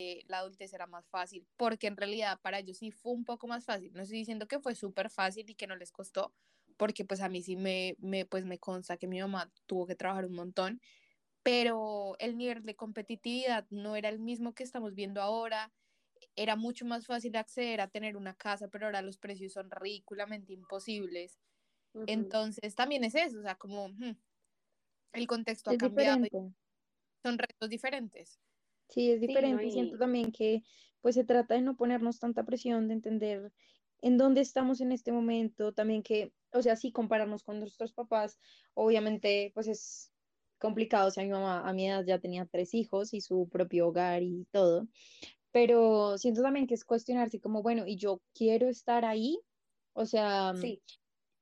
eh, 0.00 0.22
la 0.26 0.38
adultez 0.38 0.72
era 0.72 0.86
más 0.88 1.06
fácil, 1.08 1.46
porque 1.56 1.86
en 1.86 1.96
realidad 1.96 2.40
para 2.42 2.58
ellos 2.58 2.78
sí 2.78 2.90
fue 2.90 3.12
un 3.12 3.24
poco 3.24 3.46
más 3.46 3.64
fácil. 3.64 3.92
No 3.94 4.02
estoy 4.02 4.18
diciendo 4.18 4.48
que 4.48 4.58
fue 4.58 4.74
súper 4.74 5.08
fácil 5.10 5.48
y 5.48 5.54
que 5.54 5.68
no 5.68 5.76
les 5.76 5.92
costó, 5.92 6.34
porque 6.76 7.04
pues 7.04 7.20
a 7.20 7.28
mí 7.28 7.42
sí 7.42 7.56
me, 7.56 7.96
me, 8.00 8.26
pues 8.26 8.44
me 8.44 8.58
consta 8.58 8.96
que 8.96 9.06
mi 9.06 9.20
mamá 9.20 9.52
tuvo 9.66 9.86
que 9.86 9.94
trabajar 9.94 10.26
un 10.26 10.34
montón, 10.34 10.80
pero 11.44 12.16
el 12.20 12.38
nivel 12.38 12.64
de 12.64 12.76
competitividad 12.76 13.66
no 13.70 13.96
era 13.96 14.10
el 14.10 14.20
mismo 14.20 14.54
que 14.54 14.64
estamos 14.64 14.94
viendo 14.96 15.22
ahora. 15.22 15.74
Era 16.36 16.56
mucho 16.56 16.86
más 16.86 17.06
fácil 17.06 17.36
acceder 17.36 17.82
a 17.82 17.88
tener 17.88 18.16
una 18.16 18.34
casa, 18.36 18.68
pero 18.68 18.86
ahora 18.86 19.02
los 19.02 19.18
precios 19.18 19.54
son 19.54 19.70
ridículamente 19.70 20.54
imposibles. 20.54 21.40
Entonces 22.06 22.74
también 22.76 23.04
es 23.04 23.14
eso, 23.14 23.40
o 23.40 23.42
sea, 23.42 23.56
como 23.56 23.88
hmm, 23.90 24.16
el 25.14 25.26
contexto 25.28 25.70
ha 25.70 25.76
cambiado 25.76 26.18
diferente. 26.18 26.54
son 27.24 27.38
retos 27.38 27.68
diferentes. 27.70 28.40
Sí, 28.88 29.10
es 29.10 29.20
Sí, 29.20 29.26
diferente 29.26 29.66
y 29.66 29.70
siento 29.72 29.98
también 29.98 30.32
que 30.32 30.62
pues 31.00 31.14
se 31.16 31.24
trata 31.24 31.54
de 31.54 31.62
no 31.62 31.76
ponernos 31.76 32.18
tanta 32.20 32.44
presión, 32.44 32.88
de 32.88 32.94
entender 32.94 33.52
en 34.00 34.18
dónde 34.18 34.40
estamos 34.40 34.80
en 34.80 34.92
este 34.92 35.12
momento, 35.12 35.72
también 35.74 36.02
que, 36.02 36.34
o 36.52 36.62
sea, 36.62 36.76
sí 36.76 36.92
compararnos 36.92 37.42
con 37.42 37.58
nuestros 37.60 37.92
papás, 37.92 38.38
obviamente 38.74 39.50
pues 39.54 39.68
es 39.68 40.13
complicado, 40.64 41.08
o 41.08 41.10
sea, 41.10 41.24
mi 41.24 41.30
mamá 41.30 41.68
a 41.68 41.72
mi 41.74 41.88
edad 41.88 42.04
ya 42.06 42.18
tenía 42.18 42.46
tres 42.46 42.72
hijos 42.72 43.12
y 43.12 43.20
su 43.20 43.48
propio 43.50 43.88
hogar 43.88 44.22
y 44.22 44.46
todo, 44.50 44.88
pero 45.52 46.16
siento 46.16 46.40
también 46.40 46.66
que 46.66 46.72
es 46.74 46.86
cuestionarse 46.86 47.38
como, 47.38 47.62
bueno, 47.62 47.84
y 47.86 47.96
yo 47.96 48.22
quiero 48.32 48.68
estar 48.68 49.04
ahí, 49.04 49.38
o 49.92 50.06
sea, 50.06 50.54
Sí, 50.56 50.80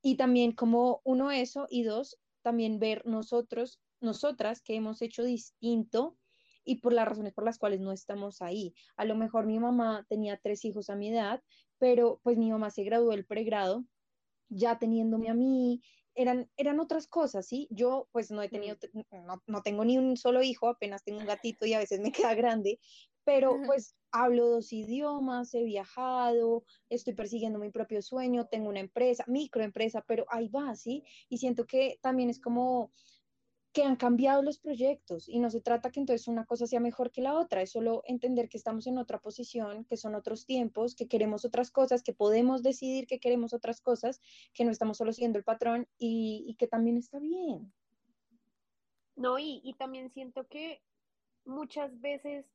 y 0.02 0.16
también 0.16 0.52
como 0.52 1.00
uno 1.04 1.30
eso 1.30 1.68
y 1.70 1.84
dos, 1.84 2.18
también 2.42 2.80
ver 2.80 3.06
nosotros, 3.06 3.80
nosotras 4.00 4.60
que 4.60 4.74
hemos 4.74 5.00
hecho 5.02 5.22
distinto 5.22 6.18
y 6.64 6.80
por 6.80 6.92
las 6.92 7.06
razones 7.06 7.32
por 7.32 7.44
las 7.44 7.58
cuales 7.58 7.80
no 7.80 7.92
estamos 7.92 8.42
ahí. 8.42 8.74
A 8.96 9.04
lo 9.04 9.14
mejor 9.14 9.46
mi 9.46 9.60
mamá 9.60 10.04
tenía 10.08 10.40
tres 10.42 10.64
hijos 10.64 10.90
a 10.90 10.96
mi 10.96 11.10
edad, 11.10 11.40
pero 11.78 12.20
pues 12.24 12.36
mi 12.36 12.50
mamá 12.50 12.70
se 12.70 12.82
graduó 12.82 13.10
del 13.10 13.24
pregrado 13.24 13.84
ya 14.48 14.78
teniéndome 14.78 15.30
a 15.30 15.34
mí, 15.34 15.80
eran, 16.14 16.50
eran 16.56 16.80
otras 16.80 17.06
cosas, 17.06 17.46
¿sí? 17.46 17.68
Yo 17.70 18.08
pues 18.12 18.30
no 18.30 18.42
he 18.42 18.48
tenido, 18.48 18.76
no, 19.10 19.42
no 19.46 19.62
tengo 19.62 19.84
ni 19.84 19.98
un 19.98 20.16
solo 20.16 20.42
hijo, 20.42 20.68
apenas 20.68 21.04
tengo 21.04 21.20
un 21.20 21.26
gatito 21.26 21.66
y 21.66 21.74
a 21.74 21.78
veces 21.78 22.00
me 22.00 22.12
queda 22.32 22.34
grande, 22.34 22.78
pero 23.24 23.56
pues 23.66 23.94
hablo 24.10 24.48
dos 24.48 24.72
idiomas, 24.72 25.54
he 25.54 25.62
viajado, 25.62 26.64
estoy 26.88 27.14
persiguiendo 27.14 27.58
mi 27.58 27.70
propio 27.70 28.02
sueño, 28.02 28.46
tengo 28.46 28.68
una 28.68 28.80
empresa, 28.80 29.24
microempresa, 29.26 30.04
pero 30.06 30.26
ahí 30.28 30.48
va, 30.48 30.74
¿sí? 30.74 31.04
Y 31.28 31.38
siento 31.38 31.66
que 31.66 31.98
también 32.02 32.30
es 32.30 32.40
como 32.40 32.92
que 33.72 33.82
han 33.84 33.96
cambiado 33.96 34.42
los 34.42 34.58
proyectos 34.58 35.28
y 35.28 35.40
no 35.40 35.50
se 35.50 35.60
trata 35.60 35.90
que 35.90 36.00
entonces 36.00 36.28
una 36.28 36.44
cosa 36.46 36.66
sea 36.66 36.80
mejor 36.80 37.10
que 37.10 37.22
la 37.22 37.34
otra, 37.38 37.62
es 37.62 37.72
solo 37.72 38.02
entender 38.06 38.48
que 38.48 38.58
estamos 38.58 38.86
en 38.86 38.98
otra 38.98 39.20
posición, 39.20 39.84
que 39.86 39.96
son 39.96 40.14
otros 40.14 40.46
tiempos, 40.46 40.94
que 40.94 41.08
queremos 41.08 41.44
otras 41.44 41.70
cosas, 41.70 42.02
que 42.02 42.12
podemos 42.12 42.62
decidir 42.62 43.06
que 43.06 43.20
queremos 43.20 43.54
otras 43.54 43.80
cosas, 43.80 44.20
que 44.54 44.64
no 44.64 44.70
estamos 44.70 44.98
solo 44.98 45.12
siguiendo 45.12 45.38
el 45.38 45.44
patrón 45.44 45.88
y, 45.98 46.44
y 46.46 46.54
que 46.56 46.66
también 46.68 46.98
está 46.98 47.18
bien. 47.18 47.72
no, 49.16 49.38
y, 49.38 49.60
y 49.64 49.74
también 49.74 50.10
siento 50.10 50.46
que 50.48 50.82
muchas 51.44 51.98
veces 52.00 52.46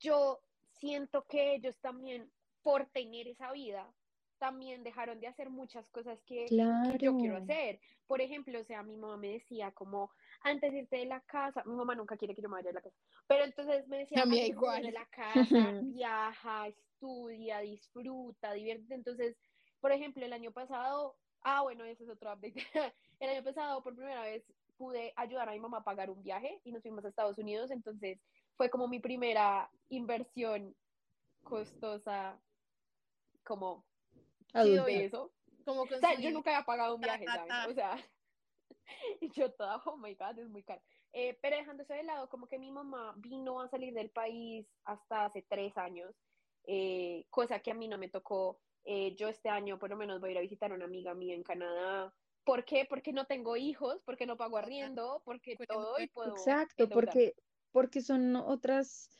yo 0.00 0.40
siento 0.72 1.26
que 1.26 1.54
ellos 1.54 1.76
también, 1.80 2.30
por 2.62 2.86
tener 2.86 3.28
esa 3.28 3.52
vida, 3.52 3.92
también 4.38 4.82
dejaron 4.82 5.20
de 5.20 5.26
hacer 5.26 5.50
muchas 5.50 5.88
cosas 5.90 6.20
que, 6.22 6.46
que 6.46 6.98
yo 6.98 7.16
quiero 7.16 7.36
hacer. 7.36 7.80
Por 8.06 8.20
ejemplo, 8.20 8.58
o 8.60 8.64
sea, 8.64 8.82
mi 8.82 8.96
mamá 8.96 9.16
me 9.16 9.32
decía 9.32 9.70
como, 9.72 10.10
antes 10.42 10.72
de 10.72 10.78
irte 10.78 10.96
de 10.96 11.06
la 11.06 11.20
casa, 11.20 11.62
mi 11.66 11.74
mamá 11.74 11.94
nunca 11.94 12.16
quiere 12.16 12.34
que 12.34 12.42
yo 12.42 12.48
me 12.48 12.56
vaya 12.56 12.68
de 12.68 12.74
la 12.74 12.82
casa, 12.82 12.96
pero 13.26 13.44
entonces 13.44 13.86
me 13.88 13.98
decía, 13.98 14.22
antes 14.22 14.40
de 14.40 14.46
igual. 14.46 14.82
de 14.82 14.92
la 14.92 15.06
casa, 15.06 15.34
viaja, 15.82 16.68
estudia, 16.68 17.58
disfruta, 17.60 18.52
diviértete. 18.52 18.94
Entonces, 18.94 19.36
por 19.80 19.92
ejemplo, 19.92 20.24
el 20.24 20.32
año 20.32 20.52
pasado, 20.52 21.16
ah, 21.42 21.62
bueno, 21.62 21.84
ese 21.84 22.04
es 22.04 22.10
otro 22.10 22.32
update. 22.32 22.54
El 23.20 23.30
año 23.30 23.42
pasado, 23.42 23.82
por 23.82 23.96
primera 23.96 24.22
vez, 24.22 24.44
pude 24.76 25.12
ayudar 25.16 25.48
a 25.48 25.52
mi 25.52 25.58
mamá 25.58 25.78
a 25.78 25.84
pagar 25.84 26.08
un 26.08 26.22
viaje 26.22 26.60
y 26.62 26.70
nos 26.70 26.82
fuimos 26.82 27.04
a 27.04 27.08
Estados 27.08 27.36
Unidos, 27.36 27.72
entonces 27.72 28.20
fue 28.56 28.70
como 28.70 28.86
mi 28.86 29.00
primera 29.00 29.68
inversión 29.88 30.74
costosa, 31.42 32.38
como 33.44 33.84
chido 34.52 34.88
y 34.88 34.94
eso. 34.94 35.32
Como 35.64 35.82
O 35.82 35.86
sea, 35.86 36.14
yo 36.18 36.30
nunca 36.30 36.50
había 36.50 36.64
pagado 36.64 36.94
un 36.94 37.00
viaje, 37.00 37.24
ta. 37.24 37.66
O 37.68 37.74
sea, 37.74 37.96
yo 39.36 39.52
toda, 39.52 39.82
oh 39.84 39.96
my 39.96 40.14
god, 40.14 40.38
es 40.38 40.48
muy 40.48 40.62
caro. 40.62 40.80
Eh, 41.12 41.38
pero 41.40 41.56
dejando 41.56 41.82
eso 41.82 41.94
de 41.94 42.02
lado, 42.02 42.28
como 42.28 42.46
que 42.46 42.58
mi 42.58 42.70
mamá 42.70 43.14
vino 43.18 43.60
a 43.60 43.68
salir 43.68 43.94
del 43.94 44.10
país 44.10 44.66
hasta 44.84 45.26
hace 45.26 45.42
tres 45.42 45.76
años, 45.76 46.14
eh, 46.64 47.26
cosa 47.30 47.60
que 47.60 47.70
a 47.70 47.74
mí 47.74 47.88
no 47.88 47.98
me 47.98 48.08
tocó. 48.08 48.60
Eh, 48.84 49.14
yo 49.16 49.28
este 49.28 49.48
año 49.48 49.78
por 49.78 49.90
lo 49.90 49.96
menos 49.96 50.20
voy 50.20 50.30
a 50.30 50.32
ir 50.32 50.38
a 50.38 50.42
visitar 50.42 50.72
a 50.72 50.74
una 50.74 50.86
amiga 50.86 51.14
mía 51.14 51.34
en 51.34 51.42
Canadá. 51.42 52.14
¿Por 52.44 52.64
qué? 52.64 52.86
Porque 52.88 53.12
no 53.12 53.26
tengo 53.26 53.56
hijos, 53.56 54.00
porque 54.06 54.26
no 54.26 54.36
pago 54.36 54.56
arriendo, 54.56 55.20
porque 55.24 55.56
todo 55.68 56.00
y 56.00 56.06
puedo 56.08 56.30
Exacto, 56.30 56.88
porque, 56.88 57.34
porque 57.72 58.00
son 58.00 58.36
otras, 58.36 59.10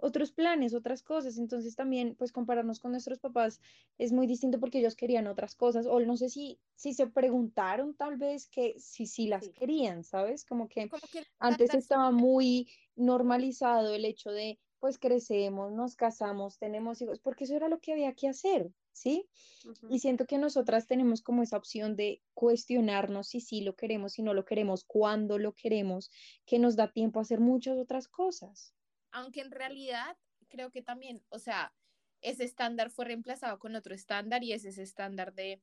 otros 0.00 0.32
planes, 0.32 0.74
otras 0.74 1.02
cosas. 1.02 1.38
Entonces 1.38 1.76
también, 1.76 2.16
pues 2.16 2.32
compararnos 2.32 2.80
con 2.80 2.92
nuestros 2.92 3.18
papás 3.20 3.60
es 3.98 4.12
muy 4.12 4.26
distinto 4.26 4.60
porque 4.60 4.78
ellos 4.78 4.96
querían 4.96 5.26
otras 5.26 5.54
cosas. 5.54 5.86
O 5.86 6.00
no 6.00 6.16
sé 6.16 6.28
si, 6.28 6.60
si 6.74 6.94
se 6.94 7.06
preguntaron 7.08 7.94
tal 7.96 8.16
vez 8.16 8.48
que 8.48 8.74
si, 8.78 9.06
si 9.06 9.26
las 9.28 9.48
Sí. 9.48 9.52
querían, 9.54 10.04
¿sabes? 10.04 10.44
Como 10.44 10.68
que 10.68 10.90
como 10.90 11.08
que 11.08 11.18
el 11.20 11.26
antes 11.38 11.74
estaba 11.74 12.10
muy 12.10 12.68
normalizado 12.96 13.94
el 13.94 14.04
hecho 14.04 14.30
de, 14.30 14.60
pues 14.78 14.98
crecemos, 14.98 15.72
nos 15.72 15.96
casamos, 15.96 16.58
tenemos 16.58 17.00
hijos, 17.02 17.20
porque 17.20 17.44
eso 17.44 17.54
era 17.56 17.68
lo 17.68 17.80
que 17.80 17.92
había 17.92 18.14
que 18.14 18.28
hacer, 18.28 18.72
¿sí? 18.92 19.28
Y 19.88 20.00
siento 20.00 20.26
que 20.26 20.38
nosotras 20.38 20.86
tenemos 20.86 21.22
como 21.22 21.42
esa 21.42 21.56
opción 21.56 21.96
de 21.96 22.22
cuestionarnos 22.34 23.28
si 23.28 23.40
sí 23.40 23.60
lo 23.62 23.76
queremos, 23.76 24.12
si 24.14 24.22
no 24.22 24.34
lo 24.34 24.44
queremos, 24.44 24.84
cuándo 24.84 25.38
lo 25.38 25.54
queremos, 25.54 26.10
que 26.46 26.58
nos 26.58 26.76
da 26.76 26.92
tiempo 26.92 27.18
a 27.18 27.22
hacer 27.22 27.40
muchas 27.40 27.78
otras 27.78 28.08
cosas. 28.08 28.74
Aunque 29.12 29.40
en 29.40 29.50
realidad 29.50 30.16
creo 30.48 30.70
que 30.70 30.82
también, 30.82 31.24
o 31.28 31.38
sea, 31.38 31.74
ese 32.20 32.44
estándar 32.44 32.90
fue 32.90 33.06
reemplazado 33.06 33.58
con 33.58 33.74
otro 33.74 33.94
estándar 33.94 34.44
y 34.44 34.52
es 34.52 34.64
ese 34.64 34.82
estándar 34.82 35.34
de 35.34 35.62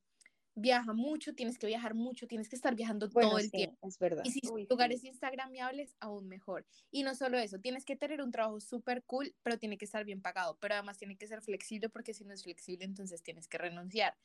viaja 0.55 0.93
mucho, 0.93 1.33
tienes 1.35 1.57
que 1.57 1.67
viajar 1.67 1.93
mucho, 1.95 2.27
tienes 2.27 2.49
que 2.49 2.55
estar 2.55 2.75
viajando 2.75 3.07
Bueno, 3.09 3.29
todo 3.29 3.39
el 3.39 3.45
sí, 3.45 3.51
tiempo. 3.51 3.87
es 3.87 3.97
verdad. 3.99 4.23
Y 4.25 4.31
si 4.31 4.41
Uy, 4.51 4.63
sí. 4.63 4.67
lugares 4.69 5.03
instagramiables, 5.05 5.95
aún 5.99 6.27
mejor. 6.27 6.65
Y 6.91 7.03
no 7.03 7.15
solo 7.15 7.37
eso, 7.37 7.59
tienes 7.59 7.85
que 7.85 7.95
tener 7.95 8.21
un 8.21 8.31
trabajo 8.31 8.59
súper 8.59 9.03
cool, 9.05 9.33
pero 9.43 9.57
tiene 9.57 9.77
que 9.77 9.85
estar 9.85 10.03
bien 10.05 10.21
pagado, 10.21 10.57
pero 10.59 10.73
además 10.73 10.97
tiene 10.97 11.17
que 11.17 11.27
ser 11.27 11.41
flexible 11.41 11.89
porque 11.89 12.13
si 12.13 12.25
no 12.25 12.33
es 12.33 12.43
flexible, 12.43 12.85
entonces 12.85 13.23
tienes 13.23 13.47
que 13.47 13.57
renunciar. 13.57 14.15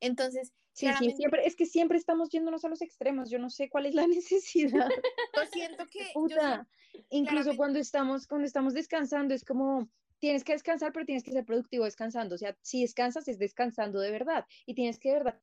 Entonces, 0.00 0.52
Sí, 0.72 0.86
sí, 0.98 1.10
siempre, 1.16 1.44
es 1.46 1.56
que 1.56 1.66
siempre 1.66 1.98
estamos 1.98 2.28
yéndonos 2.30 2.64
a 2.64 2.68
los 2.68 2.80
extremos. 2.80 3.28
Yo 3.28 3.38
no 3.40 3.50
sé 3.50 3.68
cuál 3.68 3.86
es 3.86 3.94
la 3.94 4.06
necesidad. 4.06 4.88
yo 5.36 5.42
siento 5.52 5.84
que... 5.86 5.98
yo 6.04 6.12
Puta, 6.14 6.68
incluso 7.10 7.26
claramente- 7.26 7.56
cuando 7.56 7.78
estamos, 7.80 8.26
cuando 8.28 8.46
estamos 8.46 8.72
descansando, 8.74 9.34
es 9.34 9.44
como, 9.44 9.90
tienes 10.20 10.44
que 10.44 10.52
descansar, 10.52 10.92
pero 10.92 11.04
tienes 11.04 11.24
que 11.24 11.32
ser 11.32 11.44
productivo 11.44 11.84
descansando. 11.84 12.36
O 12.36 12.38
sea, 12.38 12.56
si 12.62 12.82
descansas, 12.82 13.26
es 13.26 13.38
descansando 13.38 13.98
de 14.00 14.12
verdad. 14.12 14.46
Y 14.64 14.74
tienes 14.74 14.98
que 15.00 15.08
de 15.10 15.14
verdad, 15.16 15.40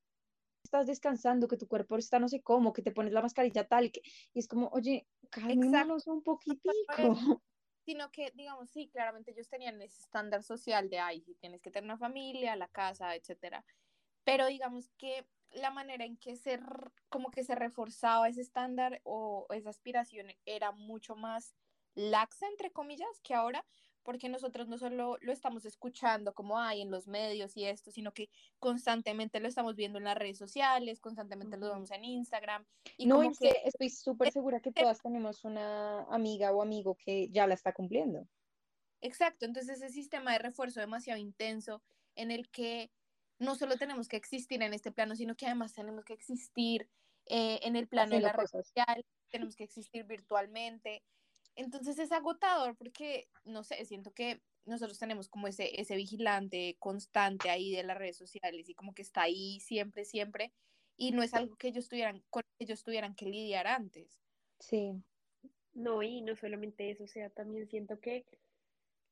estás 0.68 0.86
descansando, 0.86 1.48
que 1.48 1.58
tu 1.58 1.68
cuerpo 1.68 1.98
está 1.98 2.20
no 2.20 2.28
sé 2.28 2.42
cómo, 2.42 2.74
que 2.74 2.82
te 2.82 2.92
pones 2.92 3.14
la 3.14 3.22
mascarilla 3.22 3.68
tal, 3.68 3.92
que, 3.92 4.02
y 4.34 4.40
es 4.40 4.48
como, 4.48 4.68
oye, 4.68 5.08
calmémonos 5.30 6.08
un 6.08 6.22
poquitico. 6.22 6.62
sino 7.86 8.12
que, 8.12 8.32
digamos, 8.36 8.70
sí, 8.70 8.90
claramente 8.90 9.32
ellos 9.32 9.48
tenían 9.48 9.82
ese 9.82 10.02
estándar 10.02 10.44
social 10.44 10.90
de, 10.90 11.00
ay, 11.00 11.22
si 11.22 11.36
tienes 11.36 11.62
que 11.62 11.72
tener 11.72 11.86
una 11.86 11.98
familia, 11.98 12.58
la 12.58 12.68
casa, 12.68 13.16
etcétera. 13.16 13.64
Pero 14.26 14.48
digamos 14.48 14.92
que 14.98 15.26
la 15.52 15.72
manera 15.72 16.04
en 16.04 16.18
que 16.18 16.36
se, 16.36 16.60
como 17.08 17.32
que 17.32 17.46
se 17.46 17.56
reforzaba 17.56 18.28
ese 18.28 18.42
estándar 18.42 19.00
o 19.06 19.48
esa 19.52 19.70
aspiración 19.70 20.28
era 20.46 20.74
mucho 20.74 21.16
más 21.16 21.56
laxa, 21.96 22.46
entre 22.48 22.72
comillas, 22.72 23.22
que 23.24 23.34
ahora, 23.34 23.66
porque 24.08 24.30
nosotros 24.30 24.70
no 24.70 24.78
solo 24.78 25.18
lo 25.20 25.34
estamos 25.34 25.66
escuchando 25.66 26.34
como 26.34 26.58
hay 26.58 26.82
en 26.82 26.90
los 26.90 27.10
medios 27.10 27.58
y 27.58 27.66
esto, 27.66 27.92
sino 27.92 28.14
que 28.14 28.30
constantemente 28.58 29.42
lo 29.42 29.50
estamos 29.50 29.76
viendo 29.76 29.98
en 29.98 30.06
las 30.06 30.16
redes 30.16 30.38
sociales, 30.38 31.02
constantemente 31.02 31.58
lo 31.58 31.74
vemos 31.74 31.92
en 31.92 32.06
Instagram. 32.06 32.66
Y 32.96 33.06
No, 33.06 33.18
como 33.18 33.32
es 33.32 33.38
que 33.38 33.50
que 33.50 33.62
estoy 33.66 33.90
súper 33.90 34.32
segura 34.32 34.62
que 34.62 34.72
todas 34.72 35.02
tenemos 35.02 35.44
una 35.44 36.04
amiga 36.04 36.54
o 36.54 36.62
amigo 36.62 36.96
que 36.96 37.28
ya 37.32 37.48
la 37.48 37.54
está 37.54 37.74
cumpliendo. 37.74 38.26
Exacto, 39.02 39.46
entonces 39.46 39.82
ese 39.82 39.90
sistema 39.90 40.32
de 40.32 40.40
refuerzo 40.40 40.80
demasiado 40.80 41.20
intenso 41.20 41.82
en 42.16 42.32
el 42.32 42.50
que 42.50 42.90
no 43.40 43.56
solo 43.56 43.76
tenemos 43.76 44.08
que 44.08 44.16
existir 44.16 44.64
en 44.64 44.74
este 44.74 44.94
plano, 44.94 45.18
sino 45.18 45.36
que 45.36 45.48
además 45.48 45.74
tenemos 45.74 46.06
que 46.06 46.14
existir 46.14 46.90
eh, 47.26 47.60
en 47.62 47.76
el 47.76 47.90
plano 47.90 48.16
de 48.16 48.22
la 48.22 48.32
red 48.32 48.48
social, 48.48 49.06
tenemos 49.30 49.58
que 49.58 49.66
existir 49.66 50.06
virtualmente. 50.06 51.04
Entonces 51.58 51.98
es 51.98 52.12
agotador 52.12 52.78
porque, 52.78 53.30
no 53.44 53.64
sé, 53.64 53.84
siento 53.86 54.14
que 54.14 54.44
nosotros 54.66 55.00
tenemos 55.00 55.28
como 55.28 55.48
ese, 55.48 55.82
ese 55.82 55.96
vigilante 55.96 56.78
constante 56.80 57.50
ahí 57.50 57.72
de 57.72 57.84
las 57.84 57.98
redes 57.98 58.18
sociales 58.18 58.70
y 58.70 58.76
como 58.76 58.94
que 58.94 59.02
está 59.02 59.24
ahí 59.24 59.60
siempre, 59.60 60.06
siempre, 60.06 60.54
y 60.98 61.12
no 61.12 61.24
es 61.24 61.34
algo 61.34 61.56
que 61.56 61.70
ellos 61.70 61.90
tuvieran, 61.90 62.24
con 62.30 62.44
que 62.44 62.66
ellos 62.66 62.84
tuvieran 62.84 63.16
que 63.16 63.26
lidiar 63.26 63.66
antes. 63.66 64.22
Sí. 64.60 65.04
No, 65.74 66.04
y 66.04 66.22
no 66.22 66.36
solamente 66.36 66.92
eso, 66.92 67.06
o 67.06 67.08
sea, 67.08 67.30
también 67.32 67.68
siento 67.68 68.00
que, 68.00 68.26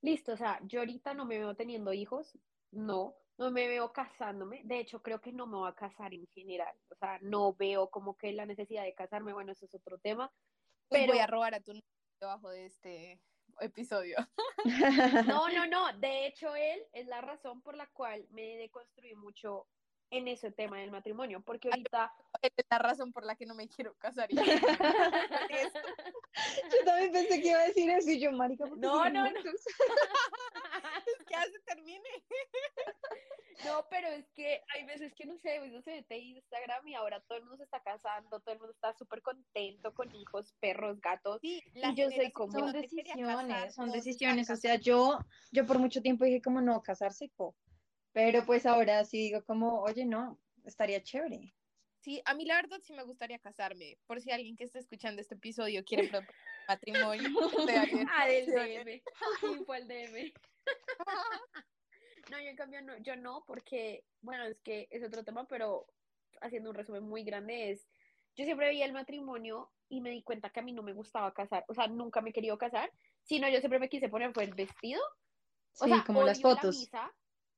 listo, 0.01 0.33
o 0.33 0.37
sea, 0.37 0.59
yo 0.63 0.81
ahorita 0.81 1.13
no 1.15 1.25
me 1.25 1.39
veo 1.39 1.55
teniendo 1.55 1.93
hijos, 1.93 2.37
no, 2.71 3.15
no 3.37 3.51
me 3.51 3.67
veo 3.67 3.91
casándome, 3.91 4.61
de 4.65 4.79
hecho 4.79 5.01
creo 5.01 5.19
que 5.21 5.31
no 5.31 5.47
me 5.47 5.57
voy 5.57 5.69
a 5.69 5.75
casar 5.75 6.13
en 6.13 6.27
general, 6.33 6.75
o 6.89 6.95
sea, 6.95 7.19
no 7.21 7.53
veo 7.53 7.89
como 7.89 8.17
que 8.17 8.33
la 8.33 8.45
necesidad 8.45 8.83
de 8.83 8.93
casarme, 8.93 9.33
bueno, 9.33 9.51
eso 9.51 9.65
es 9.65 9.73
otro 9.73 9.97
tema, 9.99 10.31
Pues 10.89 11.01
pero 11.01 11.13
voy 11.13 11.21
a 11.21 11.27
robar 11.27 11.55
a 11.55 11.61
tu 11.61 11.73
debajo 12.19 12.49
de 12.49 12.65
este 12.65 13.21
episodio. 13.59 14.17
no, 15.27 15.49
no, 15.49 15.67
no, 15.67 15.93
de 15.99 16.27
hecho 16.27 16.55
él 16.55 16.81
es 16.93 17.07
la 17.07 17.21
razón 17.21 17.61
por 17.61 17.75
la 17.75 17.87
cual 17.87 18.25
me 18.31 18.57
deconstruí 18.57 19.15
mucho 19.15 19.67
en 20.11 20.27
ese 20.27 20.51
tema 20.51 20.79
del 20.79 20.91
matrimonio, 20.91 21.41
porque 21.41 21.69
ahorita... 21.69 22.13
Es 22.41 22.51
la 22.69 22.77
razón 22.77 23.11
por 23.11 23.25
la 23.25 23.35
que 23.35 23.45
no 23.45 23.55
me 23.55 23.67
quiero 23.67 23.95
casar. 23.95 24.29
Yo 26.71 26.85
también 26.85 27.11
pensé 27.11 27.41
que 27.41 27.49
iba 27.49 27.59
a 27.59 27.65
decir 27.65 27.89
eso 27.89 28.11
y 28.11 28.19
yo, 28.19 28.31
marica, 28.31 28.65
¿por 28.65 28.75
qué 28.75 28.81
No, 28.85 29.09
no, 29.09 29.23
no. 29.23 29.31
ya 31.35 31.51
se 31.51 31.59
termine. 31.65 32.09
No, 33.63 33.85
pero 33.89 34.07
es 34.09 34.29
que 34.35 34.61
hay 34.73 34.85
veces 34.85 35.13
que 35.15 35.25
no 35.25 35.37
sé, 35.37 35.61
uno 35.61 35.81
se 35.81 35.91
mete 35.91 36.17
Instagram 36.17 36.85
y 36.89 36.93
ahora 36.93 37.21
todo 37.21 37.37
el 37.37 37.45
mundo 37.45 37.57
se 37.57 37.63
está 37.63 37.81
casando, 37.81 38.41
todo 38.41 38.53
el 38.53 38.59
mundo 38.59 38.73
está 38.73 38.93
súper 38.93 39.21
contento 39.21 39.93
con 39.93 40.13
hijos, 40.13 40.53
perros, 40.59 40.99
gatos. 40.99 41.39
Sí, 41.41 41.63
Y 41.73 41.95
yo 41.95 42.11
soy 42.11 42.31
como- 42.31 42.51
Son 42.51 42.73
decisiones, 42.73 43.25
casar, 43.25 43.71
son 43.71 43.91
decisiones. 43.93 44.49
O 44.49 44.57
sea, 44.57 44.75
yo, 44.75 45.19
yo 45.51 45.65
por 45.65 45.79
mucho 45.79 46.01
tiempo 46.01 46.25
dije 46.25 46.41
como 46.41 46.59
no, 46.59 46.83
casarse, 46.83 47.29
po. 47.37 47.55
Pero 48.11 48.45
pues 48.45 48.65
ahora 48.65 49.05
sí 49.05 49.19
digo 49.19 49.43
como, 49.45 49.81
oye, 49.83 50.05
no, 50.05 50.37
estaría 50.65 51.01
chévere. 51.01 51.53
Sí, 52.01 52.21
a 52.25 52.33
mí 52.35 52.45
la 52.45 52.57
verdad 52.57 52.79
sí 52.83 52.93
me 52.93 53.03
gustaría 53.03 53.39
casarme. 53.39 53.97
Por 54.05 54.21
si 54.21 54.31
alguien 54.31 54.55
que 54.57 54.65
esté 54.65 54.79
escuchando 54.79 55.21
este 55.21 55.35
episodio 55.35 55.83
quiere 55.85 56.07
proponer 56.09 56.35
matrimonio. 56.67 57.29
abierta. 57.69 58.11
Ah. 58.11 58.27
DM. 58.27 59.01
Info 59.65 59.73
al 59.73 59.87
DM. 59.87 60.33
No, 62.29 62.39
yo 62.39 62.49
en 62.49 62.55
cambio 62.55 62.81
no, 62.81 62.97
yo 62.97 63.15
no, 63.15 63.43
porque, 63.47 64.05
bueno, 64.21 64.45
es 64.45 64.59
que 64.61 64.87
es 64.89 65.03
otro 65.03 65.23
tema, 65.23 65.47
pero 65.47 65.87
haciendo 66.41 66.69
un 66.71 66.75
resumen 66.75 67.03
muy 67.03 67.23
grande 67.23 67.71
es, 67.71 67.87
yo 68.35 68.45
siempre 68.45 68.67
veía 68.67 68.85
el 68.85 68.93
matrimonio 68.93 69.71
y 69.89 70.01
me 70.01 70.09
di 70.11 70.23
cuenta 70.23 70.49
que 70.49 70.59
a 70.59 70.63
mí 70.63 70.73
no 70.73 70.83
me 70.83 70.93
gustaba 70.93 71.33
casar, 71.33 71.65
o 71.67 71.73
sea, 71.73 71.87
nunca 71.87 72.21
me 72.21 72.31
he 72.31 72.33
querido 72.33 72.57
casar, 72.57 72.91
sino 73.21 73.47
yo 73.49 73.59
siempre 73.59 73.79
me 73.79 73.89
quise 73.89 74.09
poner 74.09 74.31
el 74.39 74.53
vestido, 74.55 75.01
o 75.77 75.87
Sí, 75.87 75.89
sea, 75.89 76.03
como 76.03 76.23
las 76.23 76.39
odio 76.39 76.51
la 76.51 76.65
fotos. 76.65 76.65
misa, 76.65 77.13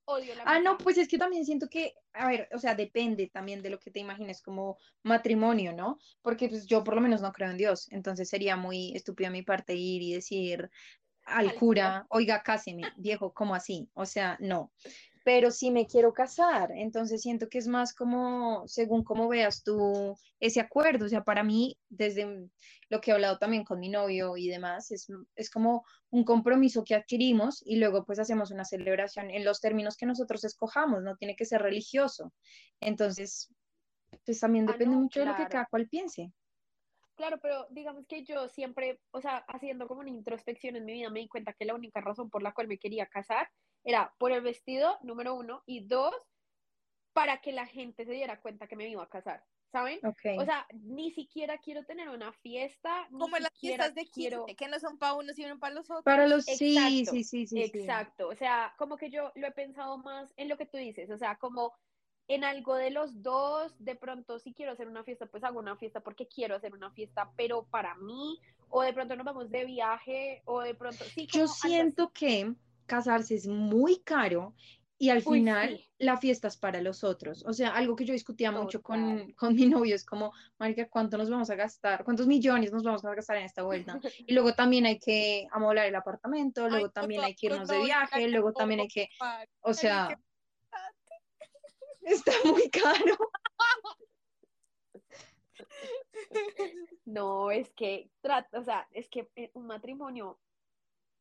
odio 0.06 0.36
la 0.36 0.46
Ah, 0.46 0.60
no, 0.60 0.78
misa. 0.78 0.78
pues 0.78 0.98
es 0.98 1.08
que 1.08 1.18
también 1.18 1.46
siento 1.46 1.68
que, 1.70 1.94
a 2.14 2.28
ver, 2.28 2.48
o 2.54 2.60
sea, 2.60 2.76
depende 2.76 3.30
también 3.32 3.62
de 3.62 3.70
lo 3.70 3.80
que 3.80 3.92
te 3.92 4.00
imagines 4.00 4.42
como 4.42 4.78
matrimonio, 5.04 5.74
¿no? 5.74 5.98
Porque 6.22 6.48
pues 6.50 6.66
yo 6.68 6.84
por 6.84 6.96
lo 6.96 7.02
menos 7.02 7.22
no 7.22 7.32
creo 7.32 7.52
en 7.52 7.58
Dios, 7.58 7.88
entonces 7.92 8.30
sería 8.30 8.56
muy 8.56 8.96
estúpido 8.96 9.28
a 9.30 9.32
mi 9.32 9.44
parte 9.44 9.74
ir 9.76 10.02
y 10.02 10.14
decir 10.14 10.70
al 11.28 11.54
cura, 11.56 12.06
oiga, 12.10 12.42
cáseme, 12.42 12.84
viejo, 12.98 13.34
¿cómo 13.34 13.54
así? 13.56 13.90
O 13.94 14.06
sea, 14.06 14.38
no. 14.40 14.72
Pero 15.24 15.52
sí 15.52 15.72
me 15.72 15.86
quiero 15.86 16.14
casar, 16.14 16.72
entonces 16.72 17.22
siento 17.22 17.50
que 17.50 17.58
es 17.58 17.68
más 17.68 17.94
como, 17.94 18.66
según 18.68 19.04
cómo 19.04 19.28
veas 19.28 19.62
tú 19.62 20.16
ese 20.40 20.62
acuerdo, 20.62 21.06
o 21.06 21.10
sea, 21.10 21.24
para 21.26 21.44
mí, 21.44 21.78
desde 21.90 22.50
lo 22.90 23.02
que 23.02 23.12
he 23.12 23.14
hablado 23.14 23.38
también 23.38 23.66
con 23.66 23.80
mi 23.80 23.90
novio 23.90 24.38
y 24.38 24.48
demás, 24.48 24.90
es, 24.92 25.08
es 25.36 25.50
como 25.50 25.84
un 26.12 26.24
compromiso 26.24 26.86
que 26.86 26.96
adquirimos 26.96 27.62
y 27.66 27.76
luego 27.78 28.06
pues 28.06 28.20
hacemos 28.20 28.52
una 28.52 28.64
celebración 28.64 29.30
en 29.30 29.44
los 29.44 29.60
términos 29.60 29.98
que 29.98 30.06
nosotros 30.06 30.46
escojamos, 30.46 31.04
no 31.04 31.18
tiene 31.18 31.36
que 31.36 31.46
ser 31.46 31.62
religioso. 31.62 32.34
Entonces, 32.80 33.54
pues 34.26 34.40
también 34.40 34.66
Ah, 34.70 34.72
depende 34.72 34.96
no, 34.96 35.02
mucho 35.02 35.20
de 35.20 35.26
lo 35.26 35.36
que 35.36 35.48
cada 35.48 35.66
cual 35.66 35.90
piense. 35.90 36.32
Claro, 37.18 37.40
pero 37.42 37.66
digamos 37.72 38.06
que 38.06 38.24
yo 38.24 38.48
siempre, 38.48 39.02
o 39.10 39.22
sea, 39.22 39.38
haciendo 39.48 39.88
como 39.88 40.02
una 40.02 40.12
introspección 40.12 40.76
en 40.76 40.86
mi 40.86 40.94
vida, 40.94 41.10
me 41.10 41.20
di 41.20 41.28
cuenta 41.28 41.52
que 41.52 41.66
la 41.66 41.74
única 41.74 42.00
razón 42.00 42.30
por 42.30 42.44
la 42.44 42.54
cual 42.54 42.68
me 42.68 42.78
quería 42.78 43.08
casar 43.08 43.50
era 43.84 44.14
por 44.20 44.32
el 44.32 44.42
vestido, 44.42 45.00
número 45.02 45.34
uno, 45.34 45.64
y 45.66 45.84
dos, 45.88 46.14
para 47.14 47.42
que 47.42 47.52
la 47.52 47.66
gente 47.66 48.06
se 48.06 48.12
diera 48.12 48.40
cuenta 48.40 48.68
que 48.68 48.76
me 48.76 48.88
iba 48.88 49.02
a 49.02 49.10
casar, 49.10 49.44
¿saben? 49.72 50.00
Ok. 50.06 50.38
O 50.38 50.46
sea, 50.46 50.68
ni 50.74 51.10
siquiera 51.10 51.58
quiero 51.58 51.84
tener 51.86 52.08
una 52.10 52.32
fiesta, 52.34 53.08
ni 53.10 53.18
Como 53.18 53.38
en 53.38 53.44
las 53.44 53.60
fiestas 53.60 53.96
de 53.96 54.04
15, 54.04 54.14
quiero... 54.14 54.46
que 54.46 54.68
no 54.68 54.80
son 54.80 55.00
para 55.00 55.16
unos, 55.16 55.36
sino 55.36 55.58
para 55.58 55.74
los 55.74 55.90
otros. 55.90 56.04
Para 56.04 56.28
los, 56.28 56.48
Exacto, 56.48 57.14
sí, 57.14 57.24
sí, 57.24 57.48
sí, 57.48 57.48
sí. 57.48 57.62
Exacto, 57.64 58.28
o 58.28 58.36
sea, 58.36 58.76
como 58.78 58.96
que 58.96 59.10
yo 59.10 59.32
lo 59.34 59.48
he 59.48 59.52
pensado 59.52 59.98
más 59.98 60.32
en 60.38 60.50
lo 60.50 60.58
que 60.58 60.68
tú 60.68 60.78
dices, 60.78 61.10
o 61.10 61.18
sea, 61.18 61.36
como 61.38 61.74
en 62.28 62.44
algo 62.44 62.76
de 62.76 62.92
los 62.92 63.22
dos, 63.22 63.74
de 63.80 63.96
pronto 63.96 64.40
si 64.40 64.54
quiero 64.54 64.74
hacer 64.74 64.88
una 64.88 65.04
fiesta, 65.04 65.26
pues 65.28 65.44
hago 65.44 65.60
una 65.60 65.78
fiesta 65.78 66.02
porque 66.02 66.28
quiero 66.28 66.56
hacer 66.56 66.74
una 66.74 66.92
fiesta, 66.92 67.32
pero 67.38 67.64
para 67.64 67.96
mí, 67.96 68.40
o 68.70 68.82
de 68.82 68.94
pronto 68.94 69.16
nos 69.16 69.26
vamos 69.26 69.50
de 69.50 69.66
viaje, 69.66 70.42
o 70.46 70.62
de 70.62 70.76
pronto, 70.76 71.04
sí, 71.06 71.28
Yo 71.32 71.48
siento 71.48 72.12
que 72.12 72.54
casarse 72.86 73.36
es 73.36 73.48
muy 73.48 74.00
caro 74.00 74.54
y 75.00 75.10
al 75.10 75.20
Uy, 75.26 75.40
final 75.40 75.78
sí. 75.78 75.90
la 76.00 76.18
fiesta 76.18 76.48
es 76.48 76.58
para 76.58 76.82
los 76.82 77.04
otros. 77.04 77.46
O 77.46 77.54
sea, 77.54 77.70
algo 77.70 77.96
que 77.96 78.04
yo 78.04 78.14
discutía 78.14 78.52
mucho 78.52 78.82
con, 78.82 79.32
con 79.34 79.54
mi 79.56 79.68
novio 79.68 79.96
es 79.96 80.04
como, 80.04 80.34
marica, 80.58 80.90
¿cuánto 80.90 81.18
nos 81.18 81.30
vamos 81.30 81.50
a 81.50 81.56
gastar? 81.56 82.04
¿Cuántos 82.04 82.26
millones 82.26 82.72
nos 82.72 82.84
vamos 82.84 83.06
a 83.06 83.14
gastar 83.14 83.38
en 83.38 83.44
esta 83.44 83.64
vuelta? 83.64 84.00
Y 84.28 84.34
luego 84.34 84.54
también 84.54 84.86
hay 84.86 85.00
que 85.00 85.48
amoblar 85.52 85.86
el 85.86 85.96
apartamento, 85.96 86.66
Ay, 86.66 86.72
luego 86.72 86.88
no, 86.88 86.92
también 86.92 87.24
hay 87.24 87.36
que 87.36 87.46
irnos 87.46 87.68
de 87.68 87.80
viaje, 87.80 88.28
luego 88.28 88.54
también 88.54 88.80
hay 88.82 88.88
que, 88.88 89.10
o 89.62 89.70
Ay, 89.70 89.74
sea, 89.76 90.20
está 92.08 92.32
muy 92.46 92.70
caro. 92.70 93.18
No, 97.06 97.52
es 97.52 97.74
que 97.74 98.10
trata, 98.22 98.60
o 98.60 98.64
sea, 98.64 98.88
es 98.92 99.10
que 99.10 99.30
eh, 99.36 99.52
un 99.54 99.68
matrimonio 99.68 100.40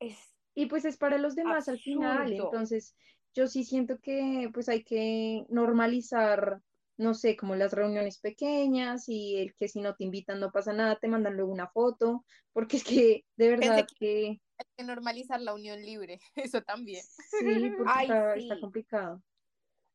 es 0.01 0.19
Y 0.55 0.67
pues 0.67 0.85
es 0.85 0.97
para 0.97 1.19
los 1.19 1.35
demás 1.35 1.69
al 1.69 1.79
final, 1.79 2.33
entonces 2.33 2.97
yo 3.35 3.47
sí 3.47 3.65
siento 3.65 3.99
que 4.01 4.51
pues 4.53 4.69
hay 4.69 4.83
que 4.83 5.45
normalizar, 5.49 6.61
no 6.97 7.15
sé, 7.15 7.37
como 7.37 7.55
las 7.55 7.73
reuniones 7.73 8.19
pequeñas 8.19 9.09
y 9.09 9.37
el 9.37 9.55
que 9.55 9.69
si 9.69 9.81
no 9.81 9.95
te 9.95 10.05
invitan 10.05 10.41
no 10.41 10.51
pasa 10.51 10.73
nada, 10.73 10.99
te 10.99 11.09
mandan 11.09 11.37
luego 11.37 11.53
una 11.53 11.69
foto, 11.69 12.25
porque 12.53 12.79
es 12.79 12.85
que 12.85 13.25
de 13.37 13.49
verdad 13.49 13.87
que 13.99 14.41
Hay 14.59 14.67
que 14.77 14.85
normalizar 14.85 15.41
la 15.41 15.55
unión 15.55 15.81
libre, 15.81 16.19
eso 16.35 16.63
también. 16.63 17.05
sí, 17.05 17.71
porque 17.77 17.93
Ay, 17.95 18.43
está, 18.43 18.59
complicado. 18.59 19.23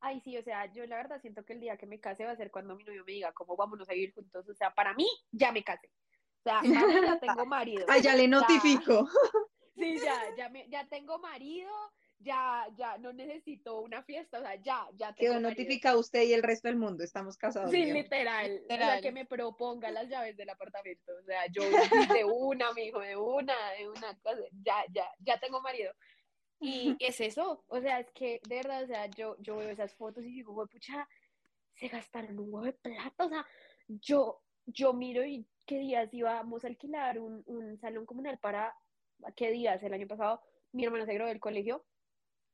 Ay, 0.02 0.20
sí, 0.22 0.36
o 0.38 0.44
sea, 0.44 0.72
yo 0.74 0.86
la 0.88 0.98
verdad 0.98 1.22
siento 1.22 1.46
que 1.46 1.54
el 1.54 1.60
día 1.60 1.78
que 1.78 1.86
me 1.86 2.00
case 2.00 2.26
va 2.26 2.32
a 2.32 2.36
ser 2.36 2.50
cuando 2.50 2.76
mi 2.76 2.84
novio 2.84 3.04
me 3.06 3.14
diga 3.14 3.32
cómo 3.34 3.56
vámonos 3.56 3.88
a 3.88 3.94
vivir 3.94 4.14
juntos. 4.14 4.50
O 4.50 4.54
sea, 4.56 4.74
para 4.74 4.94
mí 4.96 5.08
ya 5.32 5.52
me 5.52 5.64
casé. 5.64 5.88
O 6.40 6.44
sea, 6.44 6.62
para 6.62 6.88
mí 6.88 6.94
ya 7.06 7.20
tengo 7.20 7.46
marido. 7.46 7.86
Ah, 7.88 8.00
ya 8.00 8.16
le 8.16 8.28
notifico. 8.28 9.08
Sí, 9.74 9.98
ya, 10.04 10.36
ya, 10.38 10.50
me, 10.50 10.68
ya 10.70 10.86
tengo 10.90 11.18
marido, 11.20 11.72
ya, 12.20 12.68
ya 12.76 12.98
no 12.98 13.14
necesito 13.14 13.82
una 13.82 14.04
fiesta, 14.04 14.40
o 14.40 14.42
sea, 14.42 14.56
ya, 14.56 14.86
ya 14.94 15.14
tengo 15.14 15.34
Quedó 15.34 15.40
notificado 15.40 16.00
usted 16.00 16.24
y 16.24 16.34
el 16.34 16.44
resto 16.44 16.68
del 16.68 16.78
mundo. 16.78 17.04
Estamos 17.04 17.38
casados. 17.38 17.72
Sí, 17.72 17.86
literal, 17.86 18.62
O 18.70 18.76
sea, 18.76 19.02
que 19.02 19.12
me 19.12 19.26
proponga 19.26 19.90
las 19.92 20.08
llaves 20.08 20.38
del 20.38 20.50
apartamento. 20.50 21.14
O 21.20 21.24
sea, 21.24 21.48
yo 21.48 21.64
de 22.22 22.26
una, 22.26 22.74
mi 22.74 22.84
hijo, 22.84 23.00
de 23.00 23.16
una, 23.16 23.56
de 23.78 23.90
una 23.90 24.16
cosa, 24.20 24.42
ya, 24.64 24.84
ya, 24.92 25.06
ya 25.20 25.40
tengo 25.40 25.62
marido. 25.62 25.94
Y 26.62 26.96
es 27.00 27.20
eso, 27.22 27.64
o 27.68 27.82
sea, 27.82 28.00
es 28.00 28.12
que 28.12 28.40
de 28.48 28.56
verdad, 28.58 28.84
o 28.84 28.88
sea, 28.88 29.08
yo, 29.08 29.36
yo 29.40 29.58
veo 29.58 29.70
esas 29.70 29.94
fotos 29.96 30.24
y 30.24 30.32
digo, 30.32 30.54
"Güey, 30.54 30.68
pucha, 30.68 31.08
se 31.76 31.88
gastaron 31.88 32.38
un 32.40 32.54
huevo 32.54 32.66
de 32.66 32.74
plata, 32.74 33.26
o 33.26 33.30
sea, 33.30 33.46
yo, 33.88 34.42
yo 34.68 34.94
miro 34.94 35.26
y 35.26 35.48
qué 35.66 35.80
días 35.80 36.14
íbamos 36.14 36.64
a 36.64 36.68
alquilar 36.68 37.20
un, 37.20 37.44
un 37.48 37.78
salón 37.80 38.06
comunal 38.06 38.38
para, 38.40 38.76
qué 39.36 39.52
días, 39.52 39.82
el 39.84 39.94
año 39.94 40.08
pasado, 40.08 40.42
mi 40.72 40.86
hermana 40.86 41.06
se 41.06 41.14
graduó 41.14 41.30
del 41.30 41.40
colegio, 41.40 41.84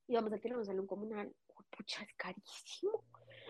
íbamos 0.08 0.32
a 0.32 0.36
alquilar 0.36 0.58
un 0.58 0.66
salón 0.66 0.88
comunal, 0.88 1.36
pucha, 1.70 2.04
es 2.04 2.14
carísimo. 2.16 2.92
O 2.94 3.04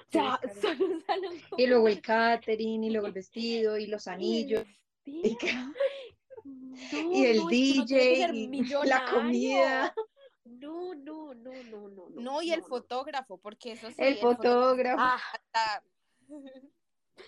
Sí, 0.10 0.20
sea, 0.20 0.40
solo 0.62 0.86
un 0.88 1.02
salón 1.02 1.34
Y 1.58 1.68
luego 1.68 1.88
el 1.88 2.02
comunal. 2.02 2.02
catering, 2.02 2.84
y 2.84 2.90
luego 2.90 3.08
el 3.08 3.14
vestido, 3.14 3.78
y 3.78 3.88
los 3.88 4.08
anillos, 4.08 4.66
Sí, 5.04 5.22
y, 5.34 5.38
no, 6.94 7.12
y 7.14 7.26
el 7.26 7.38
no, 7.38 7.48
DJ, 7.48 8.30
y 8.34 8.64
la 8.86 9.06
comida, 9.06 9.94
No, 10.48 10.94
no, 10.96 11.34
no, 11.34 11.52
no, 11.64 11.90
no. 11.90 12.10
No, 12.10 12.42
y 12.42 12.52
el 12.52 12.62
no, 12.62 12.68
fotógrafo, 12.68 13.38
porque 13.38 13.74
eso 13.74 13.90
sí, 13.90 13.96
el 14.00 14.18
fotógrafo. 14.18 14.98
Ah, 15.00 15.22
está- 15.34 15.84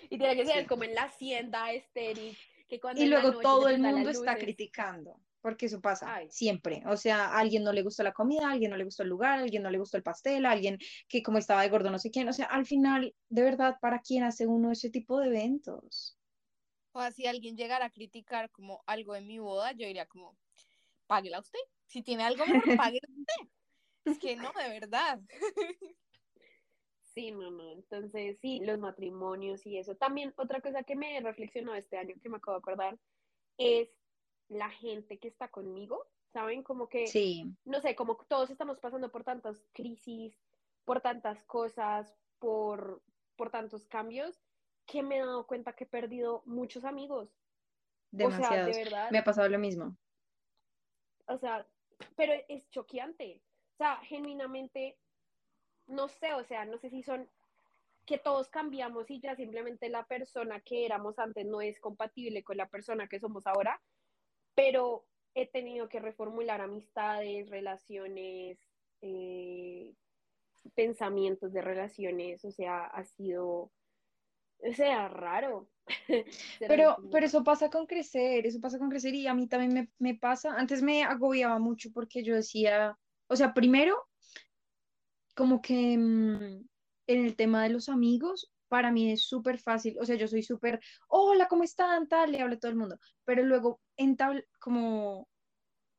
y 0.09 0.17
tiene 0.17 0.35
que 0.35 0.45
ser 0.45 0.61
Sí. 0.61 0.67
como 0.67 0.83
en 0.83 0.95
la 0.95 1.03
hacienda 1.03 1.71
estéril, 1.71 2.37
que 2.67 2.79
cuando 2.79 3.01
Y 3.01 3.07
luego 3.07 3.39
todo 3.41 3.67
el 3.67 3.79
mundo 3.79 4.09
está 4.09 4.37
criticando, 4.37 5.19
porque 5.41 5.65
eso 5.67 5.81
pasa 5.81 6.15
Ay. 6.15 6.27
siempre. 6.29 6.83
O 6.87 6.97
sea, 6.97 7.25
a 7.25 7.39
alguien 7.39 7.63
no 7.63 7.73
le 7.73 7.81
gustó 7.81 8.03
la 8.03 8.13
comida, 8.13 8.47
a 8.47 8.51
alguien 8.51 8.71
no 8.71 8.77
le 8.77 8.83
gustó 8.83 9.03
el 9.03 9.09
lugar, 9.09 9.39
a 9.39 9.43
alguien 9.43 9.63
no 9.63 9.71
le 9.71 9.77
gustó 9.79 9.97
el 9.97 10.03
pastel, 10.03 10.45
a 10.45 10.51
alguien 10.51 10.77
que 11.07 11.23
como 11.23 11.37
estaba 11.37 11.61
de 11.61 11.69
gordo 11.69 11.89
no 11.89 11.99
sé 11.99 12.11
quién. 12.11 12.27
O 12.29 12.33
sea, 12.33 12.45
al 12.45 12.65
final, 12.65 13.15
de 13.29 13.41
verdad, 13.43 13.77
¿para 13.81 13.99
quién 13.99 14.23
hace 14.23 14.47
uno 14.47 14.71
ese 14.71 14.89
tipo 14.89 15.19
de 15.19 15.27
eventos? 15.27 16.17
O 16.91 17.01
sea, 17.01 17.11
si 17.11 17.27
alguien 17.27 17.55
llegara 17.55 17.85
a 17.85 17.89
criticar 17.91 18.49
como 18.49 18.83
algo 18.85 19.15
en 19.15 19.27
mi 19.27 19.39
boda, 19.39 19.71
yo 19.73 19.85
diría 19.87 20.05
como, 20.07 20.37
páguela 21.07 21.39
usted. 21.39 21.59
Si 21.89 22.03
tiene 22.03 22.23
algo 22.23 22.45
mejor, 22.45 22.63
usted. 22.93 23.47
Es 24.05 24.19
que 24.19 24.35
no, 24.35 24.51
de 24.53 24.79
verdad. 24.79 25.19
Sí, 27.15 27.31
no, 27.31 27.49
no. 27.49 27.71
Entonces, 27.71 28.37
sí, 28.39 28.59
los 28.59 28.79
matrimonios 28.79 29.65
y 29.65 29.77
eso. 29.77 29.95
También 29.95 30.31
otra 30.37 30.61
cosa 30.61 30.83
que 30.83 30.95
me 30.95 31.17
he 31.17 31.21
reflexionado 31.21 31.75
este 31.75 31.97
año, 31.97 32.15
que 32.21 32.29
me 32.29 32.37
acabo 32.37 32.55
de 32.55 32.59
acordar, 32.59 32.99
es 33.57 33.89
la 34.47 34.69
gente 34.69 35.17
que 35.17 35.27
está 35.27 35.49
conmigo, 35.49 36.05
¿saben? 36.31 36.63
Como 36.63 36.87
que, 36.87 37.07
Sí, 37.07 37.43
no 37.65 37.81
sé, 37.81 37.95
como 37.95 38.15
todos 38.15 38.51
estamos 38.51 38.79
pasando 38.79 39.11
por 39.11 39.23
tantas 39.23 39.67
crisis, 39.73 40.39
por 40.85 41.01
tantas 41.01 41.43
cosas, 41.43 42.15
por, 42.37 43.01
por 43.35 43.49
tantos 43.49 43.87
cambios, 43.87 44.39
que 44.85 45.03
me 45.03 45.17
he 45.17 45.19
dado 45.19 45.45
cuenta 45.45 45.73
que 45.73 45.85
he 45.85 45.87
perdido 45.87 46.43
muchos 46.45 46.85
amigos. 46.85 47.29
O 48.13 48.29
sea, 48.29 48.29
demasiados. 48.29 48.75
de 48.75 48.83
verdad. 48.83 49.11
Me 49.11 49.17
ha 49.17 49.23
pasado 49.23 49.49
lo 49.49 49.59
mismo. 49.59 49.97
O 51.27 51.37
sea, 51.37 51.67
pero 52.15 52.33
es 52.47 52.69
choqueante. 52.69 53.41
O 53.73 53.77
sea, 53.77 53.97
genuinamente, 53.97 54.97
no 55.87 56.07
sé, 56.07 56.33
o 56.33 56.43
sea, 56.43 56.65
no 56.65 56.77
sé 56.77 56.89
si 56.89 57.03
son 57.03 57.29
que 58.05 58.17
todos 58.17 58.49
cambiamos 58.49 59.09
y 59.11 59.19
ya 59.19 59.35
simplemente 59.35 59.87
la 59.87 60.05
persona 60.05 60.59
que 60.61 60.85
éramos 60.85 61.19
antes 61.19 61.45
no 61.45 61.61
es 61.61 61.79
compatible 61.79 62.43
con 62.43 62.57
la 62.57 62.67
persona 62.67 63.07
que 63.07 63.19
somos 63.19 63.45
ahora, 63.45 63.79
pero 64.55 65.05
he 65.35 65.45
tenido 65.45 65.87
que 65.89 65.99
reformular 65.99 66.59
amistades, 66.59 67.49
relaciones, 67.49 68.57
eh, 69.01 69.93
pensamientos 70.75 71.53
de 71.53 71.61
relaciones, 71.61 72.43
o 72.45 72.51
sea, 72.51 72.85
ha 72.85 73.03
sido, 73.05 73.71
sea, 74.73 75.07
raro. 75.07 75.69
Pero, 76.59 76.97
pero 77.11 77.25
eso 77.25 77.43
pasa 77.43 77.71
con 77.71 77.87
crecer, 77.87 78.45
eso 78.45 78.59
pasa 78.61 78.77
con 78.77 78.91
crecer 78.91 79.15
y 79.15 79.25
a 79.25 79.33
mí 79.33 79.47
también 79.47 79.73
me, 79.73 79.89
me 79.97 80.13
pasa. 80.13 80.53
Antes 80.55 80.83
me 80.83 81.03
agobiaba 81.03 81.57
mucho 81.57 81.89
porque 81.91 82.23
yo 82.23 82.35
decía, 82.35 82.95
o 83.27 83.35
sea, 83.35 83.55
primero, 83.55 83.97
como 85.35 85.63
que 85.63 85.97
mm, 85.97 86.67
en 87.07 87.25
el 87.25 87.35
tema 87.35 87.63
de 87.63 87.69
los 87.69 87.89
amigos, 87.89 88.51
para 88.67 88.91
mí 88.91 89.11
es 89.11 89.25
súper 89.25 89.57
fácil, 89.57 89.97
o 89.99 90.05
sea, 90.05 90.15
yo 90.15 90.27
soy 90.27 90.43
súper, 90.43 90.79
hola, 91.07 91.47
¿cómo 91.47 91.63
están? 91.63 92.07
Tal, 92.07 92.31
le 92.31 92.41
hablo 92.41 92.55
a 92.55 92.59
todo 92.59 92.71
el 92.71 92.77
mundo, 92.77 92.99
pero 93.25 93.43
luego 93.43 93.81
entabl 93.97 94.45
como 94.59 95.27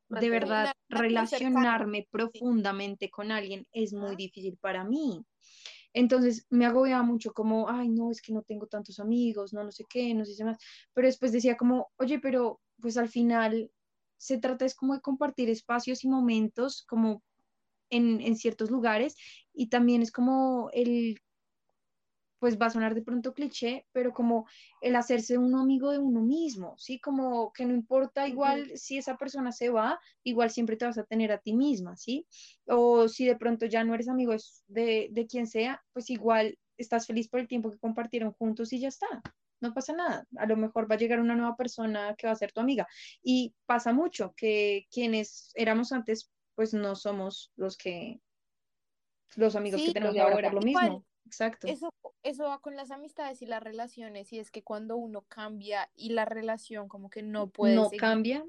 de 0.07 0.29
verdad 0.29 0.73
relacionarme 0.89 2.07
profundamente 2.11 3.09
con 3.09 3.31
alguien 3.31 3.67
es 3.71 3.93
muy 3.93 4.15
difícil 4.15 4.57
para 4.57 4.83
mí. 4.83 5.25
Entonces 5.93 6.45
me 6.49 6.65
agobiaba 6.65 7.03
mucho 7.03 7.33
como, 7.33 7.69
ay, 7.69 7.89
no, 7.89 8.11
es 8.11 8.21
que 8.21 8.33
no 8.33 8.43
tengo 8.43 8.67
tantos 8.67 8.99
amigos, 8.99 9.53
no, 9.53 9.63
no 9.63 9.71
sé 9.71 9.85
qué, 9.89 10.13
no 10.13 10.25
sé 10.25 10.33
qué 10.37 10.45
más. 10.45 10.57
Pero 10.93 11.07
después 11.07 11.31
decía 11.31 11.57
como, 11.57 11.91
oye, 11.97 12.19
pero 12.19 12.61
pues 12.79 12.97
al 12.97 13.09
final 13.09 13.71
se 14.17 14.37
trata 14.37 14.65
es 14.65 14.75
como 14.75 14.93
de 14.93 15.01
compartir 15.01 15.49
espacios 15.49 16.03
y 16.03 16.07
momentos 16.09 16.83
como 16.87 17.23
en, 17.89 18.21
en 18.21 18.35
ciertos 18.35 18.71
lugares 18.71 19.15
y 19.53 19.67
también 19.69 20.01
es 20.01 20.11
como 20.11 20.69
el, 20.73 21.19
pues 22.41 22.59
va 22.59 22.65
a 22.65 22.69
sonar 22.71 22.95
de 22.95 23.03
pronto 23.03 23.35
cliché, 23.35 23.85
pero 23.91 24.13
como 24.13 24.47
el 24.81 24.95
hacerse 24.95 25.37
uno 25.37 25.61
amigo 25.61 25.91
de 25.91 25.99
uno 25.99 26.21
mismo, 26.21 26.73
¿sí? 26.79 26.99
Como 26.99 27.53
que 27.53 27.65
no 27.65 27.75
importa 27.75 28.27
igual 28.27 28.71
si 28.79 28.97
esa 28.97 29.15
persona 29.15 29.51
se 29.51 29.69
va, 29.69 29.99
igual 30.23 30.49
siempre 30.49 30.75
te 30.75 30.85
vas 30.85 30.97
a 30.97 31.03
tener 31.03 31.31
a 31.31 31.37
ti 31.37 31.53
misma, 31.53 31.95
¿sí? 31.95 32.25
O 32.65 33.07
si 33.07 33.27
de 33.27 33.35
pronto 33.35 33.67
ya 33.67 33.83
no 33.83 33.93
eres 33.93 34.09
amigo 34.09 34.33
de, 34.65 35.09
de 35.11 35.27
quien 35.27 35.45
sea, 35.45 35.83
pues 35.93 36.09
igual 36.09 36.57
estás 36.77 37.05
feliz 37.05 37.29
por 37.29 37.41
el 37.41 37.47
tiempo 37.47 37.69
que 37.69 37.77
compartieron 37.77 38.33
juntos 38.33 38.73
y 38.73 38.79
ya 38.79 38.87
está. 38.87 39.21
No 39.59 39.75
pasa 39.75 39.93
nada. 39.93 40.25
A 40.37 40.47
lo 40.47 40.57
mejor 40.57 40.89
va 40.89 40.95
a 40.95 40.97
llegar 40.97 41.19
una 41.19 41.35
nueva 41.35 41.55
persona 41.55 42.15
que 42.17 42.25
va 42.25 42.33
a 42.33 42.35
ser 42.35 42.51
tu 42.53 42.59
amiga. 42.59 42.87
Y 43.21 43.53
pasa 43.67 43.93
mucho 43.93 44.33
que 44.35 44.87
quienes 44.89 45.51
éramos 45.53 45.91
antes, 45.91 46.31
pues 46.55 46.73
no 46.73 46.95
somos 46.95 47.51
los 47.55 47.77
que, 47.77 48.19
los 49.35 49.55
amigos 49.55 49.79
Sí, 49.79 49.87
que 49.87 49.93
tenemos 49.93 50.17
ahora 50.17 50.49
por 50.49 50.63
lo 50.63 50.67
Igual, 50.67 50.89
mismo. 50.89 51.05
Exacto. 51.25 51.67
Eso, 51.67 51.93
eso 52.23 52.43
va 52.45 52.59
con 52.59 52.75
las 52.75 52.91
amistades 52.91 53.41
y 53.41 53.45
las 53.45 53.63
relaciones, 53.63 54.31
y 54.33 54.39
es 54.39 54.51
que 54.51 54.63
cuando 54.63 54.95
uno 54.97 55.23
cambia 55.27 55.89
y 55.95 56.09
la 56.09 56.25
relación 56.25 56.87
como 56.87 57.09
que 57.09 57.21
no 57.23 57.47
puede 57.47 57.75
no 57.75 57.85
seguir, 57.85 57.99
cambia. 57.99 58.45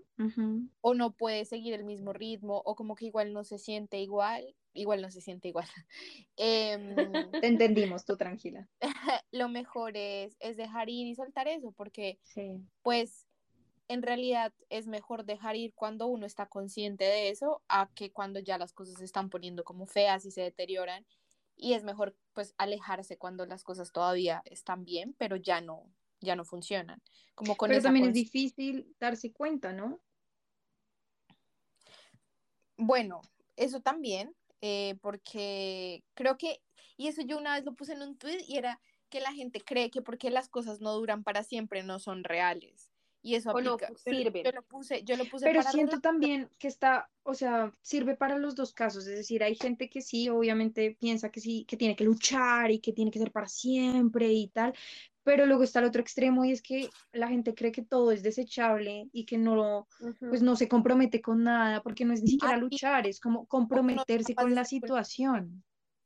o 0.80 0.94
no 0.94 1.12
puede 1.12 1.44
seguir 1.44 1.74
el 1.74 1.84
mismo 1.84 2.12
ritmo, 2.12 2.60
o 2.64 2.74
como 2.74 2.94
que 2.94 3.06
igual 3.06 3.32
no 3.32 3.44
se 3.44 3.58
siente 3.58 4.00
igual, 4.00 4.54
igual 4.74 5.00
no 5.02 5.10
se 5.10 5.20
siente 5.20 5.48
igual. 5.48 5.66
Em, 6.36 6.94
Te 7.40 7.46
entendimos, 7.46 8.04
tú 8.04 8.16
tranquila. 8.16 8.68
lo 9.32 9.48
mejor 9.48 9.96
es, 9.96 10.36
es 10.40 10.56
dejar 10.56 10.88
ir 10.88 11.06
y 11.06 11.14
soltar 11.14 11.48
eso, 11.48 11.72
porque 11.72 12.18
Sí. 12.22 12.58
pues 12.82 13.26
en 13.88 14.02
realidad 14.02 14.52
es 14.70 14.86
mejor 14.86 15.24
dejar 15.24 15.56
ir 15.56 15.74
cuando 15.74 16.06
uno 16.06 16.24
está 16.24 16.46
consciente 16.46 17.04
de 17.04 17.28
eso 17.28 17.62
a 17.68 17.90
que 17.94 18.10
cuando 18.10 18.38
ya 18.40 18.56
las 18.56 18.72
cosas 18.72 18.94
se 18.98 19.04
están 19.04 19.28
poniendo 19.28 19.64
como 19.64 19.86
feas 19.86 20.24
y 20.24 20.30
se 20.30 20.40
deterioran 20.40 21.04
y 21.56 21.74
es 21.74 21.84
mejor 21.84 22.16
pues 22.32 22.54
alejarse 22.58 23.18
cuando 23.18 23.46
las 23.46 23.64
cosas 23.64 23.92
todavía 23.92 24.42
están 24.46 24.84
bien 24.84 25.14
pero 25.18 25.36
ya 25.36 25.60
no 25.60 25.90
ya 26.20 26.36
no 26.36 26.44
funcionan 26.44 27.02
como 27.34 27.56
con 27.56 27.70
Pero 27.70 27.82
también 27.82 28.06
es 28.06 28.14
difícil 28.14 28.94
darse 29.00 29.32
cuenta, 29.32 29.72
¿no? 29.72 30.00
bueno 32.76 33.20
eso 33.56 33.80
también 33.80 34.34
eh, 34.60 34.96
porque 35.00 36.04
creo 36.14 36.38
que 36.38 36.62
y 36.96 37.08
eso 37.08 37.22
yo 37.22 37.38
una 37.38 37.54
vez 37.54 37.64
lo 37.64 37.74
puse 37.74 37.92
en 37.92 38.02
un 38.02 38.16
tweet 38.16 38.44
y 38.46 38.56
era 38.56 38.80
que 39.08 39.20
la 39.20 39.32
gente 39.32 39.60
cree 39.60 39.90
que 39.90 40.02
porque 40.02 40.30
las 40.30 40.48
cosas 40.48 40.80
no 40.80 40.94
duran 40.94 41.22
para 41.22 41.42
siempre 41.42 41.82
no 41.82 41.98
son 41.98 42.24
reales 42.24 42.91
y 43.22 43.36
eso 43.36 43.52
O 43.52 43.60
no 43.60 43.74
aplica 43.74 43.88
yo- 43.90 43.96
sirven. 43.98 44.44
yo 44.44 44.52
lo 44.52 44.62
puse 44.62 45.02
yo 45.04 45.16
lo 45.16 45.24
puse 45.26 45.46
Pero 45.46 45.60
para 45.60 45.70
siento 45.70 46.00
también 46.00 46.50
que 46.58 46.68
está, 46.68 47.10
o 47.22 47.34
sea, 47.34 47.72
sirve 47.80 48.16
para 48.16 48.36
los 48.38 48.54
dos 48.54 48.72
casos. 48.72 49.06
Es 49.06 49.16
decir, 49.16 49.42
hay 49.42 49.54
gente 49.54 49.88
que 49.88 50.00
sí, 50.02 50.28
obviamente 50.28 50.96
piensa 50.98 51.30
que 51.30 51.40
sí, 51.40 51.64
que 51.66 51.76
tiene 51.76 51.94
que 51.96 52.04
luchar 52.04 52.70
y 52.70 52.80
que 52.80 52.92
tiene 52.92 53.10
que 53.10 53.18
ser 53.20 53.30
para 53.30 53.48
siempre 53.48 54.32
y 54.32 54.48
tal. 54.48 54.74
Pero 55.24 55.46
luego 55.46 55.62
está 55.62 55.78
el 55.78 55.84
otro 55.84 56.02
extremo 56.02 56.44
y 56.44 56.50
es 56.50 56.62
que 56.62 56.90
la 57.12 57.28
gente 57.28 57.54
cree 57.54 57.70
que 57.70 57.82
todo 57.82 58.10
es 58.10 58.24
desechable 58.24 59.08
y 59.12 59.24
que 59.24 59.38
no, 59.38 59.86
pues 60.18 60.42
no 60.42 60.56
se 60.56 60.68
compromete 60.68 61.20
con 61.22 61.44
nada, 61.44 61.80
porque 61.80 62.04
no 62.04 62.12
es 62.12 62.22
ni 62.22 62.30
siquiera 62.30 62.56
Ah, 62.56 62.58
sí. 62.58 62.62
luchar, 62.62 63.06
es 63.06 63.20
como 63.20 63.46
comprometerse 63.46 64.34
con 64.34 64.52
la 64.54 64.64
situación. 64.64 65.62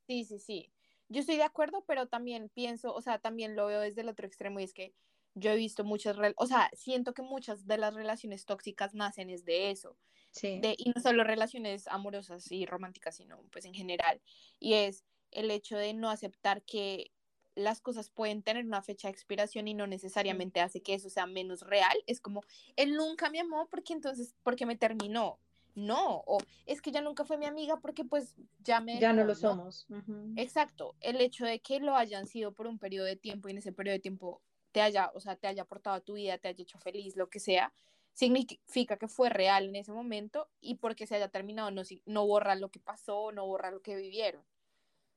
Sí, 0.06 0.24
sí, 0.24 0.38
sí. 0.38 0.72
Yo 1.08 1.20
estoy 1.20 1.36
de 1.36 1.44
acuerdo, 1.44 1.82
pero 1.86 2.08
también 2.08 2.50
pienso, 2.52 2.92
o 2.94 3.00
sea, 3.00 3.18
también 3.18 3.56
lo 3.56 3.66
veo 3.66 3.80
desde 3.80 4.02
el 4.02 4.08
otro 4.10 4.26
extremo 4.26 4.60
y 4.60 4.64
es 4.64 4.74
que 4.74 4.92
yo 5.37 5.51
he 5.51 5.57
visto 5.57 5.84
muchas, 5.84 6.16
o 6.37 6.47
sea, 6.47 6.70
siento 6.72 7.12
que 7.12 7.22
muchas 7.22 7.66
de 7.66 7.76
las 7.76 7.95
relaciones 7.95 8.47
tóxicas 8.47 8.95
nacen 8.95 9.30
es 9.30 9.45
de 9.45 9.70
eso, 9.70 9.97
Sí. 10.30 10.61
de, 10.61 10.74
y 10.76 10.91
no 10.95 11.01
solo 11.01 11.24
relaciones 11.24 11.87
amorosas 11.89 12.51
y 12.51 12.66
románticas, 12.66 13.16
sino 13.16 13.43
pues 13.53 13.64
en 13.64 13.74
general. 13.74 14.20
Y 14.59 14.74
es 14.74 15.05
el 15.30 15.51
hecho 15.51 15.76
de 15.78 15.95
no 15.95 16.11
aceptar 16.11 16.62
que 16.62 17.11
las 17.55 17.80
cosas 17.80 18.11
pueden 18.11 18.43
tener 18.43 18.66
una 18.66 18.82
fecha 18.82 19.09
de 19.09 19.12
expiración 19.12 19.66
y 19.66 19.74
no 19.74 19.87
necesariamente 19.87 20.61
hace 20.61 20.82
que 20.82 20.95
eso 20.95 21.09
sea 21.09 21.26
menos 21.26 21.62
real. 21.62 21.97
Es 22.07 22.20
como, 22.20 22.43
él 22.76 22.95
nunca 22.95 23.30
me 23.30 23.41
amó 23.41 23.66
porque 23.70 23.95
entonces, 23.95 24.34
porque 24.43 24.66
me 24.66 24.76
terminó. 24.76 25.39
No, 25.74 26.22
o 26.26 26.39
es 26.64 26.80
que 26.80 26.91
ya 26.91 27.03
nunca 27.03 27.26
fue 27.26 27.37
mi 27.37 27.45
amiga 27.45 27.78
porque 27.80 28.05
pues 28.05 28.34
ya 28.61 28.80
me... 28.80 28.99
Ya 28.99 29.12
no 29.12 29.24
lo 29.24 29.34
somos. 29.34 29.87
Ujú. 29.91 30.32
Exacto, 30.37 30.95
el 31.01 31.20
hecho 31.20 31.45
de 31.45 31.61
que 31.61 31.80
lo 31.80 31.97
hayan 31.97 32.26
sido 32.26 32.53
por 32.53 32.66
un 32.66 32.78
periodo 32.78 33.07
de 33.07 33.16
tiempo 33.16 33.49
y 33.49 33.53
en 33.53 33.59
ese 33.59 33.72
periodo 33.72 33.95
de 33.95 34.01
tiempo 34.01 34.43
te 34.76 34.82
haya, 34.82 35.10
o 35.14 35.20
sea, 35.20 35.36
te 35.36 35.46
haya 35.46 35.62
aportado 35.62 35.96
a 35.96 36.00
tu 36.02 36.12
vida, 36.16 36.36
te 36.36 36.48
haya 36.48 36.60
hecho 36.60 36.78
feliz, 36.78 37.16
lo 37.16 37.30
que 37.30 37.40
sea, 37.40 37.72
significa 38.12 38.98
que 38.98 39.08
fue 39.08 39.30
real 39.30 39.70
en 39.70 39.76
ese 39.76 39.90
momento 39.90 40.50
y 40.60 40.74
porque 40.74 41.06
se 41.06 41.16
haya 41.16 41.30
terminado 41.30 41.70
no, 41.70 41.80
no 42.04 42.26
borra 42.26 42.56
lo 42.56 42.70
que 42.70 42.78
pasó, 42.78 43.32
no 43.32 43.46
borra 43.46 43.70
lo 43.70 43.80
que 43.80 43.96
vivieron. 43.96 44.44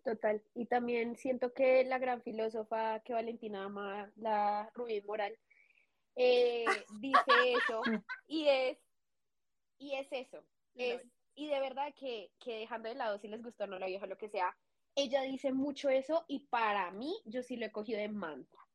Total. 0.05 0.41
Y 0.55 0.68
también 0.68 1.18
siento 1.18 1.51
que 1.51 1.84
la 1.84 1.97
gran 1.97 2.22
filósofa 2.22 3.01
que 3.01 3.12
Valentina 3.12 3.66
ama, 3.66 4.10
la 4.16 4.72
Rubí 4.76 5.01
Moral, 5.01 5.38
eh, 6.16 6.64
dice 7.01 7.51
eso 7.51 7.82
y 8.30 8.47
es, 8.47 8.78
y 9.78 9.95
es 9.95 10.07
eso. 10.10 10.41
Es, 10.76 11.01
y 11.36 11.49
de 11.49 11.60
verdad 11.60 11.93
que, 11.95 12.32
que 12.39 12.60
dejando 12.60 12.88
de 12.88 12.95
lado 12.95 13.20
si 13.20 13.28
les 13.28 13.43
gustó 13.43 13.66
o 13.66 13.68
no 13.68 13.78
la 13.78 13.88
vieja, 13.88 14.07
lo 14.07 14.18
que 14.18 14.30
sea, 14.30 14.55
ella 14.95 15.22
dice 15.24 15.51
mucho 15.51 15.89
eso 15.89 16.24
y 16.30 16.47
para 16.47 16.91
mí 16.91 17.14
yo 17.26 17.43
sí 17.43 17.57
lo 17.57 17.66
he 17.66 17.74
cogido 17.74 17.99
de 17.99 18.07
mantra. 18.07 18.69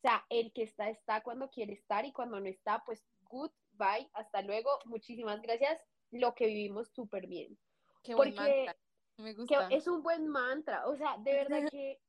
O 0.00 0.08
sea, 0.08 0.24
el 0.30 0.50
que 0.54 0.62
está, 0.62 0.88
está 0.88 1.22
cuando 1.22 1.50
quiere 1.50 1.74
estar 1.74 2.06
y 2.06 2.12
cuando 2.12 2.40
no 2.40 2.46
está, 2.46 2.82
pues 2.86 3.06
good, 3.28 3.50
bye, 3.72 4.10
hasta 4.14 4.40
luego, 4.40 4.70
muchísimas 4.86 5.42
gracias, 5.42 5.84
lo 6.10 6.34
que 6.34 6.46
vivimos 6.46 6.88
súper 6.88 7.26
bien. 7.26 7.58
Qué 8.02 8.14
buen 8.14 8.34
Porque 8.34 8.64
mantra, 8.64 8.76
me 9.18 9.34
que 9.34 9.40
gusta. 9.42 9.68
es 9.68 9.86
un 9.86 10.02
buen 10.02 10.26
mantra, 10.26 10.86
o 10.86 10.96
sea, 10.96 11.18
de 11.18 11.34
verdad 11.34 11.60
que 11.70 12.00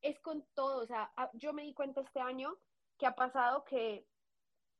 es 0.00 0.18
con 0.20 0.46
todo, 0.54 0.82
o 0.82 0.86
sea, 0.86 1.12
yo 1.34 1.52
me 1.52 1.64
di 1.64 1.74
cuenta 1.74 2.00
este 2.00 2.20
año 2.20 2.56
que 2.98 3.04
ha 3.04 3.14
pasado 3.14 3.64
que 3.64 4.06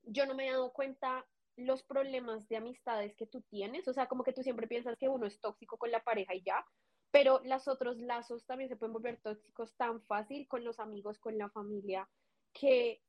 yo 0.04 0.24
no 0.24 0.34
me 0.34 0.48
he 0.48 0.52
dado 0.52 0.72
cuenta 0.72 1.26
los 1.56 1.82
problemas 1.82 2.48
de 2.48 2.56
amistades 2.56 3.14
que 3.14 3.26
tú 3.26 3.42
tienes, 3.42 3.86
o 3.88 3.92
sea, 3.92 4.06
como 4.06 4.24
que 4.24 4.32
tú 4.32 4.42
siempre 4.42 4.66
piensas 4.66 4.96
que 4.96 5.10
uno 5.10 5.26
es 5.26 5.38
tóxico 5.38 5.76
con 5.76 5.90
la 5.90 6.02
pareja 6.02 6.34
y 6.34 6.42
ya, 6.42 6.64
pero 7.10 7.42
los 7.44 7.68
otros 7.68 7.98
lazos 7.98 8.46
también 8.46 8.70
se 8.70 8.76
pueden 8.76 8.94
volver 8.94 9.20
tóxicos 9.20 9.76
tan 9.76 10.00
fácil 10.02 10.48
con 10.48 10.64
los 10.64 10.80
amigos, 10.80 11.18
con 11.18 11.36
la 11.36 11.50
familia, 11.50 12.08
que 12.54 13.02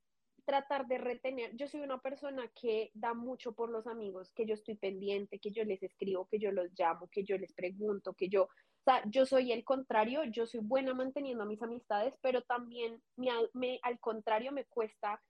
tratar 0.44 0.86
de 0.86 0.98
retener, 0.98 1.56
yo 1.56 1.66
soy 1.66 1.80
una 1.80 1.98
persona 1.98 2.48
que 2.54 2.90
da 2.94 3.14
mucho 3.14 3.52
por 3.52 3.68
los 3.68 3.86
amigos, 3.86 4.32
que 4.32 4.46
yo 4.46 4.54
estoy 4.54 4.76
pendiente, 4.76 5.40
que 5.40 5.50
yo 5.50 5.64
les 5.64 5.82
escribo, 5.82 6.28
que 6.28 6.38
yo 6.38 6.52
los 6.52 6.68
llamo, 6.78 7.08
que 7.08 7.24
yo 7.24 7.36
les 7.36 7.52
pregunto, 7.52 8.14
que 8.14 8.28
yo, 8.28 8.44
o 8.44 8.84
sea, 8.84 9.02
yo 9.06 9.26
soy 9.26 9.50
el 9.52 9.64
contrario, 9.64 10.22
yo 10.24 10.46
soy 10.46 10.60
buena 10.60 10.94
manteniendo 10.94 11.42
a 11.42 11.46
mis 11.46 11.62
amistades, 11.62 12.14
pero 12.20 12.42
también 12.42 13.02
me, 13.16 13.30
me, 13.54 13.80
al 13.82 13.98
contrario 13.98 14.52
me 14.52 14.66
cuesta 14.66 15.20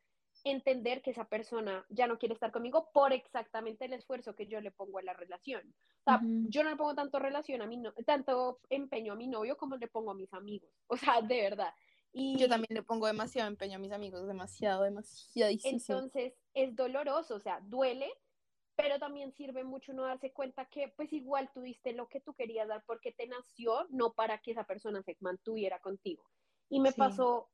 entender 0.44 1.02
que 1.02 1.10
esa 1.10 1.24
persona 1.24 1.84
ya 1.88 2.06
no 2.06 2.18
quiere 2.18 2.34
estar 2.34 2.52
conmigo 2.52 2.90
por 2.92 3.12
exactamente 3.12 3.86
el 3.86 3.94
esfuerzo 3.94 4.34
que 4.34 4.46
yo 4.46 4.60
le 4.60 4.70
pongo 4.70 4.98
a 4.98 5.02
la 5.02 5.14
relación. 5.14 5.62
O 6.00 6.04
sea, 6.04 6.20
yo 6.22 6.62
no 6.62 6.70
le 6.70 6.76
pongo 6.76 6.94
tanto 6.94 7.18
relación 7.18 7.62
a 7.62 7.66
mi 7.66 7.78
no 7.78 7.92
tanto 8.04 8.60
empeño 8.68 9.14
a 9.14 9.16
mi 9.16 9.26
novio 9.26 9.56
como 9.56 9.76
le 9.76 9.88
pongo 9.88 10.10
a 10.10 10.14
mis 10.14 10.32
amigos. 10.34 10.70
O 10.88 10.96
sea, 10.96 11.20
de 11.20 11.40
verdad. 11.40 11.72
Y 12.18 12.38
Yo 12.38 12.48
también 12.48 12.68
le 12.70 12.82
pongo 12.82 13.06
demasiado 13.06 13.48
empeño 13.48 13.76
a 13.76 13.78
mis 13.78 13.92
amigos, 13.92 14.26
demasiado, 14.26 14.84
demasiadísimo. 14.84 15.78
entonces 15.78 16.34
es 16.54 16.74
doloroso, 16.74 17.34
o 17.36 17.40
sea, 17.40 17.60
duele, 17.60 18.10
pero 18.74 18.98
también 18.98 19.32
sirve 19.32 19.64
mucho 19.64 19.92
uno 19.92 20.04
darse 20.04 20.32
cuenta 20.32 20.66
que 20.66 20.88
pues 20.88 21.12
igual 21.12 21.50
tú 21.52 21.60
diste 21.60 21.92
lo 21.92 22.08
que 22.08 22.20
tú 22.20 22.34
querías 22.34 22.68
dar 22.68 22.84
porque 22.86 23.12
te 23.12 23.26
nació, 23.26 23.86
no 23.90 24.14
para 24.14 24.38
que 24.38 24.52
esa 24.52 24.64
persona 24.64 25.02
se 25.02 25.16
mantuviera 25.20 25.78
contigo. 25.80 26.24
Y 26.70 26.80
me 26.80 26.90
Sí. 26.90 27.00
pasó 27.00 27.50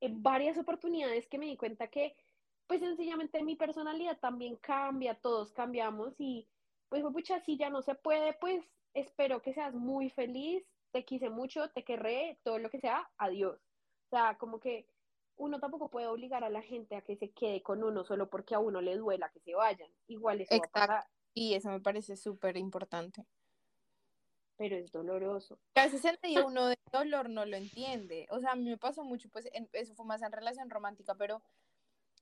en 0.00 0.22
varias 0.22 0.58
oportunidades 0.58 1.26
que 1.28 1.38
me 1.38 1.46
di 1.46 1.56
cuenta 1.56 1.88
que 1.88 2.16
pues 2.68 2.80
sencillamente 2.80 3.42
mi 3.42 3.56
personalidad 3.56 4.18
también 4.20 4.56
cambia, 4.56 5.14
todos 5.20 5.52
cambiamos 5.52 6.14
y 6.20 6.48
pues 6.88 7.02
pucha, 7.12 7.40
si 7.40 7.56
ya 7.58 7.70
no 7.70 7.82
se 7.82 7.94
puede, 7.96 8.34
pues 8.34 8.64
espero 8.94 9.42
que 9.42 9.54
seas 9.54 9.74
muy 9.74 10.10
feliz, 10.10 10.64
te 10.92 11.04
quise 11.04 11.30
mucho, 11.30 11.70
te 11.70 11.84
querré, 11.84 12.40
todo 12.44 12.58
lo 12.58 12.70
que 12.70 12.80
sea, 12.80 13.10
adiós. 13.18 13.67
O 14.08 14.16
sea, 14.16 14.38
como 14.38 14.58
que 14.58 14.86
uno 15.36 15.60
tampoco 15.60 15.90
puede 15.90 16.06
obligar 16.06 16.42
a 16.42 16.50
la 16.50 16.62
gente 16.62 16.96
a 16.96 17.02
que 17.02 17.16
se 17.16 17.30
quede 17.30 17.62
con 17.62 17.84
uno 17.84 18.04
solo 18.04 18.28
porque 18.30 18.54
a 18.54 18.58
uno 18.58 18.80
le 18.80 18.96
duela 18.96 19.28
que 19.30 19.40
se 19.40 19.54
vayan. 19.54 19.90
Igual 20.06 20.40
eso 20.40 20.56
va 20.56 20.64
a 20.64 20.66
Exacto. 20.66 20.80
pasar, 20.80 21.10
Y 21.34 21.54
eso 21.54 21.68
me 21.70 21.80
parece 21.80 22.16
súper 22.16 22.56
importante. 22.56 23.24
pero 24.56 24.74
es 24.76 24.90
doloroso. 24.90 25.60
Que 25.74 25.82
a 25.82 25.84
veces 25.84 26.04
el 26.04 26.18
medio 26.20 26.46
uno 26.46 26.66
de 26.66 26.76
dolor 26.90 27.28
no 27.30 27.44
lo 27.46 27.56
entiende. 27.56 28.26
O 28.30 28.40
sea, 28.40 28.52
a 28.52 28.56
mí 28.56 28.64
me 28.68 28.76
pasó 28.76 29.04
mucho, 29.04 29.28
pues 29.28 29.48
en- 29.52 29.68
eso 29.72 29.94
fue 29.94 30.04
más 30.04 30.20
en 30.22 30.32
relación 30.32 30.68
romántica, 30.68 31.14
pero 31.14 31.42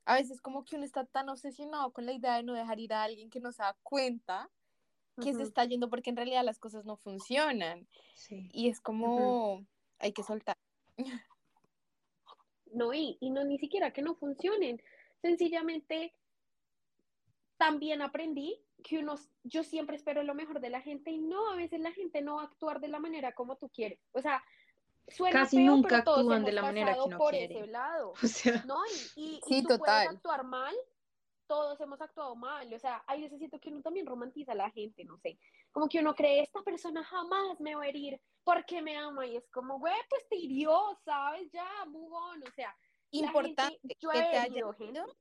a 0.04 0.16
veces 0.16 0.42
como 0.42 0.64
que 0.64 0.76
uno 0.76 0.84
está 0.84 1.06
tan 1.06 1.28
obsesionado 1.30 1.92
con 1.92 2.04
la 2.06 2.12
idea 2.12 2.36
de 2.36 2.42
no 2.42 2.52
dejar 2.54 2.78
ir 2.80 2.92
a 2.92 3.04
alguien 3.04 3.30
que 3.30 3.40
no 3.40 3.52
se 3.52 3.62
da 3.62 3.76
cuenta 3.82 4.50
que 5.16 5.32
se 5.32 5.38
Ujú. 5.38 5.42
está 5.44 5.64
yendo 5.64 5.88
porque 5.90 6.10
en 6.10 6.16
realidad 6.16 6.44
las 6.44 6.58
cosas 6.58 6.84
no 6.84 6.96
funcionan. 6.98 7.88
Sí. 8.14 8.50
Y 8.52 8.68
es 8.68 8.80
como, 8.80 9.64
hay 9.98 10.12
que 10.12 10.22
soltar. 10.22 10.56
No, 12.76 12.92
y, 12.92 13.16
y 13.20 13.30
no 13.30 13.42
ni 13.44 13.58
siquiera 13.58 13.92
que 13.92 14.02
no 14.02 14.14
funcionen. 14.16 14.82
Sencillamente, 15.22 16.12
también 17.56 18.02
aprendí 18.02 18.60
que 18.84 18.98
uno, 18.98 19.14
yo 19.44 19.64
siempre 19.64 19.96
espero 19.96 20.22
lo 20.22 20.34
mejor 20.34 20.60
de 20.60 20.68
la 20.70 20.82
gente 20.82 21.10
y 21.10 21.18
no, 21.18 21.50
a 21.50 21.56
veces 21.56 21.80
la 21.80 21.92
gente 21.92 22.20
no 22.20 22.36
va 22.36 22.42
a 22.42 22.46
actuar 22.46 22.80
de 22.80 22.88
la 22.88 22.98
manera 22.98 23.32
como 23.32 23.56
tú 23.56 23.68
quieres. 23.70 23.98
O 24.12 24.20
sea, 24.20 24.44
suena 25.08 25.40
Casi 25.40 25.56
feo, 25.56 25.66
nunca 25.74 25.88
pero 25.88 26.04
todos 26.04 26.18
actúan 26.18 26.44
de 26.44 26.52
la 26.52 26.62
manera 26.62 26.86
que 26.88 26.92
pasado 26.92 27.06
uno 27.06 27.18
por 27.18 27.30
quiere. 27.30 27.58
ese 27.58 27.66
lado. 27.68 28.12
O 28.22 28.26
sea, 28.26 28.62
¿no? 28.66 28.78
Y, 29.16 29.22
y, 29.22 29.34
y 29.36 29.40
Sí, 29.48 29.62
tú 29.62 29.68
total. 29.68 30.04
puedes 30.04 30.08
actuar 30.18 30.44
mal, 30.44 30.74
todos 31.46 31.80
hemos 31.80 32.00
actuado 32.00 32.36
mal, 32.36 32.72
o 32.74 32.78
sea, 32.78 33.02
hay 33.06 33.22
veces 33.22 33.38
siento 33.38 33.58
que 33.58 33.70
uno 33.70 33.80
también 33.80 34.04
romantiza 34.06 34.52
a 34.52 34.56
la 34.56 34.70
gente, 34.70 35.04
no 35.04 35.16
sé, 35.18 35.38
como 35.76 35.90
que 35.90 35.98
uno 36.00 36.14
cree, 36.14 36.40
esta 36.40 36.62
persona 36.62 37.04
jamás 37.04 37.60
me 37.60 37.74
va 37.74 37.82
a 37.82 37.88
herir 37.88 38.18
porque 38.44 38.80
me 38.80 38.96
ama, 38.96 39.26
y 39.26 39.36
es 39.36 39.46
como, 39.50 39.78
güey, 39.78 39.92
pues 40.08 40.26
te 40.26 40.36
hirió, 40.36 40.72
¿sabes? 41.04 41.52
Ya, 41.52 41.68
move 41.86 42.14
on, 42.16 42.42
o 42.48 42.50
sea, 42.52 42.74
Importante 43.10 43.78
gente- 43.82 43.96
yo 44.00 44.08
que 44.10 44.18
he 44.18 44.22
te 44.22 44.28
haya 44.38 44.46
herido 44.46 44.72
gente, 44.72 45.00
herido, 45.00 45.16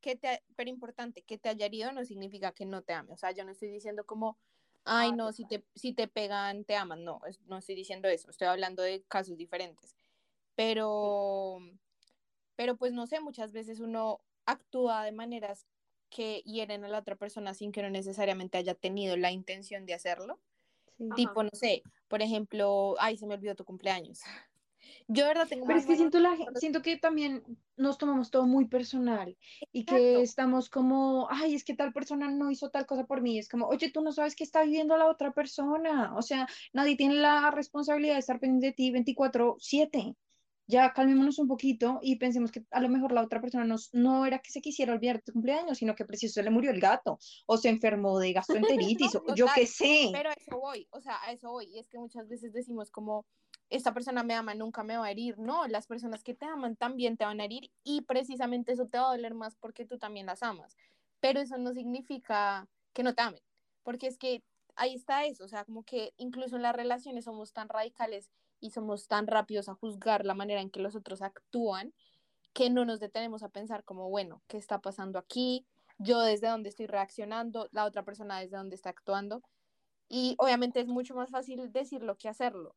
que 0.00 0.16
te, 0.16 0.42
pero 0.56 0.70
importante, 0.70 1.20
que 1.20 1.36
te 1.36 1.50
haya 1.50 1.66
herido 1.66 1.92
no 1.92 2.02
significa 2.06 2.52
que 2.52 2.64
no 2.64 2.80
te 2.80 2.94
ame. 2.94 3.12
O 3.12 3.18
sea, 3.18 3.32
yo 3.32 3.44
no 3.44 3.50
estoy 3.50 3.68
diciendo 3.68 4.06
como, 4.06 4.38
ay, 4.86 5.10
Ah, 5.12 5.16
no, 5.16 5.32
si 5.32 5.44
te, 5.44 5.62
si 5.74 5.92
te 5.92 6.08
pegan, 6.08 6.64
te 6.64 6.74
aman. 6.74 7.04
No, 7.04 7.20
es- 7.26 7.42
no 7.42 7.58
estoy 7.58 7.74
diciendo 7.74 8.08
eso. 8.08 8.30
Estoy 8.30 8.48
hablando 8.48 8.82
de 8.82 9.02
casos 9.02 9.36
diferentes. 9.36 9.94
Pero, 10.54 11.58
pero 12.56 12.78
pues 12.78 12.94
no 12.94 13.06
sé, 13.06 13.20
muchas 13.20 13.52
veces 13.52 13.80
uno 13.80 14.22
actúa 14.46 15.04
de 15.04 15.12
maneras 15.12 15.66
que 16.08 16.42
hieren 16.44 16.84
a 16.84 16.88
la 16.88 16.98
otra 16.98 17.16
persona 17.16 17.54
sin 17.54 17.72
que 17.72 17.82
no 17.82 17.90
necesariamente 17.90 18.58
haya 18.58 18.74
tenido 18.74 19.16
la 19.16 19.30
intención 19.30 19.86
de 19.86 19.94
hacerlo. 19.94 20.40
sí. 20.96 21.04
Ajá. 21.04 21.14
Tipo, 21.16 21.42
no 21.42 21.50
sé, 21.52 21.82
por 22.08 22.22
ejemplo, 22.22 22.96
ay, 22.98 23.16
se 23.16 23.26
me 23.26 23.34
olvidó 23.34 23.54
tu 23.54 23.64
cumpleaños. 23.64 24.20
Yo 25.06 25.24
de 25.24 25.28
verdad 25.28 25.48
tengo 25.48 25.66
Pero 25.66 25.78
es 25.78 25.86
que 25.86 25.96
siento, 25.96 26.20
la, 26.20 26.36
siento 26.56 26.82
que 26.82 26.96
también 26.96 27.42
nos 27.76 27.98
tomamos 27.98 28.30
todo 28.30 28.46
muy 28.46 28.66
personal 28.66 29.36
y 29.72 29.84
que 29.84 30.20
estamos 30.20 30.68
como, 30.68 31.28
ay, 31.30 31.54
es 31.54 31.64
que 31.64 31.74
tal 31.74 31.92
persona 31.92 32.30
no 32.30 32.50
hizo 32.50 32.70
tal 32.70 32.86
cosa 32.86 33.04
por 33.04 33.22
mí. 33.22 33.38
Es 33.38 33.48
como, 33.48 33.66
oye, 33.66 33.90
tú 33.90 34.02
no 34.02 34.12
sabes 34.12 34.36
qué 34.36 34.44
está 34.44 34.62
viviendo 34.62 34.96
la 34.96 35.06
otra 35.06 35.32
persona. 35.32 36.14
O 36.16 36.22
sea, 36.22 36.46
nadie 36.72 36.96
tiene 36.96 37.14
la 37.14 37.50
responsabilidad 37.50 38.14
de 38.14 38.20
estar 38.20 38.38
pendiente 38.38 38.66
de 38.68 38.72
ti 38.72 38.90
24/7. 38.90 40.14
Ya 40.68 40.92
calmémonos 40.92 41.38
un 41.38 41.48
poquito 41.48 41.98
y 42.02 42.16
pensemos 42.16 42.52
que 42.52 42.64
a 42.70 42.80
lo 42.80 42.90
mejor 42.90 43.12
la 43.12 43.22
otra 43.22 43.40
persona 43.40 43.64
nos, 43.64 43.88
no 43.94 44.26
era 44.26 44.38
que 44.38 44.50
se 44.50 44.60
quisiera 44.60 44.92
olvidar 44.92 45.22
tu 45.22 45.32
cumpleaños, 45.32 45.78
sino 45.78 45.94
que 45.94 46.04
preciso 46.04 46.34
se 46.34 46.42
le 46.42 46.50
murió 46.50 46.70
el 46.70 46.78
gato 46.78 47.18
o 47.46 47.56
se 47.56 47.70
enfermó 47.70 48.18
de 48.18 48.32
gastroenteritis 48.94 49.14
o 49.16 49.34
yo 49.34 49.46
qué 49.54 49.66
sé. 49.66 50.10
Pero 50.12 50.28
a 50.28 50.34
eso 50.34 50.58
voy, 50.60 50.86
o 50.90 51.00
sea, 51.00 51.16
a 51.24 51.32
eso 51.32 51.50
voy. 51.50 51.66
Y 51.66 51.78
es 51.78 51.88
que 51.88 51.98
muchas 51.98 52.28
veces 52.28 52.52
decimos 52.52 52.90
como, 52.90 53.24
esta 53.70 53.92
persona 53.92 54.22
me 54.22 54.34
ama, 54.34 54.54
nunca 54.54 54.82
me 54.82 54.96
va 54.96 55.06
a 55.06 55.10
herir. 55.10 55.38
No, 55.38 55.66
las 55.66 55.86
personas 55.86 56.22
que 56.22 56.34
te 56.34 56.46
aman 56.46 56.76
también 56.76 57.16
te 57.16 57.24
van 57.24 57.40
a 57.40 57.44
herir 57.44 57.70
y 57.82 58.02
precisamente 58.02 58.72
eso 58.72 58.86
te 58.86 58.98
va 58.98 59.08
a 59.08 59.16
doler 59.16 59.34
más 59.34 59.56
porque 59.56 59.84
tú 59.84 59.98
también 59.98 60.26
las 60.26 60.42
amas. 60.42 60.76
Pero 61.20 61.40
eso 61.40 61.58
no 61.58 61.72
significa 61.72 62.68
que 62.92 63.02
no 63.02 63.14
te 63.14 63.22
amen, 63.22 63.42
porque 63.82 64.06
es 64.06 64.18
que 64.18 64.42
ahí 64.76 64.94
está 64.94 65.24
eso, 65.24 65.44
o 65.44 65.48
sea, 65.48 65.64
como 65.64 65.82
que 65.82 66.14
incluso 66.16 66.56
en 66.56 66.62
las 66.62 66.74
relaciones 66.74 67.24
somos 67.24 67.52
tan 67.52 67.68
radicales 67.68 68.30
y 68.60 68.70
somos 68.70 69.06
tan 69.08 69.26
rápidos 69.26 69.68
a 69.68 69.74
juzgar 69.74 70.24
la 70.24 70.34
manera 70.34 70.60
en 70.60 70.70
que 70.70 70.80
los 70.80 70.94
otros 70.96 71.22
actúan 71.22 71.92
que 72.52 72.70
no 72.70 72.84
nos 72.84 72.98
detenemos 72.98 73.42
a 73.42 73.50
pensar 73.50 73.84
como, 73.84 74.08
bueno, 74.10 74.42
¿qué 74.48 74.56
está 74.56 74.80
pasando 74.80 75.18
aquí? 75.18 75.64
Yo 75.98 76.20
desde 76.20 76.48
dónde 76.48 76.70
estoy 76.70 76.86
reaccionando, 76.86 77.68
la 77.72 77.84
otra 77.84 78.04
persona 78.04 78.40
desde 78.40 78.56
dónde 78.56 78.74
está 78.74 78.90
actuando. 78.90 79.42
Y 80.08 80.34
obviamente 80.38 80.80
es 80.80 80.86
mucho 80.88 81.14
más 81.14 81.30
fácil 81.30 81.70
decirlo 81.70 82.16
que 82.16 82.28
hacerlo, 82.28 82.74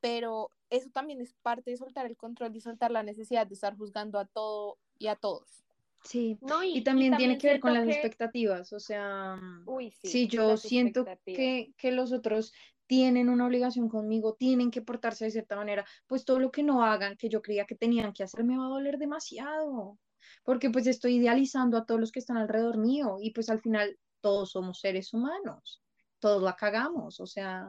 pero 0.00 0.52
eso 0.70 0.90
también 0.90 1.20
es 1.20 1.34
parte 1.42 1.70
de 1.72 1.76
soltar 1.76 2.06
el 2.06 2.16
control 2.16 2.54
y 2.54 2.60
soltar 2.60 2.90
la 2.90 3.02
necesidad 3.02 3.46
de 3.46 3.54
estar 3.54 3.76
juzgando 3.76 4.18
a 4.18 4.26
todo 4.26 4.78
y 4.98 5.08
a 5.08 5.16
todos. 5.16 5.64
Sí. 6.04 6.38
no, 6.40 6.62
y, 6.62 6.78
Y 6.78 6.84
también 6.84 7.16
tiene 7.16 7.36
que 7.36 7.48
ver 7.48 7.60
con 7.60 7.74
las 7.74 7.84
que- 7.84 7.90
expectativas, 7.90 8.72
o 8.72 8.78
sea, 8.78 9.38
Uy, 9.66 9.90
sí, 9.90 10.08
sí, 10.08 10.28
yo 10.28 10.56
siento 10.56 11.04
que, 11.24 11.74
que 11.76 11.90
los 11.90 12.12
otros 12.12 12.54
tienen 12.88 13.28
una 13.28 13.46
obligación 13.46 13.88
conmigo, 13.88 14.34
tienen 14.34 14.72
que 14.72 14.82
portarse 14.82 15.26
de 15.26 15.30
cierta 15.30 15.54
manera, 15.54 15.86
pues 16.08 16.24
todo 16.24 16.40
lo 16.40 16.50
que 16.50 16.64
no 16.64 16.82
hagan, 16.82 17.16
que 17.16 17.28
yo 17.28 17.40
creía 17.40 17.66
que 17.66 17.76
tenían 17.76 18.12
que 18.12 18.24
hacer, 18.24 18.42
me 18.42 18.58
va 18.58 18.64
a 18.64 18.70
doler 18.70 18.98
demasiado, 18.98 19.98
porque 20.42 20.70
pues 20.70 20.88
estoy 20.88 21.16
idealizando 21.16 21.76
a 21.76 21.86
todos 21.86 22.00
los 22.00 22.10
que 22.10 22.18
están 22.18 22.38
alrededor 22.38 22.78
mío 22.78 23.18
y 23.20 23.30
pues 23.32 23.48
al 23.50 23.60
final 23.60 23.96
todos 24.20 24.50
somos 24.50 24.80
seres 24.80 25.14
humanos, 25.14 25.84
todos 26.18 26.42
la 26.42 26.56
cagamos, 26.56 27.20
o 27.20 27.26
sea, 27.26 27.68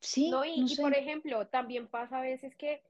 sí. 0.00 0.30
No, 0.30 0.44
y, 0.44 0.64
y 0.66 0.76
por 0.76 0.94
ejemplo, 0.94 1.46
también 1.46 1.86
pasa 1.86 2.18
a 2.18 2.22
veces 2.22 2.56
que 2.56 2.82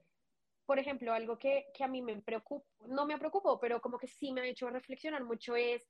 por 0.67 0.79
ejemplo, 0.79 1.13
algo 1.13 1.37
que, 1.37 1.67
que 1.73 1.85
a 1.85 1.87
mí 1.87 2.01
me 2.01 2.21
preocupa, 2.21 2.67
no 2.87 3.05
me 3.05 3.17
preocupó, 3.17 3.57
pero 3.57 3.79
como 3.79 3.97
que 3.97 4.07
sí 4.07 4.33
me 4.33 4.41
ha 4.41 4.45
hecho 4.45 4.69
reflexionar 4.69 5.23
mucho 5.23 5.55
es, 5.55 5.87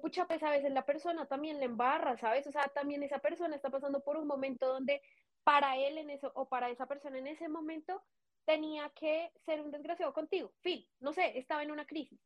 pucha, 0.00 0.26
pues 0.26 0.42
a 0.42 0.50
veces 0.50 0.72
la 0.72 0.84
persona 0.84 1.26
también 1.26 1.58
le 1.58 1.66
embarra, 1.66 2.16
¿sabes? 2.16 2.46
O 2.46 2.52
sea, 2.52 2.64
también 2.74 3.02
esa 3.02 3.18
persona 3.18 3.56
está 3.56 3.70
pasando 3.70 4.00
por 4.00 4.16
un 4.16 4.26
momento 4.26 4.66
donde 4.66 5.02
para 5.44 5.76
él 5.76 5.98
en 5.98 6.10
eso, 6.10 6.32
o 6.34 6.48
para 6.48 6.70
esa 6.70 6.86
persona 6.86 7.18
en 7.18 7.26
ese 7.26 7.48
momento, 7.48 8.02
tenía 8.44 8.90
que 8.90 9.30
ser 9.44 9.60
un 9.60 9.70
desgraciado 9.70 10.12
contigo. 10.12 10.52
Fin, 10.60 10.86
no 11.00 11.12
sé, 11.12 11.38
estaba 11.38 11.62
en 11.62 11.70
una 11.70 11.86
crisis, 11.86 12.20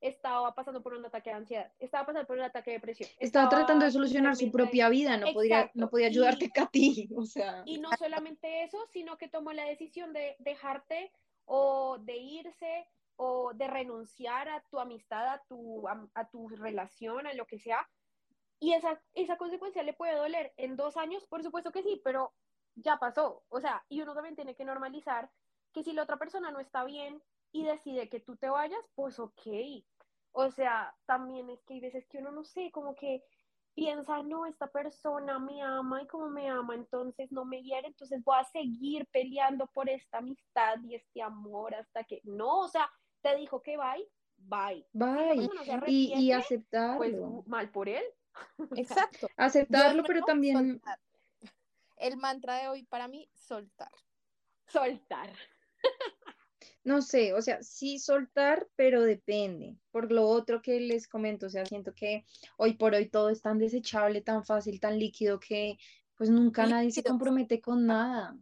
estaba 0.00 0.54
pasando 0.54 0.82
por 0.82 0.94
un 0.94 1.04
ataque 1.04 1.30
de 1.30 1.36
ansiedad, 1.36 1.72
estaba 1.78 2.06
pasando 2.06 2.26
por 2.26 2.36
un 2.36 2.44
ataque 2.44 2.70
de 2.70 2.76
depresión. 2.76 3.08
Estaba, 3.18 3.48
tratando 3.48 3.84
de 3.84 3.90
solucionar 3.90 4.36
su 4.36 4.50
propia 4.50 4.88
vida, 4.88 5.16
no 5.16 5.32
podía, 5.32 5.70
no 5.74 5.88
podía 5.88 6.08
ayudarte 6.08 6.50
a 6.60 6.66
ti, 6.66 7.08
o 7.16 7.24
sea. 7.24 7.62
Y 7.64 7.78
no 7.78 7.90
solamente 7.98 8.64
eso, 8.64 8.78
sino 8.92 9.16
que 9.16 9.28
tomó 9.28 9.52
la 9.52 9.64
decisión 9.64 10.12
de 10.12 10.36
dejarte 10.38 11.12
o 11.46 11.98
de 11.98 12.16
irse 12.16 12.86
o 13.16 13.52
de 13.54 13.66
renunciar 13.68 14.48
a 14.48 14.62
tu 14.70 14.78
amistad, 14.78 15.28
a 15.28 15.42
tu, 15.48 15.86
a, 15.88 16.28
tu 16.30 16.48
relación, 16.48 17.26
a 17.26 17.34
lo 17.34 17.46
que 17.46 17.58
sea. 17.58 17.88
Y 18.58 18.72
esa, 18.72 19.00
esa 19.14 19.36
consecuencia 19.36 19.82
le 19.82 19.94
puede 19.94 20.16
doler 20.16 20.52
en 20.56 20.76
dos 20.76 20.96
años, 20.96 21.26
por 21.26 21.42
supuesto 21.42 21.70
que 21.72 21.82
sí, 21.82 22.00
pero 22.04 22.32
ya 22.74 22.98
pasó. 22.98 23.44
O 23.48 23.60
sea, 23.60 23.84
y 23.88 24.00
uno 24.00 24.14
también 24.14 24.36
tiene 24.36 24.54
que 24.54 24.64
normalizar 24.64 25.30
que 25.72 25.82
si 25.82 25.92
la 25.92 26.02
otra 26.02 26.16
persona 26.16 26.50
no 26.50 26.60
está 26.60 26.84
bien 26.84 27.22
y 27.52 27.64
decide 27.64 28.08
que 28.08 28.20
tú 28.20 28.36
te 28.36 28.48
vayas, 28.48 28.80
pues 28.94 29.18
ok. 29.18 29.46
O 30.32 30.50
sea, 30.50 30.94
también 31.06 31.50
es 31.50 31.62
que 31.64 31.74
hay 31.74 31.80
veces 31.80 32.06
que 32.08 32.18
uno 32.18 32.32
no 32.32 32.44
sé, 32.44 32.70
como 32.72 32.94
que 32.94 33.22
piensa, 33.74 34.22
no, 34.22 34.46
esta 34.46 34.68
persona 34.68 35.38
me 35.38 35.62
ama 35.62 36.02
y 36.02 36.06
como 36.06 36.28
me 36.28 36.48
ama, 36.48 36.74
entonces 36.74 37.30
no 37.32 37.44
me 37.44 37.62
hiere, 37.62 37.88
entonces 37.88 38.22
voy 38.22 38.38
a 38.38 38.44
seguir 38.44 39.06
peleando 39.12 39.66
por 39.68 39.88
esta 39.88 40.18
amistad 40.18 40.76
y 40.84 40.94
este 40.94 41.22
amor 41.22 41.74
hasta 41.74 42.04
que, 42.04 42.20
no, 42.24 42.60
o 42.60 42.68
sea, 42.68 42.90
te 43.24 43.36
dijo 43.36 43.62
que 43.62 43.76
bye, 43.78 44.06
bye. 44.36 44.86
Bye. 44.92 45.50
y, 45.86 46.12
y, 46.14 46.30
pues, 46.30 46.44
aceptarlo. 46.44 46.98
Pues 46.98 47.46
mal 47.46 47.70
por 47.70 47.88
él. 47.88 48.04
Exacto. 48.76 49.28
Aceptarlo, 49.36 50.04
pero 50.06 50.20
también... 50.22 50.80
El 51.96 52.16
mantra 52.18 52.56
de 52.56 52.68
hoy 52.68 52.82
para 52.82 53.08
mí, 53.08 53.30
soltar. 53.32 53.90
Soltar. 54.66 55.32
no 56.84 57.00
sé, 57.00 57.32
o 57.32 57.40
sea, 57.40 57.62
sí 57.62 57.98
soltar, 57.98 58.68
pero 58.76 59.02
depende. 59.02 59.78
Por 59.90 60.12
lo 60.12 60.28
otro 60.28 60.60
que 60.60 60.80
les 60.80 61.08
comento, 61.08 61.46
o 61.46 61.50
sea, 61.50 61.64
siento 61.64 61.94
que 61.94 62.26
hoy 62.58 62.74
por 62.74 62.94
hoy 62.94 63.08
todo 63.08 63.30
es 63.30 63.40
tan 63.40 63.58
desechable, 63.58 64.20
tan 64.20 64.44
fácil, 64.44 64.80
tan 64.80 64.98
líquido 64.98 65.40
que 65.40 65.78
pues 66.16 66.28
nunca 66.30 66.66
nadie 66.66 66.90
se 66.90 67.04
compromete 67.04 67.60
con 67.60 67.86
nada. 67.86 68.36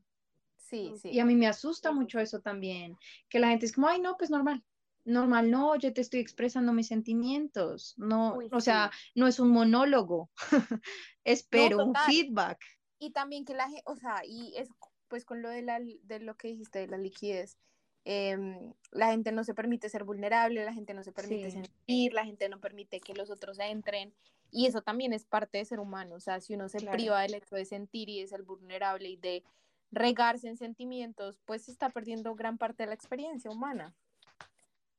Sí, 0.56 0.92
sí. 1.00 1.10
Y 1.10 1.20
a 1.20 1.24
mí 1.24 1.36
me 1.36 1.46
asusta 1.46 1.92
mucho 1.92 2.18
eso 2.18 2.40
también, 2.40 2.96
que 3.28 3.38
la 3.38 3.50
gente 3.50 3.66
es 3.66 3.72
como, 3.72 3.88
ay, 3.88 4.00
no, 4.00 4.16
pues 4.16 4.30
normal. 4.30 4.64
Normal, 5.04 5.50
no, 5.50 5.76
yo 5.76 5.92
te 5.92 6.00
estoy 6.00 6.20
expresando 6.20 6.72
mis 6.72 6.86
sentimientos, 6.86 7.94
no, 7.96 8.38
o 8.52 8.60
sea, 8.60 8.90
no 9.14 9.26
es 9.26 9.40
un 9.40 9.50
monólogo, 9.50 10.30
espero 11.24 11.84
un 11.84 11.94
feedback. 12.06 12.60
Y 12.98 13.10
también 13.10 13.44
que 13.44 13.54
la 13.54 13.66
gente, 13.66 13.82
o 13.86 13.96
sea, 13.96 14.22
y 14.24 14.54
es 14.56 14.68
pues 15.08 15.24
con 15.24 15.42
lo 15.42 15.50
de, 15.50 15.62
la, 15.62 15.80
de 15.80 16.20
lo 16.20 16.36
que 16.36 16.48
dijiste 16.48 16.78
de 16.78 16.86
la 16.86 16.96
liquidez, 16.96 17.58
Em, 18.04 18.72
la 18.90 19.12
gente 19.12 19.30
no 19.30 19.44
se 19.44 19.54
permite 19.54 19.88
ser 19.88 20.04
vulnerable, 20.04 20.64
la 20.64 20.72
gente 20.72 20.92
no 20.92 21.04
se 21.04 21.12
permite 21.12 21.50
sentir, 21.50 22.12
la 22.12 22.24
gente 22.24 22.48
no 22.48 22.60
permite 22.60 23.00
que 23.00 23.14
los 23.14 23.30
otros 23.30 23.58
entren. 23.58 24.12
Y 24.50 24.66
eso 24.66 24.82
también 24.82 25.12
es 25.12 25.24
parte 25.24 25.58
de 25.58 25.64
ser 25.64 25.80
humano. 25.80 26.16
O 26.16 26.20
sea, 26.20 26.40
si 26.40 26.54
uno 26.54 26.68
se 26.68 26.80
priva 26.80 27.22
del 27.22 27.34
hecho 27.34 27.54
de 27.54 27.64
sentir 27.64 28.08
y 28.08 28.20
de 28.20 28.26
ser 28.26 28.42
vulnerable 28.42 29.08
y 29.08 29.16
de 29.16 29.44
regarse 29.92 30.48
en 30.48 30.56
sentimientos, 30.56 31.38
pues 31.44 31.68
está 31.68 31.90
perdiendo 31.90 32.34
gran 32.34 32.58
parte 32.58 32.82
de 32.82 32.88
la 32.88 32.94
experiencia 32.94 33.50
humana. 33.50 33.94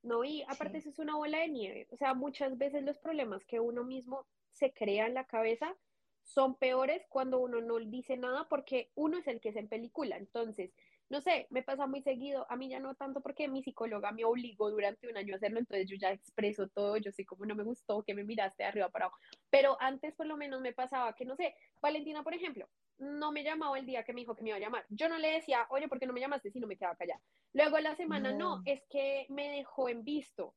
No, 0.03 0.23
y 0.25 0.43
aparte 0.43 0.79
eso 0.79 0.89
es 0.89 0.99
una 0.99 1.15
bola 1.15 1.39
de 1.39 1.47
nieve. 1.47 1.87
O 1.89 1.95
sea, 1.95 2.13
muchas 2.13 2.57
veces 2.57 2.83
los 2.83 2.99
problemas 2.99 3.45
que 3.45 3.59
uno 3.59 3.83
mismo 3.83 4.27
se 4.51 4.73
crea 4.73 5.07
en 5.07 5.13
la 5.13 5.25
cabeza 5.25 5.75
son 6.23 6.55
peores 6.55 7.05
cuando 7.09 7.39
uno 7.39 7.61
no 7.61 7.79
dice 7.79 8.17
nada 8.17 8.47
porque 8.49 8.91
uno 8.95 9.17
es 9.17 9.27
el 9.27 9.39
que 9.39 9.49
es 9.49 9.55
en 9.55 9.69
película. 9.69 10.17
Entonces, 10.17 10.73
no 11.09 11.21
sé, 11.21 11.47
me 11.49 11.63
pasa 11.63 11.85
muy 11.85 12.01
seguido, 12.01 12.45
a 12.49 12.55
mí 12.55 12.69
ya 12.69 12.79
no 12.79 12.95
tanto 12.95 13.21
porque 13.21 13.47
mi 13.47 13.61
psicóloga 13.61 14.11
me 14.11 14.25
obligó 14.25 14.71
durante 14.71 15.07
un 15.07 15.17
año 15.17 15.33
a 15.33 15.37
hacerlo, 15.37 15.59
entonces 15.59 15.87
yo 15.87 15.95
ya 15.95 16.11
expreso 16.11 16.67
todo, 16.69 16.97
yo 16.97 17.11
sé 17.11 17.25
cómo 17.25 17.45
no 17.45 17.55
me 17.55 17.63
gustó, 17.63 18.03
que 18.03 18.13
me 18.13 18.23
miraste 18.23 18.63
de 18.63 18.69
arriba 18.69 18.89
para 18.89 19.05
abajo, 19.05 19.19
pero 19.49 19.77
antes 19.79 20.13
por 20.15 20.25
lo 20.25 20.37
menos 20.37 20.61
me 20.61 20.73
pasaba 20.73 21.13
que, 21.13 21.25
no 21.25 21.35
sé, 21.35 21.55
Valentina, 21.81 22.23
por 22.23 22.33
ejemplo, 22.33 22.69
no 22.97 23.31
me 23.31 23.43
llamaba 23.43 23.77
el 23.77 23.85
día 23.85 24.03
que 24.03 24.13
me 24.13 24.21
dijo 24.21 24.35
que 24.35 24.43
me 24.43 24.49
iba 24.49 24.57
a 24.57 24.61
llamar, 24.61 24.85
yo 24.89 25.09
no 25.09 25.17
le 25.17 25.31
decía, 25.31 25.67
oye, 25.69 25.87
¿por 25.87 25.99
qué 25.99 26.07
no 26.07 26.13
me 26.13 26.19
llamaste 26.19 26.51
si 26.51 26.59
no 26.59 26.67
me 26.67 26.77
quedaba 26.77 26.95
callada? 26.95 27.21
Luego 27.53 27.79
la 27.79 27.95
semana, 27.95 28.31
no, 28.31 28.57
no 28.57 28.61
es 28.65 28.83
que 28.89 29.25
me 29.29 29.49
dejó 29.49 29.89
en 29.89 30.03
visto, 30.03 30.55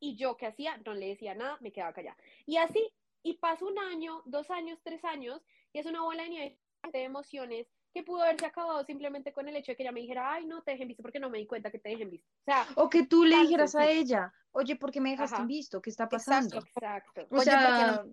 y 0.00 0.16
yo 0.16 0.36
qué 0.36 0.46
hacía, 0.46 0.76
no 0.84 0.94
le 0.94 1.08
decía 1.08 1.34
nada, 1.34 1.58
me 1.60 1.72
quedaba 1.72 1.92
callada. 1.92 2.16
Y 2.44 2.56
así, 2.56 2.92
y 3.22 3.34
pasa 3.34 3.64
un 3.64 3.78
año, 3.78 4.22
dos 4.24 4.50
años, 4.50 4.78
tres 4.82 5.04
años, 5.04 5.42
y 5.72 5.78
es 5.78 5.86
una 5.86 6.02
bola 6.02 6.24
de 6.24 6.28
nieve 6.28 6.58
de 6.92 7.02
emociones 7.02 7.66
que 7.96 8.02
pudo 8.02 8.20
haberse 8.20 8.44
acabado 8.44 8.84
simplemente 8.84 9.32
con 9.32 9.48
el 9.48 9.56
hecho 9.56 9.72
de 9.72 9.76
que 9.76 9.82
ella 9.82 9.90
me 9.90 10.02
dijera, 10.02 10.30
ay, 10.30 10.44
no 10.44 10.62
te 10.62 10.72
dejen 10.72 10.86
visto 10.86 11.02
porque 11.02 11.18
no 11.18 11.30
me 11.30 11.38
di 11.38 11.46
cuenta 11.46 11.70
que 11.70 11.78
te 11.78 11.88
dejen 11.88 12.10
visto. 12.10 12.28
O, 12.28 12.44
sea, 12.44 12.68
o 12.74 12.90
que 12.90 13.06
tú 13.06 13.24
le 13.24 13.40
dijeras 13.40 13.74
a 13.74 13.88
ella, 13.88 14.34
oye, 14.52 14.76
¿por 14.76 14.90
qué 14.90 15.00
me 15.00 15.12
dejaste 15.12 15.42
visto? 15.46 15.80
¿Qué 15.80 15.88
está 15.88 16.06
pasando? 16.06 16.58
Exacto. 16.58 17.26
O 17.30 17.40
sea, 17.40 18.04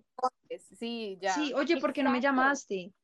sí, 0.78 1.18
ya. 1.20 1.34
Sí, 1.34 1.52
oye, 1.52 1.76
¿por 1.76 1.92
qué 1.92 2.02
no 2.02 2.10
me 2.10 2.22
llamaste? 2.22 2.94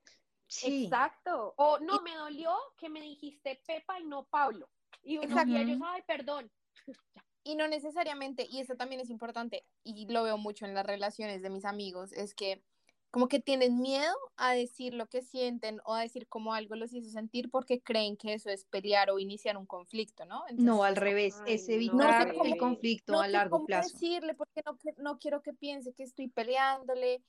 Sí. 0.47 0.85
Exacto. 0.85 1.53
O 1.59 1.79
no, 1.81 2.01
me 2.01 2.15
dolió 2.15 2.57
que 2.79 2.89
me 2.89 3.03
dijiste 3.03 3.61
Pepa 3.67 4.01
y 4.01 4.07
no 4.07 4.25
Pablo. 4.25 4.71
Y 5.03 5.19
uno 5.19 5.27
Exacto. 5.27 5.53
y 5.53 5.57
ellos, 5.59 5.79
ay, 5.85 6.01
perdón. 6.07 6.51
y 7.45 7.57
no 7.57 7.69
necesariamente, 7.69 8.47
y 8.49 8.61
eso 8.61 8.75
también 8.75 9.03
es 9.03 9.11
importante, 9.11 9.67
y 9.85 10.11
lo 10.11 10.23
veo 10.23 10.39
mucho 10.39 10.65
en 10.65 10.73
las 10.73 10.87
relaciones 10.87 11.43
de 11.43 11.51
mis 11.51 11.67
amigos, 11.67 12.15
es 12.15 12.35
que 12.35 12.65
como 13.11 13.29
que 13.29 13.41
tienen 13.41 13.81
miedo 13.81 14.15
a 14.37 14.53
decir 14.53 14.95
lo 14.95 15.07
que 15.09 15.23
sienten 15.23 15.81
o 15.85 15.95
a 15.95 16.03
decir 16.03 16.29
cómo 16.29 16.55
algo 16.55 16.77
los 16.77 16.93
hizo 16.93 17.11
sentir 17.11 17.51
porque 17.51 17.81
creen 17.81 18.17
que 18.17 18.35
eso 18.35 18.51
es 18.51 18.65
pelear 18.65 19.11
o 19.11 19.19
iniciar 19.19 19.57
un 19.57 19.67
conflicto, 19.67 20.25
¿no? 20.25 20.45
no, 20.57 20.85
al 20.85 20.97
revés, 20.97 21.41
es 21.47 21.69
evitar 21.69 22.35
el 22.45 22.57
conflicto 22.57 23.21
a 23.21 23.29
largo 23.29 23.57
cómo 23.57 23.67
plazo. 23.67 23.93
decirle 23.93 24.35
porque 24.35 24.63
no, 24.65 24.79
no 24.99 25.19
quiero 25.19 25.43
que 25.43 25.53
piense 25.53 25.93
que 25.93 26.05
estoy 26.05 26.29
peleándole 26.29 27.23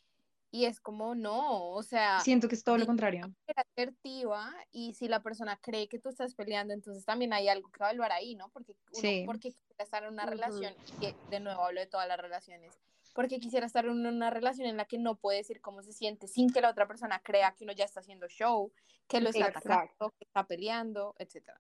y 0.54 0.66
es 0.66 0.82
como 0.82 1.16
no, 1.16 1.70
o 1.70 1.82
sea, 1.82 2.20
siento 2.20 2.50
que 2.50 2.56
es 2.56 2.64
todo 2.64 2.78
lo 2.78 2.86
contrario. 2.86 3.34
asertiva 3.56 4.54
y 4.72 4.94
si 4.94 5.08
la 5.08 5.24
persona 5.24 5.58
cree 5.62 5.88
que 5.88 5.98
tú 5.98 6.10
estás 6.10 6.36
peleando, 6.36 6.74
entonces 6.74 7.06
también 7.06 7.32
hay 7.32 7.48
algo 7.48 7.70
que 7.72 7.78
evaluar 7.78 8.12
ahí, 8.12 8.36
¿no? 8.36 8.50
Porque 8.50 8.74
uno, 8.92 9.02
sí. 9.02 9.24
porque 9.26 9.56
estar 9.78 10.04
en 10.04 10.14
una 10.14 10.26
relación, 10.26 10.76
que 11.00 11.16
de 11.30 11.40
nuevo 11.40 11.64
hablo 11.64 11.80
de 11.80 11.88
todas 11.88 12.08
las 12.08 12.20
relaciones 12.20 12.78
porque 13.14 13.40
quisiera 13.40 13.66
estar 13.66 13.86
en 13.86 14.06
una 14.06 14.30
relación 14.30 14.68
en 14.68 14.78
la 14.78 14.86
que 14.86 14.98
no 14.98 15.16
puede 15.16 15.40
decir 15.40 15.62
cómo 15.62 15.82
se 15.84 15.94
siente 15.94 16.28
sin 16.28 16.52
que 16.52 16.62
la 16.62 16.70
otra 16.70 16.88
persona 16.88 17.20
crea 17.20 17.54
que 17.54 17.64
uno 17.64 17.74
ya 17.74 17.86
está 17.86 18.00
haciendo 18.00 18.28
show, 18.28 18.72
que 19.08 19.22
lo 19.22 19.30
está 19.30 19.48
atacando, 19.48 20.14
que 20.18 20.26
está 20.26 20.46
peleando, 20.46 21.16
etcétera. 21.18 21.60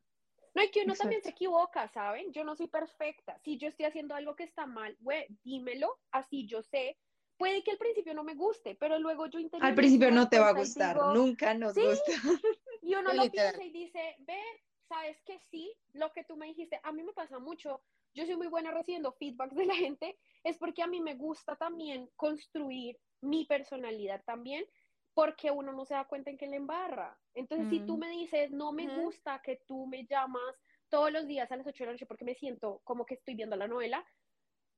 No, 0.54 0.64
y 0.64 0.70
que 0.70 0.84
uno 0.84 0.96
también 0.96 1.22
se 1.22 1.30
equivoca, 1.30 1.88
¿saben? 1.88 2.32
Yo 2.34 2.44
no 2.44 2.56
soy 2.56 2.68
perfecta. 2.68 3.40
Si 3.40 3.58
yo 3.58 3.70
estoy 3.70 3.86
haciendo 3.86 4.16
algo 4.16 4.36
que 4.36 4.44
está 4.44 4.66
mal, 4.66 4.98
güey, 5.00 5.26
dímelo, 5.44 6.00
así 6.12 6.46
yo 6.46 6.62
sé. 6.62 6.98
Puede 7.38 7.64
que 7.64 7.72
al 7.72 7.78
principio 7.78 8.14
no 8.14 8.24
me 8.24 8.36
guste, 8.36 8.76
pero 8.76 9.00
luego 9.00 9.28
yo 9.28 9.40
intento. 9.40 9.66
Al 9.66 9.76
principio 9.76 10.12
no 10.12 10.30
te 10.30 10.40
va 10.40 10.50
a 10.50 10.54
gustar, 10.54 10.98
nunca 11.14 11.54
nos 11.54 11.76
gusta. 11.76 12.12
Y 12.84 12.96
uno 12.96 13.14
lo 13.14 13.30
piensa 13.30 13.64
y 13.64 13.70
dice, 13.70 14.16
ve, 14.20 14.42
sabes 14.90 15.22
que 15.24 15.40
sí, 15.52 15.72
lo 15.94 16.12
que 16.12 16.24
tú 16.24 16.36
me 16.36 16.48
dijiste, 16.48 16.80
a 16.84 16.92
mí 16.92 17.04
me 17.04 17.14
pasa 17.14 17.38
mucho 17.38 17.84
yo 18.14 18.26
soy 18.26 18.36
muy 18.36 18.48
buena 18.48 18.72
recibiendo 18.72 19.14
feedback 19.14 19.52
de 19.54 19.66
la 19.66 19.76
gente, 19.76 20.18
es 20.44 20.58
porque 20.58 20.82
a 20.82 20.88
mí 20.88 21.02
me 21.02 21.16
gusta 21.16 21.56
también 21.56 22.10
construir 22.16 22.98
mi 23.22 23.46
personalidad 23.46 24.24
también, 24.26 24.66
porque 25.14 25.52
uno 25.52 25.74
no 25.74 25.86
se 25.86 25.94
da 25.94 26.06
cuenta 26.06 26.30
en 26.30 26.38
que 26.38 26.48
le 26.48 26.56
embarra. 26.56 27.18
Entonces, 27.34 27.70
si 27.70 27.82
tú 27.82 27.98
mm. 27.98 28.00
me 28.00 28.10
dices, 28.10 28.52
no 28.52 28.72
me 28.72 28.88
gusta 29.02 29.42
que 29.44 29.62
tú 29.68 29.86
me 29.86 30.06
llamas 30.06 30.56
todos 30.90 31.12
los 31.12 31.28
días 31.28 31.52
a 31.52 31.56
las 31.56 31.68
8 31.68 31.84
de 31.84 31.86
la 31.86 31.92
noche 31.94 32.06
porque 32.06 32.26
me 32.26 32.36
siento 32.36 32.82
como 32.84 33.06
que 33.06 33.16
estoy 33.16 33.36
viendo 33.36 33.56
la 33.56 33.68
novela, 33.68 34.06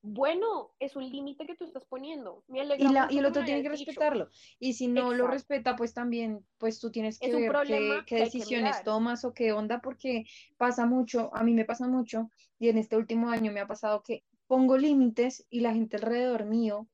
bueno, 0.05 0.71
es 0.79 0.97
un 0.97 1.09
límite 1.09 1.45
que 1.45 1.55
tú 1.55 1.63
estás 1.63 1.85
poniendo. 1.85 2.43
y, 2.49 2.59
el 2.59 3.25
otro 3.25 3.45
tiene 3.45 3.63
que 3.63 3.69
respetarlo. 3.69 4.29
Y 4.59 4.73
si 4.73 4.87
no 4.89 5.13
lo 5.13 5.27
respeta, 5.27 5.77
pues 5.77 5.93
también, 5.93 6.45
pues 6.57 6.79
tú 6.81 6.91
tienes 6.91 7.17
que 7.17 7.33
ver 7.33 8.03
qué, 8.05 8.17
decisiones 8.17 8.83
tomas 8.83 9.23
o 9.23 9.33
qué 9.33 9.53
onda, 9.53 9.79
porque 9.81 10.25
pasa 10.57 10.85
mucho, 10.85 11.33
a 11.33 11.41
mí 11.43 11.53
me 11.53 11.63
pasa 11.63 11.87
mucho, 11.87 12.29
y 12.59 12.67
en 12.67 12.77
este 12.77 12.97
último 12.97 13.29
año 13.29 13.53
me 13.53 13.61
ha 13.61 13.67
pasado 13.67 14.03
que 14.03 14.25
pongo 14.45 14.77
límites 14.77 15.47
y 15.49 15.61
la 15.61 15.73
gente 15.73 15.95
alrededor 15.95 16.45
mío 16.45 16.89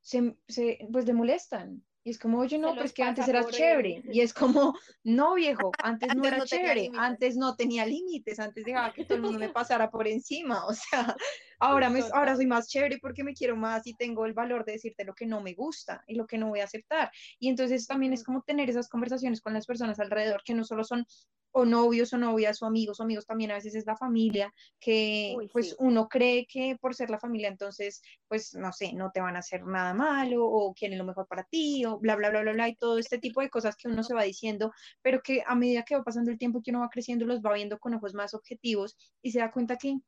se, 0.00 0.36
se 0.46 0.86
pues 0.92 1.04
le 1.04 1.14
molestan. 1.14 1.82
Y 2.04 2.10
es 2.10 2.18
como, 2.18 2.40
oye, 2.40 2.58
no, 2.58 2.72
pero 2.72 2.84
es 2.84 2.92
que 2.92 3.02
antes 3.04 3.28
el- 3.28 3.46
chévere. 3.46 4.02
Y 4.10 4.20
es 4.20 4.34
como, 4.34 4.74
no, 5.04 5.34
viejo, 5.34 5.72
antes 5.82 6.14
no 6.14 6.24
era 6.24 6.38
no 6.38 6.44
chévere, 6.46 6.90
antes 6.96 7.36
no 7.36 7.54
tenía 7.54 7.86
límites, 7.86 8.40
antes 8.40 8.64
dejaba 8.64 8.92
que 8.92 9.04
todo 9.04 9.16
el 9.16 9.22
mundo 9.22 9.38
me 9.38 9.48
pasara 9.52 9.90
por 9.90 10.08
encima. 10.08 10.64
O 10.72 10.74
sea, 10.74 11.16
ahora, 11.60 11.90
me, 11.90 12.00
ahora 12.12 12.34
soy 12.34 12.46
más 12.46 12.68
chévere 12.68 12.98
porque 12.98 13.22
me 13.22 13.34
quiero 13.34 13.56
más 13.56 13.86
y 13.86 13.94
tengo 13.94 14.26
el 14.26 14.32
valor 14.32 14.64
de 14.64 14.72
decirte 14.72 15.04
lo 15.04 15.14
que 15.14 15.26
no 15.26 15.40
me 15.40 15.54
gusta 15.54 16.02
y 16.08 16.16
lo 16.16 16.26
que 16.26 16.38
no 16.38 16.48
voy 16.48 16.60
a 16.60 16.64
aceptar. 16.64 17.10
Y 17.38 17.48
entonces 17.48 17.86
también 17.86 18.12
es 18.12 18.24
como 18.24 18.42
tener 18.42 18.68
esas 18.68 18.88
conversaciones 18.88 19.40
con 19.40 19.52
las 19.52 19.66
personas 19.66 20.00
alrededor, 20.00 20.42
que 20.44 20.54
no 20.54 20.64
solo 20.64 20.82
son 20.82 21.06
o 21.52 21.64
novios 21.64 22.12
o 22.12 22.18
novias 22.18 22.60
o 22.62 22.66
amigos 22.66 22.98
o 22.98 23.02
amigos, 23.02 23.26
también 23.26 23.50
a 23.50 23.54
veces 23.54 23.74
es 23.74 23.86
la 23.86 23.96
familia, 23.96 24.52
que 24.80 25.34
Uy, 25.36 25.48
pues 25.52 25.70
sí. 25.70 25.76
uno 25.78 26.08
cree 26.08 26.46
que 26.46 26.76
por 26.80 26.94
ser 26.94 27.10
la 27.10 27.18
familia, 27.18 27.48
entonces, 27.48 28.02
pues 28.28 28.54
no 28.54 28.72
sé, 28.72 28.92
no 28.94 29.10
te 29.12 29.20
van 29.20 29.36
a 29.36 29.40
hacer 29.40 29.64
nada 29.64 29.94
malo 29.94 30.44
o 30.46 30.74
quieren 30.74 30.98
lo 30.98 31.04
mejor 31.04 31.26
para 31.26 31.44
ti 31.44 31.84
o 31.84 31.98
bla, 31.98 32.16
bla, 32.16 32.30
bla, 32.30 32.42
bla, 32.42 32.52
bla, 32.52 32.68
y 32.68 32.76
todo 32.76 32.98
este 32.98 33.18
tipo 33.18 33.40
de 33.40 33.50
cosas 33.50 33.76
que 33.76 33.88
uno 33.88 34.02
se 34.02 34.14
va 34.14 34.22
diciendo, 34.22 34.72
pero 35.02 35.22
que 35.22 35.42
a 35.46 35.54
medida 35.54 35.84
que 35.84 35.96
va 35.96 36.02
pasando 36.02 36.30
el 36.30 36.38
tiempo 36.38 36.62
que 36.62 36.70
uno 36.70 36.80
va 36.80 36.88
creciendo, 36.88 37.26
los 37.26 37.40
va 37.40 37.54
viendo 37.54 37.78
con 37.78 37.94
ojos 37.94 38.14
más 38.14 38.34
objetivos 38.34 38.96
y 39.22 39.32
se 39.32 39.40
da 39.40 39.52
cuenta 39.52 39.76
que 39.76 39.98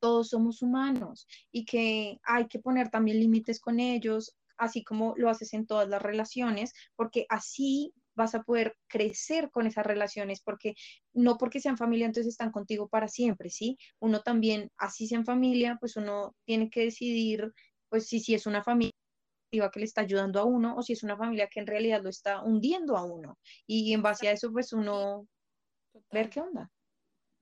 todos 0.00 0.28
somos 0.28 0.62
humanos 0.62 1.26
y 1.50 1.64
que 1.64 2.20
hay 2.24 2.46
que 2.46 2.58
poner 2.58 2.90
también 2.90 3.18
límites 3.18 3.58
con 3.58 3.80
ellos, 3.80 4.36
así 4.58 4.84
como 4.84 5.14
lo 5.16 5.30
haces 5.30 5.54
en 5.54 5.66
todas 5.66 5.88
las 5.88 6.02
relaciones, 6.02 6.72
porque 6.94 7.26
así 7.28 7.94
vas 8.14 8.34
a 8.34 8.42
poder 8.42 8.76
crecer 8.88 9.50
con 9.50 9.66
esas 9.66 9.86
relaciones, 9.86 10.40
porque 10.42 10.74
no 11.12 11.36
porque 11.36 11.60
sean 11.60 11.76
familia, 11.76 12.06
entonces 12.06 12.32
están 12.32 12.50
contigo 12.50 12.88
para 12.88 13.08
siempre, 13.08 13.50
¿sí? 13.50 13.76
Uno 14.00 14.20
también, 14.22 14.70
así 14.76 15.06
sean 15.06 15.24
familia, 15.24 15.76
pues 15.80 15.96
uno 15.96 16.34
tiene 16.44 16.70
que 16.70 16.84
decidir, 16.84 17.52
pues 17.88 18.06
si, 18.06 18.20
si 18.20 18.34
es 18.34 18.46
una 18.46 18.62
familia 18.62 18.92
que 19.72 19.78
le 19.80 19.84
está 19.84 20.00
ayudando 20.00 20.40
a 20.40 20.44
uno 20.44 20.76
o 20.76 20.82
si 20.82 20.92
es 20.94 21.02
una 21.02 21.16
familia 21.16 21.48
que 21.48 21.60
en 21.60 21.66
realidad 21.66 22.02
lo 22.02 22.08
está 22.08 22.42
hundiendo 22.42 22.96
a 22.96 23.04
uno. 23.04 23.38
Y 23.66 23.92
en 23.92 24.02
base 24.02 24.28
a 24.28 24.32
eso, 24.32 24.50
pues 24.52 24.72
uno 24.72 25.28
ver 26.10 26.28
qué 26.30 26.40
onda. 26.40 26.70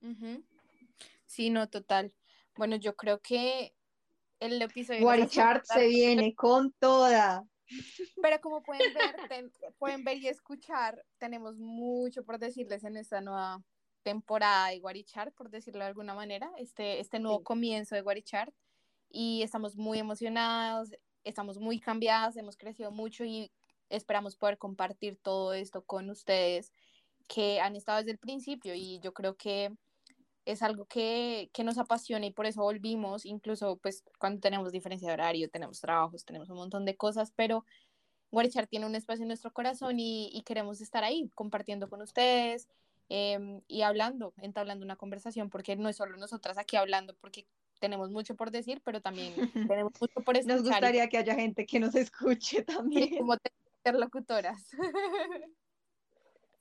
Ujú. 0.01 0.43
Sí, 1.25 1.49
no, 1.49 1.69
total. 1.69 2.13
Bueno, 2.55 2.75
yo 2.75 2.95
creo 2.95 3.19
que 3.19 3.73
el 4.39 4.61
episodio... 4.61 4.99
se 5.63 5.87
viene 5.87 6.35
con 6.35 6.71
toda. 6.73 7.45
Pero 8.21 8.39
como 8.41 8.61
pueden 8.63 8.93
ver, 8.93 9.15
ten- 9.27 9.51
pueden 9.77 10.03
ver 10.03 10.17
y 10.17 10.27
escuchar, 10.27 11.03
tenemos 11.17 11.57
mucho 11.57 12.23
por 12.23 12.39
decirles 12.39 12.83
en 12.83 12.97
esta 12.97 13.21
nueva 13.21 13.61
temporada 14.03 14.69
de 14.69 14.79
Guarichart, 14.79 15.33
por 15.33 15.49
decirlo 15.49 15.79
de 15.81 15.87
alguna 15.87 16.13
manera, 16.13 16.51
este, 16.57 16.99
este 16.99 17.19
nuevo 17.19 17.39
Sí. 17.39 17.43
comienzo 17.43 17.95
de 17.95 18.01
Guarichart. 18.01 18.53
Y 19.09 19.43
estamos 19.43 19.75
muy 19.75 19.99
emocionados, 19.99 20.91
estamos 21.23 21.57
muy 21.57 21.79
cambiadas, 21.79 22.35
hemos 22.35 22.57
crecido 22.57 22.91
mucho 22.91 23.23
y 23.23 23.51
esperamos 23.89 24.35
poder 24.35 24.57
compartir 24.57 25.17
todo 25.17 25.53
esto 25.53 25.83
con 25.83 26.09
ustedes 26.09 26.73
que 27.27 27.61
han 27.61 27.75
estado 27.75 27.99
desde 27.99 28.11
el 28.11 28.17
principio. 28.17 28.73
Y 28.73 28.99
yo 28.99 29.13
creo 29.13 29.35
que 29.35 29.71
es 30.45 30.61
algo 30.61 30.85
que, 30.85 31.49
que 31.53 31.63
nos 31.63 31.77
apasiona 31.77 32.25
y 32.25 32.31
por 32.31 32.45
eso 32.45 32.61
volvimos, 32.61 33.25
incluso 33.25 33.77
pues 33.77 34.03
cuando 34.19 34.41
tenemos 34.41 34.71
diferencia 34.71 35.07
de 35.07 35.13
horario, 35.13 35.49
tenemos 35.49 35.79
trabajos, 35.79 36.25
tenemos 36.25 36.49
un 36.49 36.57
montón 36.57 36.85
de 36.85 36.95
cosas, 36.95 37.31
pero 37.35 37.65
Guarichar 38.31 38.67
tiene 38.67 38.85
un 38.85 38.95
espacio 38.95 39.23
en 39.23 39.27
nuestro 39.27 39.53
corazón 39.53 39.99
y, 39.99 40.29
y 40.33 40.41
queremos 40.43 40.81
estar 40.81 41.03
ahí 41.03 41.29
compartiendo 41.35 41.89
con 41.89 42.01
ustedes 42.01 42.67
eh, 43.09 43.61
y 43.67 43.81
hablando, 43.81 44.33
entablando 44.41 44.83
una 44.83 44.95
conversación, 44.95 45.49
porque 45.49 45.75
no 45.75 45.89
es 45.89 45.97
solo 45.97 46.17
nosotras 46.17 46.57
aquí 46.57 46.77
hablando, 46.77 47.15
porque 47.21 47.45
tenemos 47.79 48.09
mucho 48.11 48.35
por 48.35 48.49
decir, 48.51 48.81
pero 48.83 49.01
también 49.01 49.33
tenemos 49.75 49.93
mucho 49.99 50.21
por 50.21 50.37
escuchar. 50.37 50.57
Nos 50.57 50.67
gustaría 50.67 51.07
que 51.09 51.17
haya 51.17 51.35
gente 51.35 51.65
que 51.65 51.79
nos 51.79 51.95
escuche 51.95 52.63
también. 53.11 53.17
como 53.17 53.35
interlocutoras. 53.77 54.69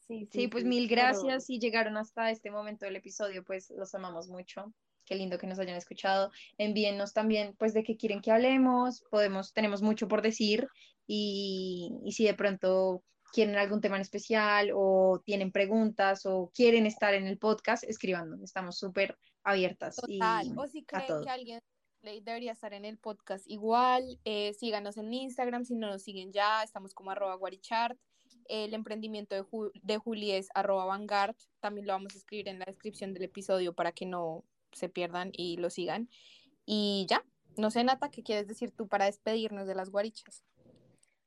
Sí, 0.07 0.28
Sí, 0.30 0.48
pues 0.48 0.64
sí, 0.64 0.68
mil 0.68 0.88
pero- 0.88 1.03
gracias 1.03 1.46
si 1.46 1.59
llegaron 1.59 1.96
hasta 1.96 2.30
este 2.30 2.50
momento 2.50 2.84
del 2.86 2.96
episodio, 2.96 3.44
pues 3.44 3.70
los 3.76 3.94
amamos 3.94 4.28
mucho. 4.28 4.72
Qué 5.05 5.16
lindo 5.16 5.36
que 5.38 5.46
nos 5.46 5.59
hayan 5.59 5.76
escuchado. 5.76 6.30
Envíennos 6.59 7.12
también, 7.12 7.55
pues, 7.59 7.74
de 7.74 7.82
qué 7.82 7.96
quieren 7.96 8.20
que 8.20 8.30
hablemos. 8.30 9.03
Podemos, 9.11 9.53
tenemos 9.53 9.82
mucho 9.82 10.07
por 10.07 10.22
decir 10.22 10.68
y, 11.07 11.90
y 12.05 12.12
si 12.12 12.24
de 12.24 12.34
pronto 12.34 13.03
quieren 13.32 13.57
algún 13.57 13.80
tema 13.80 13.96
en 13.96 14.03
especial 14.03 14.70
o 14.74 15.20
tienen 15.24 15.50
preguntas 15.50 16.24
o 16.26 16.53
quieren 16.55 16.86
estar 16.86 17.14
en 17.14 17.26
el 17.26 17.38
podcast, 17.38 17.82
escribando. 17.84 18.36
Estamos 18.44 18.78
súper 18.78 19.16
abiertas 19.42 19.96
y 20.07 20.18
Total. 20.18 20.53
O 20.57 20.68
si 20.68 20.84
creen 20.84 21.24
que 21.24 21.30
alguien 21.30 21.61
debería 22.03 22.53
estar 22.53 22.72
en 22.72 22.84
el 22.84 22.98
podcast 22.98 23.44
igual, 23.48 24.20
eh, 24.24 24.53
síganos 24.55 24.96
en 24.98 25.12
Instagram, 25.12 25.64
si 25.64 25.74
no 25.74 25.88
nos 25.88 26.03
siguen 26.03 26.32
ya, 26.32 26.62
estamos 26.62 26.94
como 26.94 27.11
arroba 27.11 27.34
guarichart. 27.36 27.98
El 28.49 28.74
emprendimiento 28.74 29.34
de, 29.34 29.43
Ju- 29.43 29.72
de 29.82 29.99
Juli 29.99 30.32
es 30.32 30.49
arroba 30.55 30.84
vanguard, 30.86 31.36
también 31.61 31.86
lo 31.86 31.93
vamos 31.95 32.14
a 32.14 32.18
escribir 32.18 32.49
en 32.49 32.59
la 32.59 32.66
descripción 32.66 33.14
del 33.14 33.24
episodio 33.24 33.74
para 33.74 33.93
que 33.93 34.07
no 34.07 34.45
se 34.72 34.88
pierdan 34.88 35.30
y 35.32 35.57
lo 35.59 35.70
sigan. 35.70 36.09
Y 36.66 37.07
ya, 37.09 37.24
no 37.57 37.70
sé, 37.70 37.84
Nata, 37.84 38.11
¿qué 38.11 38.22
quieres 38.22 38.49
decir 38.49 38.72
tú 38.72 38.88
para 38.88 39.07
despedirnos 39.07 39.66
de 39.66 39.74
las 39.74 39.90
guarichas? 39.90 40.45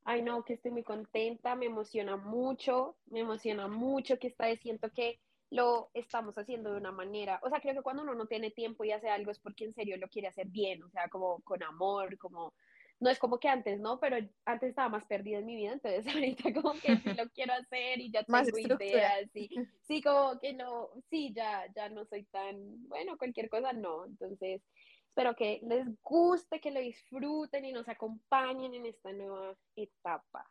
Ay, 0.04 0.22
no, 0.22 0.44
que 0.46 0.54
estoy 0.54 0.72
muy 0.72 0.84
contenta, 0.84 1.56
me 1.56 1.66
emociona 1.66 2.16
mucho, 2.16 2.98
me 3.08 3.22
emociona 3.22 3.68
mucho 3.68 4.18
que 4.20 4.28
esta 4.28 4.56
siento 4.58 4.92
que 4.92 5.20
lo 5.50 5.90
estamos 5.94 6.38
haciendo 6.38 6.72
de 6.72 6.78
una 6.78 6.92
manera, 6.92 7.40
o 7.44 7.50
sea, 7.50 7.60
creo 7.60 7.74
que 7.76 7.82
cuando 7.82 8.04
uno 8.04 8.14
no 8.14 8.28
tiene 8.28 8.52
tiempo 8.52 8.84
y 8.84 8.92
hace 8.92 9.10
algo 9.10 9.32
es 9.32 9.40
porque 9.40 9.66
en 9.66 9.74
serio 9.74 9.98
lo 9.98 10.08
quiere 10.08 10.28
hacer 10.28 10.48
bien, 10.48 10.84
o 10.84 10.90
sea, 10.90 11.08
como 11.10 11.40
con 11.42 11.64
amor, 11.64 12.18
como, 12.18 12.54
no 13.00 13.10
es 13.10 13.20
como 13.20 13.40
que 13.40 13.50
antes, 13.50 13.80
¿no? 13.80 14.00
Pero 14.00 14.18
antes 14.46 14.70
estaba 14.70 14.90
más 14.90 15.06
perdida 15.06 15.40
en 15.40 15.46
mi 15.46 15.56
vida, 15.56 15.74
entonces 15.74 16.06
ahorita 16.16 16.54
como 16.54 16.74
que 16.74 16.98
sí 16.98 17.14
lo 17.18 17.30
quiero 17.30 17.54
hacer 17.54 18.00
y 18.00 18.12
ya 18.12 18.24
Más 18.28 18.46
tengo 18.46 18.58
estructura. 18.58 18.90
ideas 18.90 19.36
y 19.36 19.50
sí, 19.88 20.02
como 20.02 20.40
que 20.40 20.54
no, 20.54 20.90
sí, 21.10 21.34
ya, 21.36 21.66
ya 21.76 21.90
no 21.90 22.06
soy 22.06 22.24
tan, 22.26 22.88
bueno, 22.88 23.18
cualquier 23.18 23.50
cosa 23.50 23.74
no, 23.74 24.06
entonces 24.06 24.62
espero 25.08 25.36
que 25.36 25.62
les 25.64 25.88
guste, 26.04 26.60
que 26.60 26.72
lo 26.72 26.80
disfruten 26.80 27.66
y 27.66 27.72
nos 27.72 27.88
acompañen 27.88 28.74
en 28.74 28.86
esta 28.86 29.14
nueva 29.14 29.56
etapa. 29.76 30.50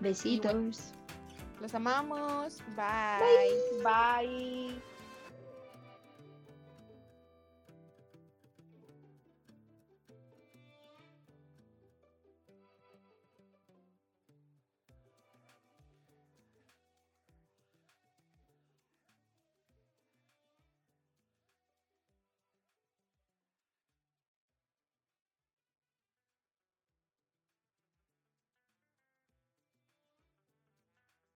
Besitos. 0.00 0.92
Los 1.60 1.74
amamos. 1.74 2.62
Bye. 2.76 3.82
Bye. 3.82 4.95